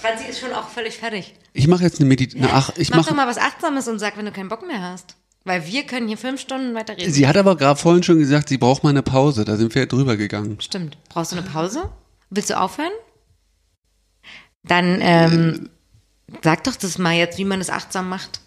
[0.00, 1.34] Franzi ist schon auch völlig fertig.
[1.52, 2.48] Ich mache jetzt eine Meditation.
[2.52, 3.08] Ach, ich Mach mache.
[3.10, 5.16] doch mal was Achtsames und sag, wenn du keinen Bock mehr hast.
[5.44, 7.12] Weil wir können hier fünf Stunden weiter reden.
[7.12, 9.44] Sie hat aber gerade vorhin schon gesagt, sie braucht mal eine Pause.
[9.44, 10.60] Da sind wir drüber gegangen.
[10.60, 10.98] Stimmt.
[11.08, 11.90] Brauchst du eine Pause?
[12.30, 12.92] Willst du aufhören?
[14.62, 15.70] Dann ähm,
[16.42, 18.40] sag doch das mal jetzt, wie man es achtsam macht.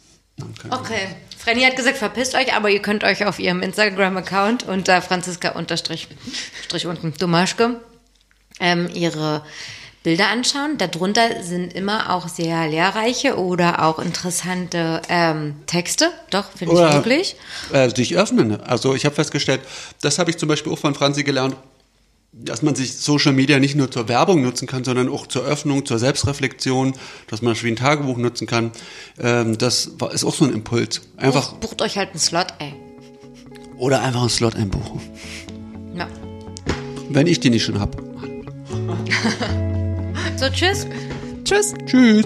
[0.69, 1.07] Okay.
[1.37, 6.07] Frenny hat gesagt, verpisst euch, aber ihr könnt euch auf ihrem Instagram-Account unter Franziska unterstrich
[6.63, 7.79] Strich unten Domaschke
[8.59, 9.43] ähm, ihre
[10.03, 10.77] Bilder anschauen.
[10.77, 16.09] Darunter sind immer auch sehr lehrreiche oder auch interessante ähm, Texte.
[16.31, 17.35] Doch, finde ich wirklich.
[17.71, 18.59] Äh, sich öffnen.
[18.61, 19.61] Also ich habe festgestellt,
[20.01, 21.55] das habe ich zum Beispiel auch von Franzi gelernt,
[22.33, 25.85] dass man sich Social Media nicht nur zur Werbung nutzen kann, sondern auch zur Öffnung,
[25.85, 26.93] zur Selbstreflexion,
[27.27, 28.71] dass man das wie ein Tagebuch nutzen kann.
[29.19, 31.01] Ähm, das war, ist auch so ein Impuls.
[31.17, 32.73] Einfach Bucht, bucht euch halt einen Slot, ey.
[33.77, 35.01] oder einfach einen Slot einbuchen,
[35.95, 36.07] Ja.
[37.09, 37.97] wenn ich den nicht schon hab.
[40.41, 40.87] So, tschüss.
[41.43, 41.75] Tschüss.
[41.85, 42.25] Tschüss.